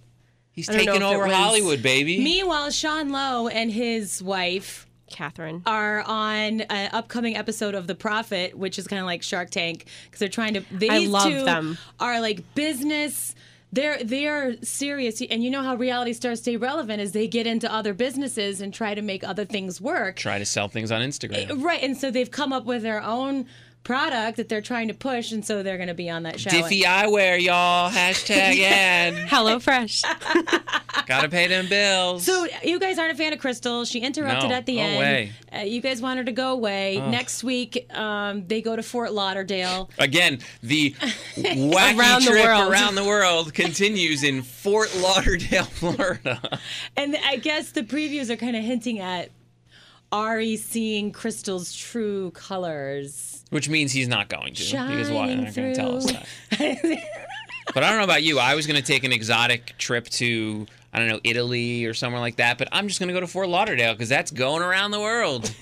He's 0.51 0.69
I 0.69 0.73
don't 0.73 0.85
know 0.85 0.91
taking 0.93 1.01
if 1.07 1.11
it 1.11 1.15
over 1.15 1.27
was- 1.27 1.33
Hollywood, 1.35 1.83
baby. 1.83 2.23
Meanwhile, 2.23 2.71
Sean 2.71 3.09
Lowe 3.09 3.47
and 3.47 3.71
his 3.71 4.23
wife 4.23 4.86
Catherine. 5.09 5.63
are 5.65 6.01
on 6.01 6.61
an 6.61 6.89
upcoming 6.93 7.35
episode 7.35 7.75
of 7.75 7.87
The 7.87 7.95
Profit, 7.95 8.57
which 8.57 8.77
is 8.77 8.87
kind 8.87 8.99
of 8.99 9.05
like 9.05 9.23
Shark 9.23 9.49
Tank 9.49 9.85
because 10.05 10.19
they're 10.19 10.29
trying 10.29 10.53
to. 10.55 10.63
These 10.71 10.91
I 10.91 10.97
love 10.99 11.23
two 11.23 11.43
them. 11.43 11.77
Are 11.99 12.19
like 12.21 12.55
business. 12.55 13.35
They're 13.73 14.01
they 14.01 14.27
are 14.27 14.53
serious, 14.63 15.21
and 15.21 15.43
you 15.43 15.49
know 15.49 15.61
how 15.61 15.75
reality 15.75 16.13
stars 16.13 16.39
stay 16.39 16.55
relevant 16.55 17.01
is 17.01 17.11
they 17.11 17.27
get 17.27 17.45
into 17.45 17.71
other 17.71 17.93
businesses 17.93 18.61
and 18.61 18.73
try 18.73 18.95
to 18.95 19.01
make 19.01 19.25
other 19.25 19.43
things 19.43 19.81
work. 19.81 20.15
Try 20.15 20.39
to 20.39 20.45
sell 20.45 20.69
things 20.69 20.89
on 20.89 21.01
Instagram. 21.01 21.49
Eh, 21.49 21.53
right, 21.57 21.83
and 21.83 21.97
so 21.97 22.09
they've 22.09 22.31
come 22.31 22.53
up 22.53 22.63
with 22.63 22.81
their 22.81 23.03
own 23.03 23.45
product 23.87 24.35
that 24.35 24.49
they're 24.49 24.61
trying 24.61 24.89
to 24.89 24.93
push, 24.93 25.31
and 25.31 25.45
so 25.45 25.63
they're 25.63 25.77
going 25.77 25.87
to 25.87 25.93
be 25.93 26.09
on 26.09 26.23
that 26.23 26.37
show. 26.41 26.49
Diffie 26.49 26.81
eyewear, 26.83 27.41
y'all. 27.41 27.89
Hashtag 27.89 28.59
ad. 28.61 29.13
Hello 29.29 29.59
Fresh. 29.59 30.01
Gotta 31.07 31.29
pay 31.29 31.47
them 31.47 31.67
bills. 31.69 32.25
So 32.25 32.45
you 32.63 32.79
guys 32.79 32.99
aren't 32.99 33.13
a 33.13 33.15
fan 33.15 33.31
of 33.31 33.39
Krystal. 33.39 33.89
She 33.89 34.01
interrupted 34.01 34.49
No, 34.49 34.55
at 34.57 34.65
the 34.65 34.75
go 34.75 34.81
end. 34.81 34.95
away. 34.97 35.31
Uh, 35.55 35.59
you 35.59 35.79
guys 35.79 36.01
want 36.01 36.17
her 36.17 36.25
to 36.25 36.33
go 36.33 36.51
away. 36.51 36.97
Next 36.99 37.45
week, 37.45 37.87
um, 37.97 38.45
they 38.47 38.61
go 38.61 38.75
to 38.75 38.83
Fort 38.83 39.13
Lauderdale. 39.13 39.89
Again, 39.97 40.39
the 40.61 40.91
wacky 41.37 41.97
Around 41.97 42.25
the 42.25 42.31
trip 42.31 42.43
world. 42.45 42.69
around 42.71 42.95
the 42.95 43.05
world 43.05 43.53
continues 43.53 44.21
in 44.25 44.41
Fort 44.41 44.93
Lauderdale, 44.97 45.63
Florida. 45.63 46.59
And 46.97 47.15
I 47.25 47.37
guess 47.37 47.71
the 47.71 47.83
previews 47.83 48.29
are 48.29 48.35
kind 48.35 48.57
of 48.57 48.63
hinting 48.65 48.99
at 48.99 49.29
Arie 50.11 50.57
seeing 50.57 51.13
Krystal's 51.13 51.73
true 51.73 52.31
colors. 52.31 53.36
Which 53.49 53.69
means 53.69 53.91
he's 53.93 54.07
not 54.07 54.27
going 54.29 54.53
to. 54.55 54.63
because 54.63 55.09
why? 55.09 55.27
They're 55.27 55.37
not 55.37 55.55
going 55.55 55.73
to 55.73 55.75
tell 55.75 55.97
us 55.97 56.11
that. 56.11 56.27
But 57.73 57.83
I 57.83 57.89
don't 57.89 57.97
know 57.97 58.03
about 58.05 58.23
you. 58.23 58.39
I 58.39 58.55
was 58.55 58.65
going 58.65 58.79
to 58.79 58.85
take 58.85 59.03
an 59.03 59.11
exotic 59.11 59.77
trip 59.77 60.07
to, 60.09 60.65
I 60.93 60.99
don't 60.99 61.09
know, 61.09 61.19
Italy 61.23 61.85
or 61.85 61.93
somewhere 61.93 62.21
like 62.21 62.37
that. 62.37 62.57
But 62.57 62.69
I'm 62.71 62.87
just 62.87 62.99
going 62.99 63.07
to 63.09 63.13
go 63.13 63.19
to 63.19 63.27
Fort 63.27 63.49
Lauderdale 63.49 63.93
because 63.93 64.09
that's 64.09 64.31
going 64.31 64.63
around 64.63 64.91
the 64.91 64.99
world. 64.99 65.53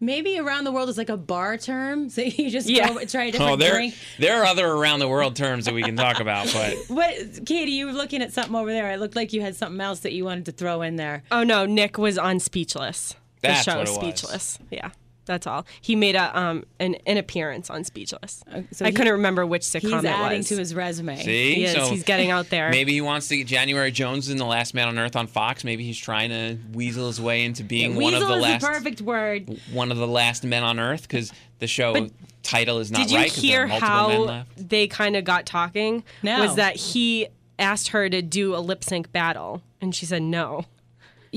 Maybe 0.00 0.38
around 0.38 0.64
the 0.64 0.72
world 0.72 0.88
is 0.88 0.98
like 0.98 1.08
a 1.08 1.16
bar 1.16 1.56
term, 1.56 2.10
so 2.10 2.20
you 2.22 2.50
just 2.50 2.68
Yeah. 2.68 2.88
go 2.92 3.04
try 3.04 3.24
a 3.24 3.28
oh, 3.28 3.30
different 3.30 3.52
Oh, 3.52 3.56
there, 3.56 3.72
drink. 3.74 3.94
there 4.18 4.42
are 4.42 4.44
other 4.44 4.66
around 4.66 4.98
the 4.98 5.08
world 5.08 5.36
terms 5.36 5.64
that 5.66 5.72
we 5.72 5.82
can 5.82 5.96
talk 5.96 6.18
about. 6.20 6.50
But 6.52 6.76
What, 6.88 7.46
Katie? 7.46 7.72
You 7.72 7.86
were 7.86 7.92
looking 7.92 8.20
at 8.20 8.32
something 8.32 8.54
over 8.56 8.72
there. 8.72 8.90
It 8.90 8.98
looked 9.00 9.16
like 9.16 9.32
you 9.32 9.40
had 9.40 9.54
something 9.56 9.80
else 9.80 10.00
that 10.00 10.12
you 10.12 10.24
wanted 10.24 10.46
to 10.46 10.52
throw 10.52 10.82
in 10.82 10.96
there. 10.96 11.22
Oh 11.30 11.42
no, 11.44 11.64
Nick 11.64 11.96
was 11.96 12.18
on 12.18 12.40
Speechless. 12.40 13.14
That's 13.40 13.64
the 13.64 13.70
show 13.70 13.78
what 13.78 13.88
it 13.88 13.90
was. 13.90 13.98
Speechless. 13.98 14.58
Yeah. 14.70 14.90
That's 15.26 15.46
all. 15.46 15.66
He 15.80 15.96
made 15.96 16.16
a 16.16 16.38
um 16.38 16.64
an, 16.78 16.96
an 17.06 17.16
appearance 17.16 17.70
on 17.70 17.84
Speechless. 17.84 18.42
so 18.72 18.84
I 18.84 18.88
he- 18.88 18.94
couldn't 18.94 19.12
remember 19.12 19.46
which 19.46 19.62
sitcom 19.62 19.80
He's 19.94 20.04
it 20.04 20.06
adding 20.06 20.44
to 20.44 20.56
his 20.56 20.74
resume. 20.74 21.16
see? 21.22 21.54
he 21.54 21.64
is. 21.64 21.72
So 21.72 21.86
He's 21.90 22.02
getting 22.04 22.30
out 22.30 22.50
there. 22.50 22.70
Maybe 22.70 22.92
he 22.92 23.00
wants 23.00 23.28
to 23.28 23.36
get 23.38 23.46
January 23.46 23.90
Jones 23.90 24.28
in 24.28 24.36
the 24.36 24.44
Last 24.44 24.74
Man 24.74 24.88
on 24.88 24.98
Earth 24.98 25.16
on 25.16 25.26
Fox. 25.26 25.64
Maybe 25.64 25.84
he's 25.84 25.98
trying 25.98 26.30
to 26.30 26.58
weasel 26.72 27.06
his 27.06 27.20
way 27.20 27.44
into 27.44 27.64
being 27.64 27.96
one 27.96 28.14
of 28.14 28.20
the 28.20 28.34
is 28.34 28.42
last 28.42 28.60
the 28.62 28.66
perfect 28.68 29.00
word. 29.00 29.58
one 29.72 29.90
of 29.90 29.98
the 29.98 30.06
last 30.08 30.44
men 30.44 30.62
on 30.62 30.78
Earth 30.78 31.02
because 31.02 31.32
the 31.58 31.66
show 31.66 31.92
But 31.94 32.10
title 32.42 32.78
is 32.78 32.90
not 32.90 32.98
right. 32.98 33.04
Did 33.08 33.12
you 33.12 33.18
right. 33.18 33.30
'cause 33.32 33.42
there 33.42 33.62
are 33.62 33.66
hear 33.68 33.78
how 33.80 34.44
they 34.56 34.86
kind 34.86 35.16
of 35.16 35.24
got 35.24 35.46
talking? 35.46 36.04
No. 36.22 36.40
Was 36.40 36.56
that 36.56 36.76
he 36.76 37.28
asked 37.58 37.88
her 37.88 38.08
to 38.10 38.20
do 38.20 38.54
a 38.54 38.58
lip 38.58 38.82
sync 38.84 39.10
battle 39.12 39.62
and 39.80 39.94
she 39.94 40.04
said 40.06 40.22
no. 40.22 40.64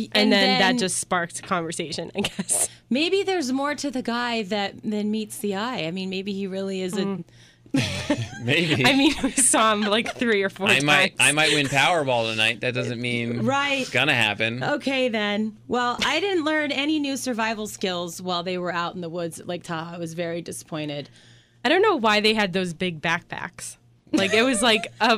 And, 0.06 0.10
And 0.14 0.32
then, 0.32 0.60
then- 0.60 0.60
that 0.60 0.80
just 0.80 1.00
sparked 1.00 1.42
conversation, 1.44 2.12
I 2.16 2.22
guess. 2.22 2.70
Maybe 2.90 3.24
there's 3.24 3.52
more 3.52 3.76
to 3.76 3.92
the 3.92 4.02
guy 4.02 4.44
that 4.44 4.82
than 4.84 5.12
meets 5.12 5.40
the 5.40 5.56
eye. 5.56 5.86
I 5.86 5.92
mean, 5.92 6.10
maybe 6.10 6.32
he 6.32 6.48
really 6.48 6.82
is 6.82 6.94
a. 6.98 7.02
Mm. 7.04 7.24
Maybe. 8.44 8.86
I 8.86 8.96
mean, 8.96 9.14
we 9.22 9.32
saw 9.32 9.74
him 9.74 9.82
like 9.82 10.16
three 10.16 10.42
or 10.42 10.50
four 10.50 10.68
I 10.68 10.74
times. 10.76 10.84
might 10.86 11.16
I 11.20 11.32
might 11.34 11.52
win 11.54 11.66
Powerball 11.68 12.32
tonight. 12.32 12.62
That 12.62 12.74
doesn't 12.74 13.02
mean 13.02 13.42
Right. 13.46 13.82
it's 13.82 13.90
gonna 13.90 14.14
happen. 14.14 14.64
Okay, 14.64 15.10
then. 15.10 15.58
Well, 15.68 15.98
I 16.06 16.22
didn't 16.22 16.46
learn 16.46 16.72
any 16.72 16.98
new 17.00 17.18
survival 17.18 17.68
skills 17.68 18.22
while 18.22 18.42
they 18.44 18.58
were 18.58 18.74
out 18.74 18.96
in 18.96 19.02
the 19.02 19.10
woods 19.10 19.40
at 19.40 19.48
Lake 19.48 19.64
Tahoe. 19.64 19.96
I 19.96 19.98
was 20.00 20.14
very 20.14 20.42
disappointed. 20.42 21.10
I 21.66 21.70
don't 21.70 21.82
know 21.82 21.98
why 21.98 22.22
they 22.22 22.34
had 22.34 22.54
those 22.54 22.74
big 22.74 23.02
backpacks. 23.02 23.76
Like 24.14 24.34
it 24.34 24.44
was 24.44 24.62
like 24.62 24.88
a 25.02 25.18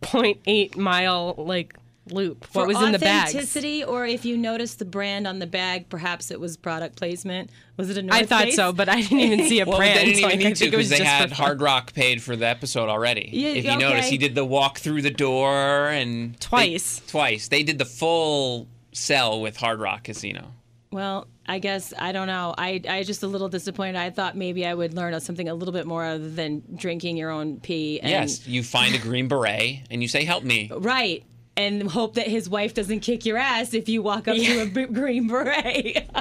0.8 0.00 0.76
mile 0.76 1.34
like 1.36 1.76
loop. 2.10 2.46
What 2.54 2.66
was 2.66 2.80
in 2.82 2.92
the 2.92 2.98
bags? 2.98 3.30
authenticity, 3.30 3.84
or 3.84 4.06
if 4.06 4.24
you 4.24 4.36
noticed 4.36 4.78
the 4.78 4.84
brand 4.84 5.26
on 5.26 5.38
the 5.38 5.46
bag, 5.46 5.88
perhaps 5.88 6.30
it 6.30 6.38
was 6.40 6.56
product 6.56 6.96
placement. 6.96 7.50
Was 7.76 7.90
it 7.90 7.96
a 7.96 8.02
North 8.02 8.20
I 8.20 8.24
thought 8.26 8.44
Face? 8.44 8.56
so, 8.56 8.72
but 8.72 8.88
I 8.88 9.00
didn't 9.02 9.18
even 9.20 9.48
see 9.48 9.60
a 9.60 9.64
Well, 9.66 9.78
brand. 9.78 9.98
they 9.98 10.04
didn't 10.06 10.20
so 10.20 10.26
even 10.28 10.40
I 10.46 10.48
need 10.50 10.56
to 10.56 10.70
because 10.70 10.88
they 10.90 10.98
just 10.98 11.08
had. 11.08 11.32
Hard 11.32 11.60
Rock 11.60 11.92
paid 11.94 12.22
for 12.22 12.36
the 12.36 12.46
episode 12.46 12.88
already. 12.88 13.30
Yeah, 13.32 13.48
if 13.50 13.64
you 13.64 13.76
notice, 13.76 14.08
he 14.08 14.18
did 14.18 14.34
the 14.34 14.44
walk 14.44 14.78
through 14.78 15.02
the 15.02 15.10
door 15.10 15.88
and 15.88 16.34
they- 16.34 16.38
Twice. 16.40 17.02
twice. 17.06 17.48
They 17.48 17.62
did 17.62 17.78
the 17.78 17.84
full 17.84 18.68
sell 18.92 19.40
with 19.40 19.56
Hard 19.56 19.80
Rock 19.80 20.04
Casino. 20.04 20.52
Well, 20.92 21.28
I 21.46 21.60
guess 21.60 21.94
I 21.96 22.10
don't 22.10 22.26
know. 22.26 22.52
I 22.58 22.80
I 22.88 23.04
just 23.04 23.22
a 23.22 23.28
little 23.28 23.48
disappointed. 23.48 23.94
I 23.96 24.10
thought 24.10 24.36
maybe 24.36 24.66
I 24.66 24.74
would 24.74 24.92
learn 24.92 25.18
something 25.20 25.48
a 25.48 25.54
little 25.54 25.72
bit 25.72 25.86
more 25.86 26.04
other 26.04 26.28
than 26.28 26.62
drinking 26.74 27.16
your 27.16 27.30
own 27.30 27.60
pee. 27.60 28.00
And, 28.00 28.10
yes, 28.10 28.46
you 28.48 28.64
find 28.64 28.94
a 28.96 28.98
green 28.98 29.28
beret 29.28 29.82
and 29.88 30.02
you 30.02 30.08
say, 30.08 30.24
"Help 30.24 30.42
me." 30.42 30.68
Right. 30.76 31.24
And 31.60 31.82
hope 31.90 32.14
that 32.14 32.26
his 32.26 32.48
wife 32.48 32.72
doesn't 32.74 33.00
kick 33.00 33.26
your 33.26 33.36
ass 33.36 33.74
if 33.74 33.88
you 33.88 34.02
walk 34.02 34.28
up 34.28 34.36
to 34.36 34.62
a 34.62 34.66
b- 34.66 34.86
green 34.92 35.26
beret. 35.28 36.08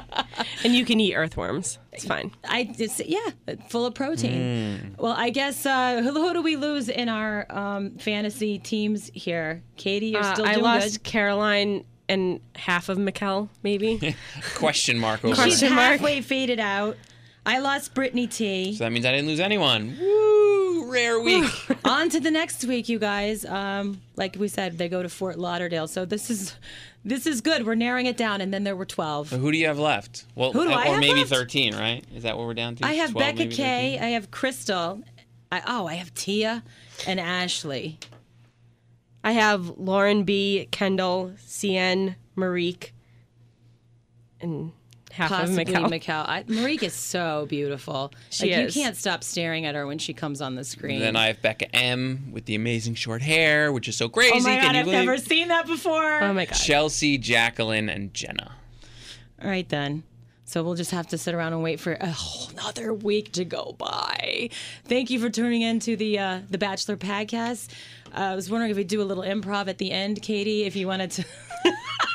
And 0.64 0.76
you 0.76 0.84
can 0.86 1.00
eat 1.00 1.16
earthworms. 1.16 1.80
It's 1.94 2.06
fine. 2.06 2.32
I 2.46 2.64
just 2.66 3.00
yeah, 3.06 3.20
full 3.70 3.86
of 3.86 3.94
protein. 3.94 4.96
Well, 4.98 5.14
I 5.14 5.30
guess 5.30 5.66
uh, 5.66 6.02
who, 6.02 6.12
who 6.14 6.34
do 6.34 6.42
we 6.42 6.56
lose 6.58 6.88
in 6.90 7.08
our 7.10 7.46
um, 7.50 7.92
fantasy 7.98 8.58
teams 8.60 9.10
here? 9.14 9.64
Katie, 9.78 10.08
you're 10.08 10.22
Uh, 10.22 10.34
still 10.34 10.46
I 10.46 10.54
doing 10.54 10.64
lost 10.66 11.04
good. 11.04 11.04
Caroline 11.04 11.86
and 12.10 12.40
half 12.56 12.90
of 12.90 12.98
Maquel, 12.98 13.50
maybe. 13.64 14.16
Question 14.56 14.98
mark 14.98 15.24
over. 15.24 15.36
Question 15.36 15.50
She's 15.52 15.60
there. 15.62 15.70
mark. 15.72 15.92
halfway 15.92 16.22
faded 16.22 16.60
out. 16.60 16.98
I 17.46 17.60
lost 17.60 17.94
Brittany 17.94 18.28
T. 18.28 18.74
So 18.76 18.84
that 18.84 18.92
means 18.92 19.06
I 19.06 19.12
didn't 19.12 19.28
lose 19.28 19.40
anyone. 19.40 19.98
Woo! 20.00 20.92
Rare 20.92 21.20
week. 21.24 21.52
On 21.86 22.10
to 22.10 22.20
the 22.20 22.32
next 22.32 22.64
week, 22.66 22.90
you 22.90 23.00
guys. 23.00 23.46
Um, 23.46 24.02
like 24.16 24.36
we 24.38 24.48
said, 24.48 24.78
they 24.78 24.90
go 24.90 25.02
to 25.04 25.10
Fort 25.10 25.38
Lauderdale, 25.38 25.88
so 25.88 26.06
this 26.06 26.30
is 26.30 26.56
this 27.06 27.26
is 27.28 27.42
good. 27.42 27.66
We're 27.66 27.76
narrowing 27.76 28.06
it 28.08 28.18
down, 28.18 28.42
and 28.42 28.54
then 28.54 28.64
there 28.64 28.76
were 28.76 28.86
twelve. 28.86 29.30
Who 29.30 29.52
do 29.52 29.58
you 29.58 29.68
have 29.68 29.80
left? 29.80 30.26
Well, 30.36 30.52
Who 30.52 30.66
do 30.66 30.72
I 30.72 30.84
or 30.88 30.92
have 30.94 31.00
maybe 31.00 31.20
left? 31.20 31.30
13, 31.30 31.76
right? 31.76 32.04
Is 32.16 32.24
that 32.24 32.38
what 32.38 32.46
we're 32.48 32.54
down 32.54 32.76
to? 32.78 32.86
I 32.86 32.94
have 32.94 33.12
12, 33.12 33.26
Becca 33.28 33.40
maybe 33.40 33.56
Kay. 33.56 33.92
13? 33.94 34.04
I 34.04 34.10
have 34.12 34.32
Krystal. 34.32 35.04
I, 35.52 35.62
oh, 35.66 35.88
I 35.88 35.96
have 35.96 36.14
Tia 36.14 36.64
and 37.08 37.20
Ashley. 37.20 37.98
I 39.24 39.32
have 39.34 39.78
Lauren 39.78 40.24
B, 40.24 40.68
Kendall, 40.72 41.34
CN, 41.38 42.16
Marikh, 42.38 42.92
and 44.40 44.72
half 45.20 45.30
Possibly 45.30 45.63
of 45.63 45.70
Maquel. 45.70 45.89
Maquel. 45.89 46.26
I, 46.28 46.43
Marikh 46.43 46.84
is 46.84 46.93
so 46.93 47.45
beautiful. 47.49 48.11
She 48.30 48.51
like, 48.51 48.65
is. 48.67 48.76
You 48.76 48.82
can't 48.84 48.97
stop 48.97 49.24
staring 49.24 49.65
at 49.65 49.76
her 49.76 49.86
when 49.86 49.99
she 49.99 50.13
comes 50.13 50.41
on 50.41 50.55
the 50.55 50.63
screen. 50.63 50.99
Then 50.99 51.15
I 51.15 51.28
have 51.28 51.41
Bekah 51.41 51.70
M 51.74 52.32
with 52.32 52.45
the 52.45 52.55
amazing 52.55 52.95
short 52.95 53.22
hair, 53.22 53.72
which 53.72 53.88
is 53.88 53.95
so 53.97 54.09
crazy. 54.09 54.32
oh 54.36 54.39
my 54.41 54.57
Can 54.57 54.61
god, 54.63 54.74
you 54.74 54.80
I've 54.80 54.86
believe? 54.86 54.99
never 55.05 55.17
seen 55.17 55.47
that 55.49 55.67
before. 55.67 56.24
oh 56.24 56.34
my 56.34 56.45
god. 56.45 56.55
Chelsea, 56.55 57.17
Jacqueline, 57.17 57.89
and 57.89 58.13
Jenna. 58.13 58.53
All 59.41 59.49
right 59.49 59.67
then. 59.70 60.03
So 60.45 60.63
we'll 60.63 60.74
just 60.76 60.89
have 60.91 61.05
to 61.09 61.17
sit 61.20 61.36
around 61.36 61.53
and 61.53 61.61
wait 61.61 61.80
for 61.80 61.93
a 61.93 62.09
whole 62.09 62.51
nother 62.55 62.91
week 62.91 63.34
to 63.34 63.45
go 63.45 63.76
by. 63.78 64.49
Thank 64.86 65.11
you 65.11 65.20
for 65.20 65.30
tuning 65.30 65.61
in 65.61 65.80
to 65.82 65.95
the 65.95 66.17
uh, 66.17 66.39
the 66.49 66.57
Bachelor 66.57 66.97
podcast. 66.97 67.70
Uh, 68.11 68.20
I 68.22 68.36
was 68.36 68.49
wondering 68.49 68.72
if 68.72 68.78
we'd 68.78 68.88
do 68.88 68.99
a 68.99 69.03
little 69.03 69.24
improv 69.24 69.67
at 69.67 69.78
the 69.78 69.91
end, 69.91 70.24
Katie, 70.24 70.63
if 70.63 70.76
you 70.76 70.88
wanted 70.88 71.11
to. 71.11 71.26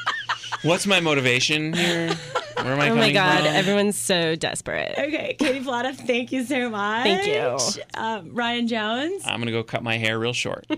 What's 0.64 0.86
my 0.86 0.98
motivation 1.00 1.72
here? 1.74 2.14
Where 2.56 2.72
am 2.72 2.80
I 2.80 2.86
Oh 2.86 2.88
coming 2.88 2.96
my 2.98 3.12
god, 3.12 3.38
from? 3.40 3.46
everyone's 3.48 3.98
so 3.98 4.34
desperate. 4.34 4.92
okay, 4.98 5.36
Katie 5.38 5.62
Plata, 5.62 5.92
thank 5.92 6.32
you 6.32 6.42
so 6.44 6.70
much. 6.70 7.04
Thank 7.04 7.26
you. 7.26 7.58
Um, 8.00 8.34
Ryan 8.34 8.66
Jones. 8.66 9.22
I'm 9.26 9.40
gonna 9.40 9.50
go 9.52 9.62
cut 9.62 9.82
my 9.82 9.98
hair 9.98 10.18
real 10.18 10.32
short. 10.32 10.66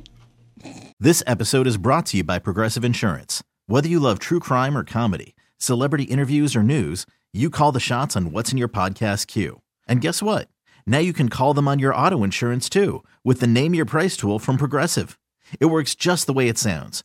This 0.99 1.22
episode 1.26 1.66
is 1.66 1.76
brought 1.76 2.07
to 2.07 2.16
you 2.16 2.24
by 2.24 2.39
Progressive 2.39 2.82
Insurance. 2.84 3.45
Whether 3.66 3.89
you 3.89 4.01
love 4.01 4.18
true 4.18 4.41
crime 4.41 4.76
or 4.76 4.82
comedy, 4.82 5.37
celebrity 5.59 6.05
interviews 6.05 6.57
or 6.57 6.62
news, 6.62 7.05
you 7.32 7.51
call 7.51 7.70
the 7.72 7.78
shots 7.78 8.16
on 8.16 8.32
what's 8.32 8.51
in 8.53 8.59
your 8.59 8.66
podcast 8.66 9.26
queue. 9.26 9.61
And 9.87 10.01
guess 10.01 10.22
what? 10.22 10.49
Now 10.87 10.99
you 10.99 11.12
can 11.12 11.28
call 11.28 11.53
them 11.53 11.68
on 11.68 11.78
your 11.78 11.95
auto 11.95 12.24
insurance 12.24 12.68
too 12.70 13.05
with 13.22 13.41
the 13.41 13.47
Name 13.47 13.74
Your 13.74 13.84
Price 13.84 14.16
tool 14.16 14.39
from 14.39 14.57
Progressive. 14.57 15.18
It 15.61 15.66
works 15.66 15.95
just 15.95 16.26
the 16.26 16.32
way 16.32 16.49
it 16.49 16.59
sounds. 16.59 17.05